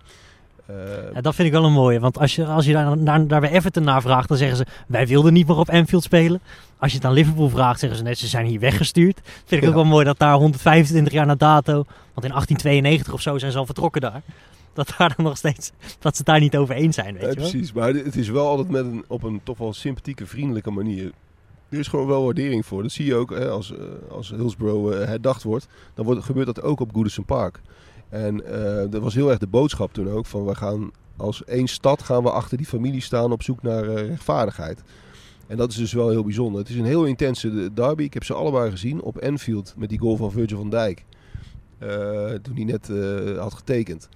eh, 0.67 0.75
Ja, 1.15 1.21
dat 1.21 1.35
vind 1.35 1.49
ik 1.49 1.55
wel 1.55 1.65
een 1.65 1.73
mooie. 1.73 2.01
Want 2.01 2.19
als 2.19 2.35
je, 2.35 2.47
als 2.47 2.65
je 2.67 2.73
daar, 2.73 3.05
daar, 3.05 3.27
daar 3.27 3.41
bij 3.41 3.51
Everton 3.51 3.83
naar 3.85 4.03
vraagt, 4.03 4.29
dan 4.29 4.37
zeggen 4.37 4.57
ze... 4.57 4.67
wij 4.87 5.07
wilden 5.07 5.33
niet 5.33 5.47
meer 5.47 5.57
op 5.57 5.71
Anfield 5.71 6.03
spelen. 6.03 6.41
Als 6.79 6.91
je 6.91 6.97
het 6.97 7.07
aan 7.07 7.13
Liverpool 7.13 7.49
vraagt, 7.49 7.81
zeggen 7.81 7.99
ze 7.99 8.05
net... 8.05 8.19
ze 8.19 8.27
zijn 8.27 8.47
hier 8.47 8.61
weggestuurd. 8.61 9.21
Vind 9.25 9.51
ik 9.51 9.63
Ja. 9.63 9.69
ook 9.69 9.75
wel 9.75 9.85
mooi 9.85 10.05
dat 10.05 10.19
daar 10.19 10.35
125 10.35 11.13
jaar 11.13 11.27
na 11.27 11.35
dato... 11.35 11.73
want 11.75 11.87
in 12.27 12.31
1892 12.33 13.13
of 13.13 13.21
zo 13.21 13.39
zijn 13.39 13.53
ze 13.53 13.59
al 13.59 13.67
vertrokken 13.67 14.01
daar... 14.01 14.23
dat 14.75 14.95
daar 14.99 15.15
dan 15.17 15.25
nog 15.25 15.37
steeds... 15.37 15.73
dat 15.99 16.13
ze 16.13 16.19
het 16.19 16.27
daar 16.27 16.41
niet 16.41 16.57
over 16.57 16.75
eens 16.75 16.95
zijn, 16.95 17.13
weet 17.15 17.23
Ja, 17.23 17.29
je 17.29 17.35
wel. 17.35 17.51
precies. 17.51 17.73
Maar 17.73 17.95
het 17.95 18.17
is 18.17 18.29
wel 18.29 18.49
altijd 18.49 18.69
met 18.69 18.85
een, 18.85 19.05
op 19.07 19.23
een 19.23 19.41
toch 19.43 19.59
wel 19.59 19.73
sympathieke, 19.73 20.27
vriendelijke 20.27 20.71
manier. 20.71 21.13
Er 21.69 21.79
is 21.79 21.89
gewoon 21.89 22.07
wel 22.07 22.25
waardering 22.25 22.67
voor. 22.67 22.83
Dat 22.83 22.93
zie 22.93 23.07
je 23.07 23.15
ook 23.15 23.31
hè, 23.31 23.49
als, 23.49 23.73
eh, 23.73 23.85
als 24.11 24.31
Hillsborough 24.31 25.01
eh, 25.01 25.09
herdacht 25.09 25.43
wordt. 25.43 25.67
Dan 25.95 26.05
wordt, 26.05 26.25
gebeurt 26.25 26.47
dat 26.47 26.63
ook 26.63 26.81
op 26.81 26.95
Goodison 26.95 27.25
Park. 27.25 27.61
En 28.09 28.45
eh, 28.47 28.91
dat 28.91 29.03
was 29.03 29.15
heel 29.15 29.31
erg 29.31 29.39
de 29.39 29.47
boodschap 29.47 29.93
toen 29.93 30.11
ook. 30.11 30.27
Van 30.27 30.45
we 30.45 30.55
gaan 30.55 30.91
als 31.17 31.45
één 31.45 31.67
stad 31.67 32.03
gaan 32.03 32.23
we 32.23 32.31
achter 32.31 32.57
die 32.57 32.67
familie 32.67 33.01
staan 33.01 33.33
op 33.33 33.43
zoek 33.43 33.63
naar 33.63 33.85
rechtvaardigheid. 33.85 34.83
En 35.47 35.57
dat 35.57 35.71
is 35.71 35.77
dus 35.77 35.93
wel 35.93 36.09
heel 36.09 36.25
bijzonder. 36.25 36.61
Het 36.61 36.69
is 36.69 36.77
een 36.77 36.85
heel 36.85 37.05
intense 37.05 37.73
derby. 37.73 38.03
Ik 38.03 38.15
heb 38.15 38.25
ze 38.25 38.35
allebei 38.35 38.71
gezien 38.71 39.03
op 39.03 39.19
Anfield 39.19 39.75
met 39.77 39.89
die 39.89 39.99
goal 39.99 40.17
van 40.17 40.31
Virgil 40.31 40.57
van 40.59 40.71
Dijk. 40.71 41.05
Toen 42.43 42.55
hij 42.55 42.65
net 42.65 42.89
had 43.39 43.55
getekend. 43.55 44.09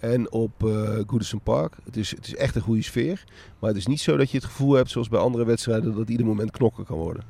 En 0.00 0.32
op 0.32 0.64
eh 0.64 0.98
Goodison 1.06 1.40
Park. 1.40 1.76
Het 1.84 1.96
is, 1.96 2.10
het 2.10 2.26
is 2.26 2.36
echt 2.36 2.54
een 2.54 2.62
goede 2.62 2.82
sfeer. 2.82 3.24
Maar 3.58 3.70
het 3.70 3.78
is 3.78 3.86
niet 3.86 4.00
zo 4.00 4.16
dat 4.16 4.30
je 4.30 4.36
het 4.36 4.46
gevoel 4.46 4.72
hebt, 4.72 4.90
zoals 4.90 5.08
bij 5.08 5.20
andere 5.20 5.44
wedstrijden, 5.44 5.94
dat 5.94 6.08
ieder 6.08 6.26
moment 6.26 6.50
knokken 6.50 6.84
kan 6.84 6.96
worden. 6.96 7.22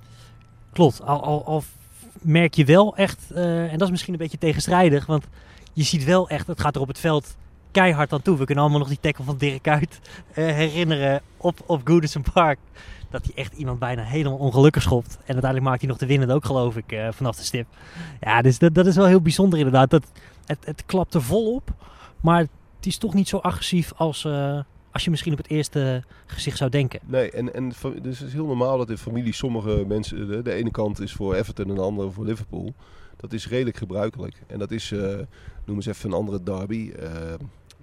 Klopt, 0.72 1.02
al, 1.02 1.22
al, 1.22 1.44
al 1.44 1.62
merk 2.22 2.54
je 2.54 2.64
wel 2.64 2.96
echt, 2.96 3.30
eh, 3.30 3.72
en 3.72 3.78
dat 3.78 3.82
is 3.82 3.90
misschien 3.90 4.12
een 4.12 4.18
beetje 4.18 4.38
tegenstrijdig, 4.38 5.06
want 5.06 5.24
je 5.72 5.82
ziet 5.82 6.04
wel 6.04 6.28
echt, 6.28 6.46
het 6.46 6.60
gaat 6.60 6.74
er 6.74 6.80
op 6.80 6.88
het 6.88 6.98
veld 6.98 7.36
keihard 7.70 8.12
aan 8.12 8.22
toe. 8.22 8.38
We 8.38 8.44
kunnen 8.44 8.64
allemaal 8.64 8.80
nog 8.80 8.88
die 8.88 9.00
tackle 9.00 9.24
van 9.24 9.36
Dirk 9.36 9.62
Kuyt 9.62 10.00
eh, 10.34 10.44
herinneren 10.44 11.22
op, 11.36 11.58
op 11.66 11.80
Goodison 11.84 12.24
Park. 12.32 12.58
Dat 13.10 13.24
hij 13.24 13.32
echt 13.34 13.52
iemand 13.52 13.78
bijna 13.78 14.02
helemaal 14.02 14.38
ongelukkig 14.38 14.82
schopt. 14.82 15.14
En 15.14 15.32
uiteindelijk 15.32 15.64
maakt 15.64 15.80
hij 15.80 15.88
nog 15.88 15.98
de 15.98 16.06
winnende 16.06 16.34
ook, 16.34 16.44
geloof 16.44 16.76
ik, 16.76 17.00
vanaf 17.10 17.36
de 17.36 17.42
stip. 17.42 17.66
Ja, 18.20 18.42
dus 18.42 18.58
dat, 18.58 18.74
dat 18.74 18.86
is 18.86 18.96
wel 18.96 19.06
heel 19.06 19.20
bijzonder 19.20 19.58
inderdaad. 19.58 19.90
Dat, 19.90 20.04
het, 20.46 20.58
het 20.64 20.82
klapt 20.86 21.14
er 21.14 21.22
vol 21.22 21.54
op, 21.54 21.72
maar 22.20 22.46
het 22.80 22.88
is 22.88 22.98
toch 22.98 23.14
niet 23.14 23.28
zo 23.28 23.36
agressief 23.36 23.92
als, 23.96 24.24
eh, 24.24 24.60
als 24.92 25.04
je 25.04 25.10
misschien 25.10 25.32
op 25.32 25.38
het 25.38 25.48
eerste 25.48 26.04
gezicht 26.26 26.56
zou 26.56 26.70
denken. 26.70 27.00
Nee, 27.06 27.30
en, 27.30 27.54
en 27.54 27.68
dus 28.02 28.18
het 28.18 28.28
is 28.28 28.32
heel 28.32 28.46
normaal 28.46 28.78
dat 28.78 28.90
in 28.90 28.98
familie 28.98 29.32
sommige 29.32 29.84
mensen, 29.86 30.44
de, 30.44 30.52
ene 30.52 30.70
kant 30.70 31.00
is 31.00 31.12
voor 31.12 31.34
Everton 31.34 31.68
en 31.68 31.74
de 31.74 31.80
andere 31.80 32.10
voor 32.10 32.24
Liverpool. 32.24 32.74
Dat 33.16 33.32
is 33.32 33.48
redelijk 33.48 33.76
gebruikelijk. 33.76 34.42
En 34.46 34.58
dat 34.58 34.70
is, 34.70 34.92
eh, 34.92 35.18
noem 35.64 35.76
eens 35.76 35.86
even 35.86 36.10
een 36.10 36.16
andere 36.16 36.42
derby. 36.42 36.90
eh, 36.90 37.34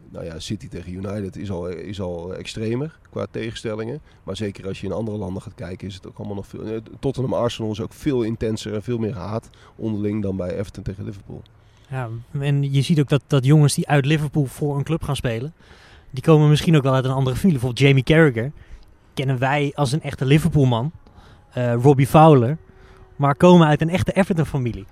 nou 0.09 0.25
ja, 0.25 0.39
City 0.39 0.67
tegen 0.67 0.93
United 0.93 1.35
is 1.35 1.51
al, 1.51 1.67
is 1.67 2.01
al 2.01 2.35
extremer 2.35 2.99
qua 3.09 3.25
tegenstellingen. 3.31 4.01
Maar 4.23 4.35
zeker 4.35 4.67
als 4.67 4.81
je 4.81 4.87
in 4.87 4.93
andere 4.93 5.17
landen 5.17 5.41
gaat 5.41 5.55
kijken, 5.55 5.87
is 5.87 5.95
het 5.95 6.07
ook 6.07 6.17
allemaal 6.17 6.35
nog 6.35 6.47
veel. 6.47 6.81
Tottenham 6.99 7.33
Arsenal 7.33 7.71
is 7.71 7.81
ook 7.81 7.93
veel 7.93 8.23
intenser 8.23 8.73
en 8.73 8.83
veel 8.83 8.97
meer 8.97 9.15
haat 9.15 9.49
onderling 9.75 10.21
dan 10.21 10.37
bij 10.37 10.57
Everton 10.57 10.83
tegen 10.83 11.03
Liverpool. 11.03 11.41
Ja, 11.87 12.09
en 12.39 12.73
je 12.73 12.81
ziet 12.81 12.99
ook 12.99 13.09
dat, 13.09 13.21
dat 13.27 13.45
jongens 13.45 13.73
die 13.73 13.87
uit 13.87 14.05
Liverpool 14.05 14.45
voor 14.45 14.77
een 14.77 14.83
club 14.83 15.03
gaan 15.03 15.15
spelen, 15.15 15.53
die 16.11 16.23
komen 16.23 16.49
misschien 16.49 16.75
ook 16.75 16.83
wel 16.83 16.93
uit 16.93 17.05
een 17.05 17.11
andere 17.11 17.35
familie. 17.35 17.59
Bijvoorbeeld 17.59 17.87
Jamie 17.87 18.03
Carragher 18.03 18.51
kennen 19.13 19.39
wij 19.39 19.71
als 19.75 19.91
een 19.91 20.01
echte 20.01 20.25
Liverpoolman. 20.25 20.91
eh 21.51 21.73
Robbie 21.73 22.07
Fowler. 22.07 22.57
Maar 23.15 23.35
komen 23.35 23.67
uit 23.67 23.81
een 23.81 23.89
echte 23.89 24.11
Everton-familie. 24.11 24.85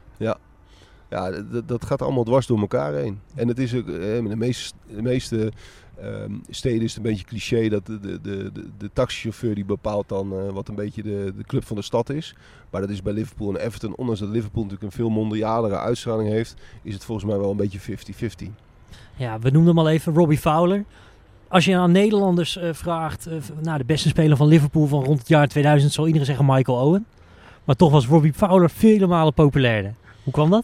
Ja, 1.09 1.31
dat, 1.31 1.67
dat 1.67 1.85
gaat 1.85 2.01
allemaal 2.01 2.23
dwars 2.23 2.47
door 2.47 2.59
elkaar 2.59 2.93
heen. 2.93 3.19
En 3.35 3.47
het 3.47 3.59
is 3.59 3.75
ook, 3.75 3.87
eh, 3.87 3.95
de 4.29 4.35
meeste, 4.35 4.73
de 4.87 5.01
meeste 5.01 5.51
ehm, 6.01 6.31
steden 6.49 6.81
is 6.81 6.95
het 6.95 7.05
een 7.05 7.11
beetje 7.11 7.25
cliché 7.25 7.69
dat 7.69 7.85
de, 7.85 7.99
de, 7.99 8.21
de, 8.21 8.51
de, 8.77 8.89
taxichauffeur 8.93 9.55
die 9.55 9.65
bepaalt 9.65 10.09
dan 10.09 10.31
eh, 10.33 10.49
wat 10.53 10.67
een 10.67 10.75
beetje 10.75 11.03
de, 11.03 11.33
de 11.37 11.43
club 11.43 11.65
van 11.65 11.75
de 11.75 11.81
stad 11.81 12.09
is. 12.09 12.35
Maar 12.69 12.81
dat 12.81 12.89
is 12.89 13.01
bij 13.01 13.13
Liverpool 13.13 13.49
en 13.57 13.65
Everton, 13.65 13.95
ondanks 13.95 14.19
dat 14.19 14.29
Liverpool 14.29 14.63
natuurlijk 14.63 14.91
een 14.91 14.97
veel 14.97 15.09
mondialere 15.09 15.77
uitstraling 15.77 16.29
heeft, 16.29 16.55
is 16.83 16.93
het 16.93 17.05
volgens 17.05 17.27
mij 17.27 17.37
wel 17.37 17.51
een 17.51 17.57
beetje 17.57 17.79
50-50. 17.79 18.51
Ja, 19.15 19.39
we 19.39 19.49
noemden 19.49 19.75
hem 19.75 19.85
al 19.85 19.89
even 19.91 20.13
Robbie 20.13 20.37
Fowler. 20.37 20.83
Als 21.47 21.65
je 21.65 21.75
aan 21.77 21.91
Nederlanders 21.91 22.57
eh, 22.57 22.73
vraagt, 22.73 23.27
eh, 23.27 23.35
v- 23.39 23.49
nou, 23.61 23.77
de 23.77 23.85
beste 23.85 24.07
speler 24.07 24.37
van 24.37 24.47
Liverpool 24.47 24.85
van 24.87 25.03
rond 25.03 25.19
het 25.19 25.27
jaar 25.27 25.47
2000, 25.47 25.91
zal 25.93 26.05
iedereen 26.05 26.27
zeggen 26.27 26.45
Michael 26.45 26.77
Owen. 26.87 27.05
Maar 27.63 27.75
toch 27.75 27.91
was 27.91 28.07
Robbie 28.07 28.33
Fowler 28.33 28.69
vele 28.69 29.07
malen 29.07 29.33
populairder. 29.33 29.93
Hoe 30.23 30.33
kwam 30.33 30.49
dat? 30.49 30.63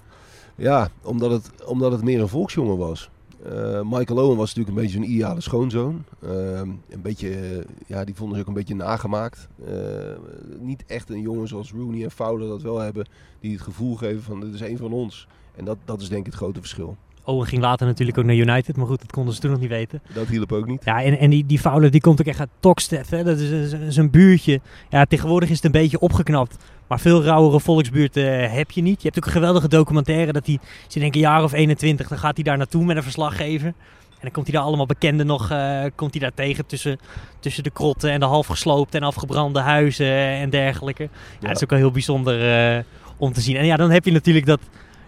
Ja, 0.56 0.90
omdat 1.04 1.32
het, 1.32 1.66
omdat 1.66 1.92
het 1.92 2.04
meer 2.04 2.22
een 2.22 2.28
volksjongen 2.28 2.78
was. 2.78 3.10
Eh, 3.44 3.82
Michael 3.84 4.20
Owen 4.24 4.38
was 4.38 4.54
natuurlijk 4.54 4.78
een 4.78 4.84
beetje 4.84 4.98
een 4.98 5.12
ideale 5.12 5.42
schoonzoon. 5.42 6.04
Ehm, 6.22 6.70
een 6.90 7.02
beetje, 7.02 7.30
eh, 7.30 7.66
ja, 7.88 8.04
die 8.04 8.16
vonden 8.16 8.36
ze 8.36 8.42
ook 8.42 8.48
een 8.48 8.54
beetje 8.54 8.76
nagemaakt. 8.76 9.48
Eh, 9.66 9.74
niet 10.60 10.84
echt 10.86 11.10
een 11.10 11.22
jongen 11.22 11.48
zoals 11.48 11.72
Rooney 11.72 12.04
en 12.04 12.12
Fowler 12.12 12.48
dat 12.48 12.62
wel 12.62 12.80
hebben, 12.80 13.08
die 13.40 13.52
het 13.52 13.62
gevoel 13.62 13.96
geven 13.96 14.22
van 14.22 14.40
dit 14.40 14.54
is 14.54 14.62
een 14.62 14.78
van 14.78 14.92
ons. 14.94 15.28
En 15.56 15.66
dat, 15.66 15.78
dat 15.86 16.02
is 16.02 16.10
denk 16.10 16.26
ik 16.26 16.32
het 16.32 16.42
grote 16.42 16.60
verschil. 16.60 16.98
Owen 17.24 17.48
ging 17.48 17.62
later 17.62 17.88
natuurlijk 17.88 18.18
ook 18.18 18.26
naar 18.26 18.36
United, 18.36 18.78
maar 18.78 18.86
goed, 18.88 19.00
dat 19.02 19.12
konden 19.12 19.34
ze 19.34 19.40
toen 19.40 19.52
nog 19.52 19.60
niet 19.60 19.70
weten. 19.70 20.02
Dat 20.14 20.28
hielp 20.28 20.52
ook 20.52 20.68
niet. 20.68 20.82
Ja, 20.86 21.04
en, 21.04 21.20
en 21.20 21.30
die, 21.30 21.46
die 21.46 21.60
Fowler 21.60 21.92
die 21.92 22.02
komt 22.02 22.20
ook 22.20 22.28
echt 22.28 22.40
uit 22.40 22.50
Tokstad. 22.60 23.10
Hè? 23.10 23.24
Dat 23.24 23.38
is, 23.38 23.96
een 23.98 24.10
buurtje. 24.10 24.62
Ja, 24.90 25.06
tegenwoordig 25.06 25.50
is 25.50 25.56
het 25.56 25.66
een 25.66 25.72
beetje 25.72 26.00
opgeknapt. 26.00 26.58
Maar 26.88 27.00
veel 27.00 27.24
rauwere 27.24 27.60
volksbuurten 27.60 28.40
eh, 28.44 28.54
heb 28.54 28.72
je 28.72 28.82
niet. 28.82 29.02
Je 29.02 29.08
hebt 29.08 29.18
ook 29.18 29.26
een 29.26 29.32
geweldige 29.32 29.68
documentaire 29.68 30.32
dat 30.32 30.46
hij, 30.46 30.60
ze 30.88 31.00
denk 31.00 31.14
een 31.16 31.20
jaar 31.22 31.44
of 31.44 31.54
21, 31.54 32.08
dan 32.08 32.18
gaat 32.18 32.36
hij 32.36 32.44
daar 32.44 32.58
naartoe 32.58 32.86
met 32.86 32.96
een 32.96 33.04
verslaggever. 33.04 33.68
En 33.68 34.28
dan 34.28 34.32
komt 34.32 34.48
hij 34.48 34.56
daar 34.56 34.66
allemaal 34.66 34.86
bekenden 34.86 35.26
nog 35.26 35.50
eh, 35.52 35.84
komt 35.96 36.12
hij 36.12 36.22
daar 36.22 36.34
tegen 36.34 36.66
tussen, 36.66 37.00
tussen 37.40 37.64
de 37.64 37.70
krotten 37.70 38.12
en 38.12 38.20
de 38.20 38.26
half 38.26 38.48
gesloopte 38.48 38.98
en 38.98 39.04
afgebrande 39.04 39.60
huizen 39.60 40.16
en 40.16 40.50
dergelijke. 40.50 41.04
Ja, 41.04 41.10
Ja. 41.40 41.48
dat 41.48 41.56
is 41.56 41.64
ook 41.64 41.70
wel 41.70 41.80
heel 41.80 41.92
bijzonder 41.92 42.76
eh, 42.78 42.84
om 43.18 43.34
te 43.34 43.42
zien. 43.42 43.56
En 43.56 43.66
ja, 43.66 43.76
dan 43.76 43.92
heb 43.92 44.06
je 44.06 44.12
natuurlijk 44.12 44.46
dat, 44.46 44.60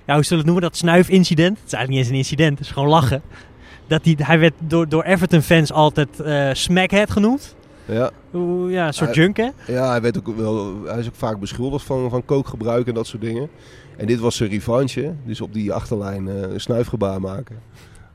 ja, 0.06 0.14
hoe 0.14 0.24
zullen 0.24 0.30
we 0.30 0.36
het 0.36 0.46
noemen, 0.46 0.62
dat 0.62 0.78
snuifincident. 0.78 1.58
Het 1.58 1.66
is 1.68 1.74
eigenlijk 1.74 1.90
niet 1.90 2.00
eens 2.00 2.10
een 2.10 2.16
incident, 2.30 2.58
het 2.58 2.68
is 2.68 2.74
gewoon 2.74 2.90
lachen. 2.90 3.22
Dat 3.88 4.06
hij, 4.06 4.16
hij 4.18 4.40
werd 4.40 4.54
door, 4.60 4.90
door 4.90 5.04
Everton-fans 5.04 5.72
altijd 5.72 6.20
eh 6.20 6.50
smackhead 6.54 7.12
genoemd. 7.12 7.56
Ja, 7.86 8.12
Ja, 8.70 8.88
een 8.88 8.94
soort 8.94 9.16
Hij- 9.16 9.24
junk, 9.24 9.38
hè? 9.38 9.50
ja 9.68 9.90
hij, 9.90 10.02
werd 10.02 10.18
ook 10.18 10.36
wel, 10.38 10.76
hij 10.86 11.00
is 11.00 11.08
ook 11.08 11.16
vaak 11.16 11.40
beschuldigd 11.40 11.86
van, 11.86 12.10
van 12.10 12.26
kookgebruik 12.26 12.88
en 12.88 12.94
dat 12.94 13.08
soort 13.08 13.22
dingen. 13.22 13.50
En 13.98 14.06
dit 14.08 14.20
was 14.20 14.36
zijn 14.36 14.50
revanche. 14.50 15.14
Dus 15.26 15.42
op 15.42 15.54
die 15.54 15.74
achterlijn 15.74 16.28
eh, 16.28 16.42
een 16.42 16.62
snuifgebaar 16.62 17.22
maken. 17.22 17.56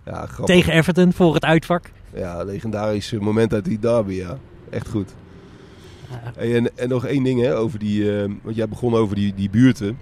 Ja, 0.05 0.27
grappig. 0.27 0.55
Tegen 0.57 0.73
Everton 0.73 1.13
voor 1.13 1.35
het 1.35 1.45
uitvak. 1.45 1.91
Ja, 2.15 2.43
legendarisch 2.45 3.13
moment 3.13 3.53
uit 3.55 3.65
die 3.65 3.79
derby, 3.79 4.15
ja. 4.15 4.39
Echt 4.71 4.89
goed. 4.89 5.15
Ja. 6.11 6.33
Hey, 6.37 6.57
en, 6.57 6.71
en 6.77 6.89
nog 6.89 7.05
één 7.07 7.23
ding, 7.23 7.41
hè, 7.41 7.57
over 7.57 7.79
die, 7.79 8.19
eh, 8.21 8.31
want 8.43 8.57
jij 8.57 8.69
begon 8.69 8.95
over 8.95 9.15
die, 9.17 9.35
die 9.35 9.51
buurten. 9.51 9.99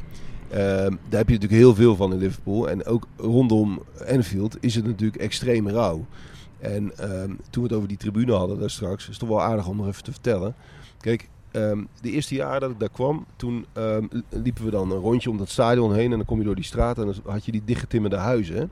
Ehm, 0.51 0.91
daar 1.09 1.19
heb 1.19 1.29
je 1.29 1.35
natuurlijk 1.35 1.53
heel 1.53 1.75
veel 1.75 1.97
van 1.97 2.13
in 2.13 2.19
Liverpool. 2.19 2.69
En 2.69 2.85
ook 2.85 3.07
rondom 3.17 3.83
Anfield 4.09 4.57
is 4.61 4.75
het 4.75 4.87
natuurlijk 4.87 5.23
extreem 5.23 5.69
rauw. 5.69 6.05
En 6.59 6.99
ehm, 6.99 7.31
toen 7.51 7.63
we 7.63 7.69
het 7.69 7.73
over 7.73 7.89
die 7.89 7.97
tribune 7.97 8.33
hadden 8.33 8.59
daar 8.59 8.71
straks, 8.71 9.03
is 9.03 9.09
het 9.09 9.19
toch 9.19 9.29
wel 9.29 9.43
aardig 9.43 9.69
om 9.69 9.77
nog 9.77 9.87
even 9.87 10.05
te 10.05 10.13
vertellen. 10.13 10.55
Kijk, 11.01 11.29
ehm, 11.51 11.85
de 12.01 12.11
eerste 12.11 12.35
jaar 12.35 12.61
dat 12.61 12.71
ik 12.71 12.81
daar 12.81 12.91
kwam, 12.91 13.27
toen 13.37 13.67
liepen 14.31 14.65
we 14.65 14.71
dan 14.71 14.91
een 14.91 14.99
rondje 14.99 15.31
om 15.31 15.39
dat 15.39 15.49
stadion 15.49 15.95
heen. 15.95 16.11
En 16.11 16.17
dan 16.17 16.27
kom 16.27 16.39
je 16.39 16.45
door 16.45 16.55
die 16.55 16.65
straat 16.65 16.99
en 16.99 17.05
dan 17.05 17.15
had 17.25 17.45
je 17.45 17.53
die 17.53 17.63
dichtgetimmerde 17.65 18.17
huizen. 18.17 18.71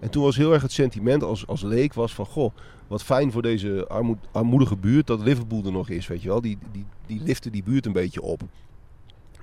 En 0.00 0.10
toen 0.10 0.22
was 0.22 0.36
heel 0.36 0.52
erg 0.52 0.62
het 0.62 0.72
sentiment 0.72 1.22
als, 1.22 1.46
als 1.46 1.62
leek 1.62 1.94
was 1.94 2.14
van, 2.14 2.26
goh, 2.26 2.52
wat 2.86 3.02
fijn 3.02 3.32
voor 3.32 3.42
deze 3.42 3.86
armoed, 3.88 4.18
armoedige 4.32 4.76
buurt 4.76 5.06
dat 5.06 5.20
Liverpool 5.20 5.64
er 5.64 5.72
nog 5.72 5.88
is, 5.88 6.06
weet 6.06 6.22
je 6.22 6.28
wel. 6.28 6.40
Die, 6.40 6.58
die, 6.72 6.84
die 7.06 7.20
liften 7.22 7.52
die 7.52 7.62
buurt 7.62 7.86
een 7.86 7.92
beetje 7.92 8.22
op. 8.22 8.42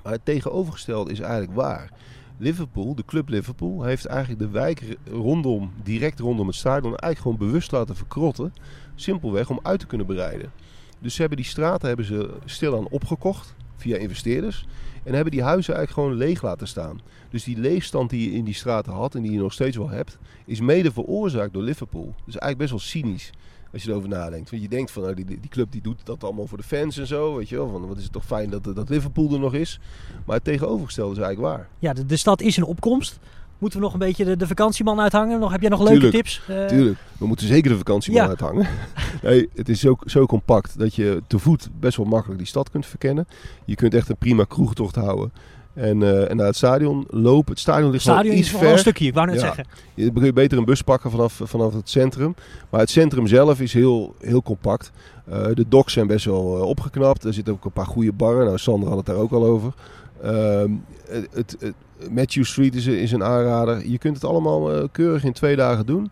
Het 0.04 0.26
tegenovergestelde 0.26 1.12
is 1.12 1.20
eigenlijk 1.20 1.54
waar. 1.54 1.92
Liverpool, 2.38 2.96
de 2.96 3.06
club 3.06 3.30
Liverpool, 3.30 3.84
heeft 3.84 4.06
eigenlijk 4.06 4.40
de 4.40 4.50
wijk 4.50 4.98
rondom, 5.12 5.72
direct 5.84 6.20
rondom 6.20 6.48
het 6.48 6.56
stadion, 6.56 6.96
eigenlijk 6.96 7.20
gewoon 7.20 7.50
bewust 7.50 7.72
laten 7.72 7.96
verkrotten. 7.96 8.54
Simpelweg 8.96 9.50
om 9.50 9.60
uit 9.62 9.80
te 9.80 9.86
kunnen 9.86 10.08
bereiden. 10.08 10.52
Dus 11.00 11.14
ze 11.14 11.20
hebben 11.20 11.38
die 11.38 11.48
straten 11.48 11.88
hebben 11.88 12.06
ze 12.06 12.34
stilaan 12.46 12.88
opgekocht 12.90 13.56
via 13.76 13.98
investeerders. 13.98 14.66
En 15.04 15.14
hebben 15.14 15.32
die 15.32 15.44
huizen 15.44 15.76
eigenlijk 15.76 16.08
gewoon 16.08 16.28
leeg 16.28 16.42
laten 16.42 16.68
staan. 16.68 17.02
Dus 17.30 17.44
die 17.44 17.58
leegstand 17.58 18.10
die 18.10 18.30
je 18.30 18.38
in 18.38 18.44
die 18.44 18.54
straten 18.54 18.94
had 18.94 19.16
en 19.16 19.22
die 19.22 19.32
je 19.32 19.38
nog 19.38 19.54
steeds 19.54 19.78
wel 19.78 19.90
hebt, 19.90 20.18
is 20.46 20.60
mede 20.60 20.92
veroorzaakt 20.92 21.54
door 21.54 21.64
Liverpool. 21.64 22.14
Dus 22.26 22.38
eigenlijk 22.38 22.58
best 22.58 22.70
wel 22.70 22.80
cynisch 22.80 23.32
als 23.74 23.84
je 23.84 23.90
erover 23.90 24.10
nadenkt. 24.10 24.50
Want 24.50 24.62
je 24.62 24.68
denkt 24.68 24.92
van 24.92 25.02
nou, 25.04 25.16
die, 25.16 25.26
die 25.26 25.50
club 25.50 25.72
die 25.72 25.82
doet 25.82 26.00
dat 26.04 26.24
allemaal 26.24 26.48
voor 26.48 26.58
de 26.58 26.64
fans 26.64 26.98
en 26.98 27.08
zo. 27.08 27.36
Weet 27.36 27.50
je 27.50 27.56
wel, 27.56 27.70
van 27.70 27.88
wat 27.88 27.98
is 27.98 28.04
het 28.04 28.12
toch 28.12 28.26
fijn 28.26 28.50
dat, 28.50 28.64
dat 28.64 28.90
Liverpool 28.90 29.34
er 29.34 29.40
nog 29.40 29.54
is. 29.54 29.80
Maar 30.26 30.36
het 30.36 30.44
tegenovergestelde 30.46 31.16
is 31.16 31.22
eigenlijk 31.22 31.56
waar. 31.56 31.68
Ja, 31.80 31.94
de, 31.94 32.06
de 32.06 32.18
stad 32.18 32.42
is 32.42 32.58
in 32.58 32.64
opkomst. 32.64 33.20
Moeten 33.58 33.80
we 33.80 33.86
nog 33.86 33.94
een 33.94 34.00
beetje 34.08 34.26
de, 34.26 34.38
de 34.38 34.48
vakantieman 34.48 35.00
uithangen? 35.00 35.40
Nog, 35.40 35.52
heb 35.52 35.62
jij 35.62 35.70
nog 35.70 35.80
leuke 35.80 35.94
Tuurlijk, 35.94 36.16
tips? 36.16 36.42
Eh, 36.48 36.66
Tuurlijk, 36.66 36.98
we 37.18 37.28
moeten 37.28 37.48
zeker 37.48 37.72
de 37.72 37.78
vakantieman 37.78 38.22
Ja. 38.24 38.28
uithangen. 38.30 38.68
nee, 39.24 39.50
het 39.54 39.70
is 39.70 39.80
zo, 39.80 39.96
zo 40.06 40.26
compact 40.26 40.80
dat 40.80 40.96
je 40.96 41.22
te 41.28 41.40
voet 41.40 41.70
best 41.80 41.98
wel 41.98 42.06
makkelijk 42.06 42.38
die 42.40 42.48
stad 42.48 42.70
kunt 42.70 42.86
verkennen. 42.86 43.28
Je 43.66 43.76
kunt 43.76 43.94
echt 43.94 44.10
een 44.10 44.18
prima 44.18 44.44
kroegtocht 44.44 44.96
houden. 44.96 45.32
En, 45.74 46.04
eh, 46.04 46.30
en 46.30 46.38
naar 46.38 46.46
het 46.46 46.56
stadion 46.56 47.06
lopen. 47.10 47.52
Het 47.52 47.60
stadion 47.62 47.92
ligt 47.92 48.04
Het 48.04 48.14
stadion 48.14 48.38
iets 48.38 48.52
wel 48.52 48.62
een 48.62 48.68
ver. 48.68 48.78
stukje, 48.80 49.06
ik 49.06 49.14
wou 49.14 49.26
net 49.28 49.36
Ja. 49.36 49.42
zeggen. 49.42 49.66
Je 49.94 50.12
kun 50.12 50.26
je 50.26 50.34
beter 50.34 50.58
een 50.58 50.66
bus 50.66 50.82
pakken 50.82 51.12
vanaf, 51.12 51.40
vanaf 51.44 51.74
het 51.74 51.90
centrum. 51.90 52.36
Maar 52.70 52.80
het 52.80 52.90
centrum 52.90 53.28
zelf 53.28 53.60
is 53.62 53.74
heel, 53.74 54.16
heel 54.20 54.42
compact. 54.42 54.92
Eh, 55.30 55.46
de 55.54 55.66
docks 55.68 55.94
zijn 55.94 56.08
best 56.08 56.26
wel 56.26 56.56
eh, 56.58 56.62
opgeknapt. 56.68 57.24
Er 57.24 57.34
zitten 57.34 57.54
ook 57.54 57.66
een 57.66 57.72
paar 57.72 57.86
goede 57.86 58.12
barren. 58.12 58.46
Nou, 58.46 58.58
Sander 58.58 58.88
had 58.90 58.98
het 58.98 59.06
daar 59.06 59.16
ook 59.16 59.32
al 59.32 59.46
over. 59.46 59.74
Ehm, 60.22 60.72
het, 61.08 61.28
het, 61.34 61.56
het- 61.60 61.74
Matthew 62.12 62.44
Street 62.44 62.76
is, 62.76 62.86
is 62.86 63.12
een 63.12 63.24
aanrader. 63.24 63.88
Je 63.90 63.98
kunt 63.98 64.16
het 64.16 64.26
allemaal 64.26 64.90
keurig 64.90 65.24
in 65.24 65.34
twee 65.34 65.56
dagen 65.56 65.86
doen. 65.86 66.12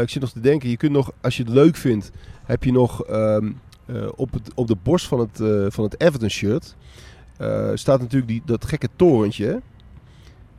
Ik 0.00 0.10
zit 0.10 0.20
nog 0.20 0.30
te 0.30 0.40
denken, 0.40 0.68
je 0.68 0.76
kunt 0.76 0.92
nog, 0.92 1.10
als 1.20 1.36
je 1.36 1.42
het 1.42 1.52
leuk 1.52 1.76
vindt, 1.76 2.10
heb 2.44 2.64
je 2.64 2.72
nog 2.72 3.04
ehm, 3.04 3.50
eh, 3.86 3.94
op, 4.16 4.32
het, 4.32 4.50
op 4.54 4.66
de 4.66 4.76
borst 4.82 5.06
van 5.06 5.18
het, 5.20 5.42
van 5.74 5.84
het 5.84 6.00
Everton 6.00 6.28
shirt 6.30 6.76
staat 7.74 8.00
natuurlijk 8.00 8.28
die, 8.28 8.42
dat 8.44 8.64
gekke 8.64 8.88
torentje. 8.96 9.60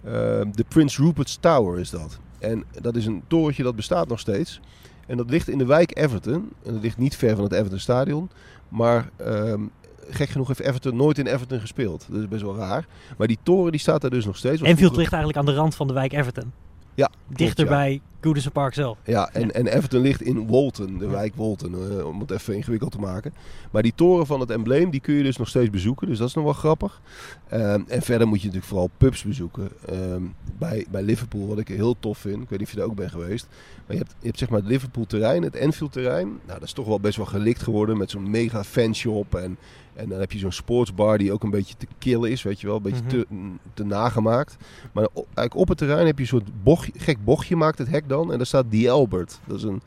Ehm, 0.03 0.51
de 0.51 0.65
Prince 0.67 1.01
Rupert's 1.03 1.37
Tower 1.39 1.79
is 1.79 1.89
dat. 1.89 2.19
En 2.39 2.63
dat 2.81 2.95
is 2.95 3.05
een 3.05 3.23
torentje 3.27 3.63
dat 3.63 3.75
bestaat 3.75 4.07
nog 4.07 4.19
steeds. 4.19 4.59
En 5.07 5.17
dat 5.17 5.29
ligt 5.29 5.47
in 5.49 5.57
de 5.57 5.65
wijk 5.65 5.97
Everton. 5.97 6.49
En 6.65 6.73
dat 6.73 6.81
ligt 6.81 6.97
niet 6.97 7.15
ver 7.15 7.35
van 7.35 7.43
het 7.43 7.53
Everton 7.53 7.79
Stadion. 7.79 8.29
Maar 8.69 9.09
ehm, 9.15 9.61
gek 10.09 10.29
genoeg 10.29 10.47
heeft 10.47 10.59
Everton 10.59 10.95
nooit 10.95 11.17
in 11.17 11.27
Everton 11.27 11.59
gespeeld. 11.59 12.05
Dat 12.09 12.19
is 12.21 12.27
best 12.27 12.41
wel 12.41 12.55
raar. 12.55 12.87
Maar 13.17 13.27
die 13.27 13.37
toren 13.43 13.71
die 13.71 13.79
staat 13.81 14.01
daar 14.01 14.09
dus 14.09 14.25
nog 14.25 14.37
steeds. 14.37 14.61
Enfield 14.61 14.77
vroeger- 14.77 14.97
ligt 14.97 15.13
eigenlijk 15.13 15.47
aan 15.47 15.53
de 15.53 15.59
rand 15.59 15.75
van 15.75 15.87
de 15.87 15.93
wijk 15.93 16.13
Everton. 16.13 16.51
Ja, 16.93 17.09
Dichter 17.27 17.65
klopt, 17.65 17.69
ja. 17.69 17.75
Goodison 18.21 18.51
Park 18.51 18.73
zelf. 18.73 18.97
Ja, 19.05 19.29
en, 19.33 19.53
en 19.53 19.67
Everton 19.67 20.01
ligt 20.01 20.21
in 20.21 20.47
Walton, 20.47 20.97
de 20.97 21.07
wijk 21.07 21.35
Walton, 21.35 21.73
eh, 21.99 22.05
om 22.05 22.19
het 22.19 22.31
even 22.31 22.55
ingewikkeld 22.55 22.91
te 22.91 22.99
maken. 22.99 23.33
Maar 23.71 23.81
die 23.83 23.93
toren 23.95 24.25
van 24.25 24.39
het 24.39 24.49
embleem, 24.49 24.89
die 24.89 24.99
kun 24.99 25.13
je 25.13 25.23
dus 25.23 25.37
nog 25.37 25.47
steeds 25.47 25.69
bezoeken. 25.69 26.07
Dus 26.07 26.17
dat 26.17 26.27
is 26.27 26.33
nog 26.33 26.43
wel 26.43 26.53
grappig. 26.53 27.01
Ehm, 27.49 27.81
en 27.87 28.01
verder 28.01 28.27
moet 28.27 28.37
je 28.39 28.45
natuurlijk 28.45 28.71
vooral 28.71 28.89
pubs 28.97 29.23
bezoeken. 29.23 29.69
Ehm, 29.85 30.21
bij, 30.57 30.85
bij 30.91 31.01
Liverpool, 31.03 31.47
wat 31.47 31.57
ik 31.59 31.67
heel 31.67 31.95
tof 31.99 32.17
vind. 32.17 32.43
Ik 32.43 32.49
weet 32.49 32.59
niet 32.59 32.67
of 32.67 32.73
je 32.73 32.79
daar 32.79 32.89
ook 32.89 32.95
bent 32.95 33.11
geweest. 33.11 33.47
Maar 33.87 33.95
je 33.95 34.01
hebt, 34.03 34.15
je 34.19 34.25
hebt 34.27 34.39
zeg 34.39 34.49
maar 34.49 34.59
het 34.59 34.69
Liverpool 34.69 35.05
terrein, 35.05 35.43
het 35.43 35.55
Enfield 35.55 35.91
terrein. 35.91 36.27
Nou, 36.27 36.59
dat 36.59 36.63
is 36.67 36.73
toch 36.73 36.87
wel 36.87 36.99
best 36.99 37.17
wel 37.17 37.25
gelikt 37.25 37.61
geworden 37.63 37.97
met 37.97 38.09
zo'n 38.09 38.29
mega 38.29 38.63
fanshop. 38.63 39.35
En, 39.35 39.57
en 39.93 40.09
dan 40.09 40.19
heb 40.19 40.31
je 40.31 40.39
zo'n 40.39 40.51
sportsbar 40.51 41.17
die 41.17 41.31
ook 41.31 41.43
een 41.43 41.49
beetje 41.49 41.75
te 41.77 41.87
killen 41.97 42.31
is, 42.31 42.43
weet 42.43 42.61
je 42.61 42.67
wel. 42.67 42.75
Een 42.75 42.81
beetje 42.81 43.01
Mhm. 43.01 43.09
te, 43.09 43.25
te 43.73 43.83
nagemaakt. 43.83 44.57
Maar 44.91 45.07
eigenlijk 45.15 45.55
op 45.55 45.67
het 45.67 45.77
terrein 45.77 46.05
heb 46.05 46.15
je 46.17 46.21
een 46.23 46.27
soort 46.29 46.63
bochtje, 46.63 46.91
gek 46.97 47.23
bochtje 47.23 47.55
maakt 47.55 47.77
het 47.77 47.87
hek 47.89 48.09
dan. 48.11 48.31
En 48.31 48.37
daar 48.37 48.47
staat 48.47 48.65
Die 48.69 48.91
Albert. 48.91 49.39
Dat 49.45 49.57
is 49.57 49.63
een 49.63 49.81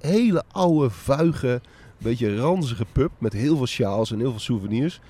hele 0.00 0.42
oude, 0.52 0.90
vuige, 0.90 1.60
beetje 1.98 2.36
ranzige 2.36 2.84
pub 2.92 3.10
met 3.18 3.32
heel 3.32 3.56
veel 3.56 3.66
sjaals 3.66 4.12
en 4.12 4.18
heel 4.18 4.30
veel 4.30 4.40
souvenirs. 4.40 5.00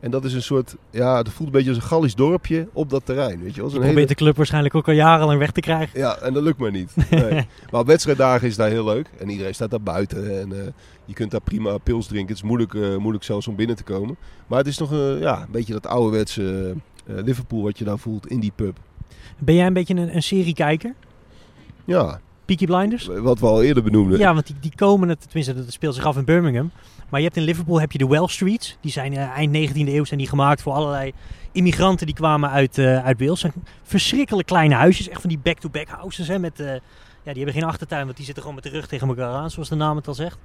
En 0.00 0.10
dat 0.10 0.24
is 0.24 0.32
een 0.32 0.42
soort, 0.42 0.76
ja, 0.90 1.16
het 1.16 1.28
voelt 1.28 1.48
een 1.48 1.54
beetje 1.54 1.68
als 1.68 1.78
een 1.78 1.88
Gallisch 1.88 2.14
dorpje 2.14 2.68
op 2.72 2.90
dat 2.90 3.06
terrein, 3.06 3.42
weet 3.42 3.54
je 3.54 3.60
wel. 3.60 3.70
Je 3.70 3.74
Zo'n 3.76 3.84
probeert 3.84 4.08
de 4.08 4.14
club 4.14 4.36
waarschijnlijk 4.36 4.74
ook 4.74 4.88
al 4.88 4.94
jarenlang 4.94 5.38
weg 5.38 5.50
te 5.50 5.60
krijgen. 5.60 6.00
ja, 6.00 6.16
en 6.16 6.32
dat 6.32 6.42
lukt 6.42 6.58
maar 6.58 6.70
niet. 6.70 6.94
Nee. 7.10 7.46
maar 7.70 7.80
op 7.80 7.86
wedstrijddagen 7.86 8.48
is 8.48 8.56
daar 8.56 8.68
heel 8.68 8.84
leuk. 8.84 9.10
En 9.18 9.28
iedereen 9.28 9.54
staat 9.54 9.70
daar 9.70 9.80
buiten. 9.80 10.40
En 10.40 10.52
eh, 10.52 10.72
je 11.04 11.14
kunt 11.14 11.30
daar 11.30 11.40
prima 11.40 11.78
pils 11.78 12.06
drinken. 12.06 12.28
Het 12.28 12.36
is 12.36 12.48
moeilijk, 12.48 12.74
eh, 12.74 12.96
moeilijk 12.96 13.24
zelfs 13.24 13.48
om 13.48 13.56
binnen 13.56 13.76
te 13.76 13.82
komen. 13.82 14.16
Maar 14.46 14.58
het 14.58 14.66
is 14.66 14.78
nog 14.78 14.92
eh, 14.92 15.20
ja, 15.20 15.40
een 15.40 15.50
beetje 15.50 15.72
dat 15.72 15.86
ouderwetse 15.86 16.74
Liverpool 17.04 17.62
wat 17.62 17.78
je 17.78 17.84
daar 17.84 17.98
voelt 17.98 18.26
in 18.26 18.40
die 18.40 18.52
pub. 18.54 18.78
Ben 19.38 19.54
jij 19.54 19.66
een 19.66 19.72
beetje 19.72 19.94
een, 19.94 20.14
een 20.14 20.22
seriekijker? 20.22 20.94
Ja, 21.90 22.20
Peaky 22.44 22.66
Blinders? 22.66 23.06
wat 23.06 23.40
we 23.40 23.46
al 23.46 23.62
eerder 23.62 23.82
benoemden. 23.82 24.18
Ja, 24.18 24.34
want 24.34 24.46
die, 24.46 24.56
die 24.60 24.72
komen, 24.74 25.08
het, 25.08 25.20
tenminste 25.20 25.54
dat 25.54 25.72
speelt 25.72 25.94
zich 25.94 26.04
af 26.04 26.16
in 26.16 26.24
Birmingham. 26.24 26.70
Maar 27.08 27.20
je 27.20 27.26
hebt 27.26 27.38
in 27.38 27.44
Liverpool 27.44 27.80
heb 27.80 27.92
je 27.92 27.98
de 27.98 28.06
Well 28.06 28.26
Streets. 28.26 28.76
Die 28.80 28.92
zijn 28.92 29.16
eh, 29.16 29.28
eind 29.28 29.70
19e 29.70 29.74
eeuw 29.74 30.04
zijn 30.04 30.18
die 30.18 30.28
gemaakt 30.28 30.62
voor 30.62 30.72
allerlei 30.72 31.12
immigranten 31.52 32.06
die 32.06 32.14
kwamen 32.14 32.50
uit, 32.50 32.78
eh 32.78 33.04
uit 33.04 33.18
Wales. 33.20 33.40
Zijn 33.40 33.52
verschrikkelijk 33.82 34.46
kleine 34.48 34.74
huisjes, 34.74 35.08
echt 35.08 35.20
van 35.20 35.30
die 35.30 35.38
back-to-back 35.38 35.88
houses. 35.88 36.28
Hè, 36.28 36.38
met, 36.38 36.60
eh, 36.60 36.66
ja, 37.22 37.32
die 37.32 37.36
hebben 37.44 37.54
geen 37.54 37.64
achtertuin, 37.64 38.04
want 38.04 38.16
die 38.16 38.24
zitten 38.24 38.42
gewoon 38.42 38.60
met 38.62 38.72
de 38.72 38.78
rug 38.78 38.86
tegen 38.86 39.08
elkaar 39.08 39.34
aan, 39.34 39.50
zoals 39.50 39.68
de 39.68 39.74
naam 39.74 39.96
het 39.96 40.08
al 40.08 40.14
zegt. 40.14 40.38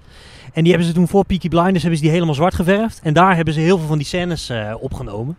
En 0.53 0.61
die 0.61 0.71
hebben 0.71 0.89
ze 0.89 0.95
toen 0.95 1.07
voor 1.07 1.25
Peaky 1.25 1.49
Blinders 1.49 1.81
hebben 1.81 1.97
ze 1.97 2.03
die 2.03 2.13
helemaal 2.13 2.35
zwart 2.35 2.55
geverfd. 2.55 2.99
En 3.03 3.13
daar 3.13 3.35
hebben 3.35 3.53
ze 3.53 3.59
heel 3.59 3.77
veel 3.77 3.87
van 3.87 3.97
die 3.97 4.07
scènes 4.07 4.51
opgenomen. 4.79 5.37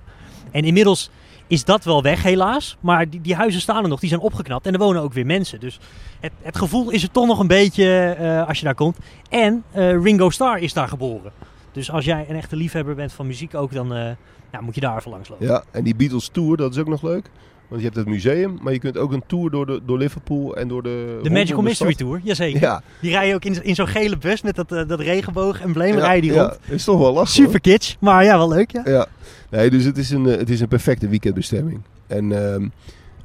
En 0.50 0.64
inmiddels 0.64 1.10
is 1.46 1.64
dat 1.64 1.84
wel 1.84 2.02
weg 2.02 2.22
helaas. 2.22 2.76
Maar 2.80 3.10
die, 3.10 3.20
die 3.20 3.34
huizen 3.34 3.60
staan 3.60 3.82
er 3.82 3.88
nog, 3.88 4.00
die 4.00 4.08
zijn 4.08 4.20
opgeknapt. 4.20 4.66
En 4.66 4.72
er 4.72 4.78
wonen 4.78 5.02
ook 5.02 5.12
weer 5.12 5.26
mensen. 5.26 5.60
Dus 5.60 5.78
het, 6.20 6.32
het 6.42 6.56
gevoel 6.56 6.90
is 6.90 7.02
er 7.02 7.10
toch 7.10 7.26
nog 7.26 7.38
een 7.38 7.46
beetje 7.46 8.16
eh, 8.18 8.48
als 8.48 8.58
je 8.58 8.64
daar 8.64 8.74
komt. 8.74 8.98
En 9.28 9.64
eh, 9.70 10.02
Ringo 10.02 10.30
Starr 10.30 10.58
is 10.58 10.72
daar 10.72 10.88
geboren. 10.88 11.32
Dus 11.72 11.90
als 11.90 12.04
jij 12.04 12.26
een 12.28 12.36
echte 12.36 12.56
liefhebber 12.56 12.94
bent 12.94 13.12
van 13.12 13.26
muziek 13.26 13.54
ook, 13.54 13.72
dan 13.72 13.94
eh, 13.94 14.10
ja, 14.52 14.60
moet 14.60 14.74
je 14.74 14.80
daar 14.80 14.96
even 14.96 15.10
langs 15.10 15.28
lopen. 15.28 15.46
Ja, 15.46 15.64
en 15.70 15.84
die 15.84 15.94
Beatles 15.94 16.28
Tour, 16.28 16.56
dat 16.56 16.72
is 16.72 16.78
ook 16.78 16.88
nog 16.88 17.02
leuk. 17.02 17.30
Want 17.68 17.80
je 17.80 17.86
hebt 17.86 17.98
het 17.98 18.06
museum, 18.06 18.58
maar 18.62 18.72
je 18.72 18.78
kunt 18.78 18.98
ook 18.98 19.12
een 19.12 19.22
tour 19.26 19.50
door, 19.50 19.66
de, 19.66 19.80
door 19.86 19.98
Liverpool 19.98 20.56
en 20.56 20.68
door 20.68 20.82
de... 20.82 21.18
De 21.22 21.30
Magical 21.30 21.62
Mystery. 21.62 21.94
Tour, 21.94 22.20
jazeker. 22.22 22.60
Ja, 22.60 22.82
Die 23.00 23.10
rij 23.10 23.28
je 23.28 23.34
ook 23.34 23.44
in, 23.44 23.64
in 23.64 23.74
zo'n 23.74 23.86
gele 23.86 24.16
bus 24.18 24.42
met 24.42 24.56
dat, 24.56 24.72
eh, 24.72 24.88
dat 24.88 25.00
regenboog-embleem. 25.00 25.94
ja, 25.96 26.00
rij 26.00 26.14
je 26.16 26.22
die 26.22 26.32
ja, 26.32 26.42
rond. 26.42 26.58
is 26.68 26.84
toch 26.84 26.98
wel 26.98 27.12
lastig. 27.12 27.44
Super 27.44 27.60
kitsch, 27.60 27.94
maar 28.00 28.24
ja, 28.24 28.36
wel 28.38 28.48
leuk 28.48 28.70
ja. 28.70 28.82
Ja, 28.84 29.06
nee, 29.50 29.70
dus 29.70 29.84
het 29.84 29.98
is 29.98 30.10
een, 30.10 30.26
eh, 30.26 30.36
het 30.38 30.50
is 30.50 30.60
een 30.60 30.68
perfecte 30.68 31.08
weekendbestemming. 31.08 31.80
En 32.06 32.32
ehm, 32.32 32.68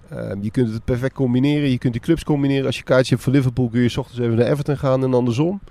ehm, 0.10 0.38
je 0.42 0.52
kunt 0.52 0.74
het 0.74 0.86
perfect 0.86 1.14
combineren. 1.14 1.70
Je 1.70 1.78
kunt 1.78 1.94
die 1.94 2.02
clubs 2.02 2.24
combineren. 2.24 2.66
Als 2.66 2.78
je 2.78 2.84
kaartje 2.84 3.10
hebt 3.14 3.24
voor 3.24 3.34
Liverpool 3.34 3.70
kun 3.70 3.82
je 3.82 3.90
's 3.90 3.98
ochtends 3.98 4.20
even 4.22 4.36
naar 4.36 4.48
Everton 4.48 4.78
gaan 4.78 5.04
en 5.04 5.14
andersom. 5.14 5.62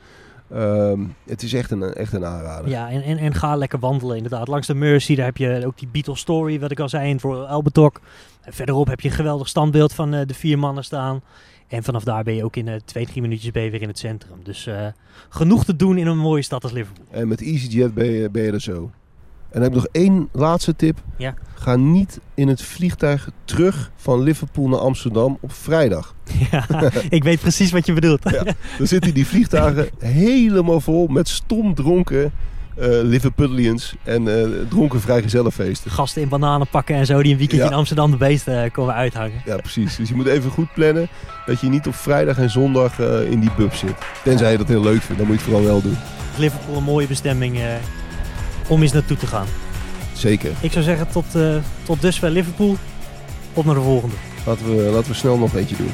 Ehm, 0.53 1.01
het 1.27 1.43
is 1.43 1.53
echt 1.53 1.71
een, 1.71 1.83
echt 1.83 2.13
een 2.13 2.25
aanrader. 2.25 2.71
Ja, 2.71 2.91
en, 2.91 3.03
en, 3.03 3.19
en 3.19 3.35
ga 3.35 3.57
lekker 3.57 3.79
wandelen 3.79 4.17
inderdaad. 4.17 4.49
Langs 4.49 4.67
de 4.67 4.75
Mercy, 4.75 5.15
daar 5.15 5.25
heb 5.25 5.37
je 5.37 5.67
ook 5.67 5.79
die 5.79 5.89
Beatles 5.93 6.21
Story, 6.21 6.61
wat 6.61 6.71
ik 6.71 6.81
al 6.81 6.89
zei, 6.89 7.09
in 7.09 7.21
Dock. 7.73 8.01
En 8.41 8.53
verderop 8.53 8.87
heb 8.87 9.01
je 9.01 9.09
een 9.09 9.15
geweldig 9.15 9.49
standbeeld 9.49 9.93
van 9.93 10.15
eh, 10.15 10.27
de 10.27 10.35
vier 10.35 10.59
mannen 10.59 10.85
staan. 10.85 11.23
En 11.69 11.83
vanaf 11.83 12.05
daar 12.05 12.25
ben 12.25 12.35
je 12.35 12.45
ook 12.45 12.57
in 12.57 12.69
eh, 12.69 12.81
twee, 12.85 13.07
drie 13.07 13.23
minuutjes 13.23 13.51
ben 13.51 13.63
je 13.63 13.71
weer 13.71 13.83
in 13.83 13.89
het 13.89 13.99
centrum. 13.99 14.37
Dus 14.43 14.67
eh, 14.67 14.87
genoeg 15.29 15.65
te 15.65 15.77
doen 15.77 15.99
in 15.99 16.07
een 16.07 16.19
mooie 16.19 16.43
stad 16.43 16.63
als 16.63 16.73
Liverpool. 16.73 17.05
En 17.11 17.29
met 17.29 17.41
EasyJet 17.41 17.95
ben 17.95 18.07
je, 18.07 18.31
ben 18.31 18.43
je 18.43 18.53
er 18.53 18.61
zo. 18.61 18.91
En 19.53 19.61
dan 19.61 19.63
heb 19.63 19.71
ik 19.71 19.77
nog 19.77 19.87
één 19.93 20.29
laatste 20.33 20.77
tip. 20.77 20.99
Ja. 21.17 21.35
Ga 21.55 21.77
niet 21.77 22.21
in 22.35 22.49
het 22.49 22.63
vliegtuig 22.63 23.29
terug 23.45 23.91
van 23.97 24.23
Liverpool 24.23 24.69
naar 24.69 24.79
Amsterdam 24.79 25.39
op 25.41 25.53
vrijdag. 25.53 26.15
ja, 26.51 26.67
ik 27.09 27.23
weet 27.25 27.41
precies 27.41 27.71
wat 27.71 27.87
je 27.87 27.93
bedoelt. 27.93 28.31
Ja. 28.31 28.43
Dan 28.79 28.87
zitten 28.87 29.15
die 29.15 29.27
vliegtuigen 29.27 29.89
helemaal 29.99 30.81
vol 30.81 31.07
met 31.07 31.29
stom 31.29 31.75
dronken 31.75 32.33
eh 32.77 32.89
Liverpudlians 33.03 33.95
en 34.03 34.41
eh, 34.41 34.49
dronken 34.69 35.01
vrijgezellenfeesten. 35.01 35.91
Gasten 35.91 36.23
in 36.23 36.29
bananen 36.29 36.67
pakken 36.69 36.97
en 36.97 37.07
zo, 37.07 37.23
die 37.23 37.33
een 37.33 37.39
weekendje 37.39 37.65
Ja. 37.65 37.71
in 37.71 37.77
Amsterdam 37.77 38.11
de 38.11 38.17
beesten 38.17 38.65
eh, 38.65 38.71
komen 38.71 38.95
uithangen. 38.95 39.43
Ja, 39.45 39.57
precies. 39.57 39.97
Dus 39.97 40.09
je 40.09 40.15
moet 40.15 40.27
even 40.27 40.51
goed 40.51 40.73
plannen 40.75 41.09
dat 41.47 41.61
je 41.61 41.69
niet 41.69 41.87
op 41.87 41.95
vrijdag 41.95 42.39
en 42.39 42.51
zondag 42.51 42.99
in 43.31 43.41
die 43.41 43.51
pub 43.51 43.75
zit. 43.75 43.95
Tenzij 44.25 44.53
je 44.53 44.59
dat 44.59 44.69
heel 44.69 44.83
leuk 44.83 45.03
vindt, 45.03 45.19
dan 45.19 45.27
moet 45.31 45.39
je 45.41 45.43
het 45.43 45.51
vooral 45.53 45.63
wel 45.65 45.83
doen. 45.83 45.97
Liverpool 46.39 46.77
een 46.77 46.83
mooie 46.83 47.07
bestemming 47.07 47.59
om 48.71 48.83
eens 48.83 48.93
naartoe 48.93 49.17
te 49.17 49.27
gaan. 49.27 49.47
Zeker. 50.13 50.51
Ik 50.61 50.73
zou 50.73 50.85
zeggen 50.85 51.09
tot, 51.09 51.35
eh 51.35 51.57
tot 51.83 52.01
dusver 52.01 52.31
Liverpool. 52.31 52.77
Op 53.55 53.65
naar 53.65 53.75
de 53.75 53.81
volgende. 53.81 54.15
Laten 54.47 54.77
we, 54.77 54.83
laten 54.83 55.11
we 55.11 55.17
snel 55.17 55.39
nog 55.39 55.55
eentje 55.55 55.77
doen. 55.77 55.93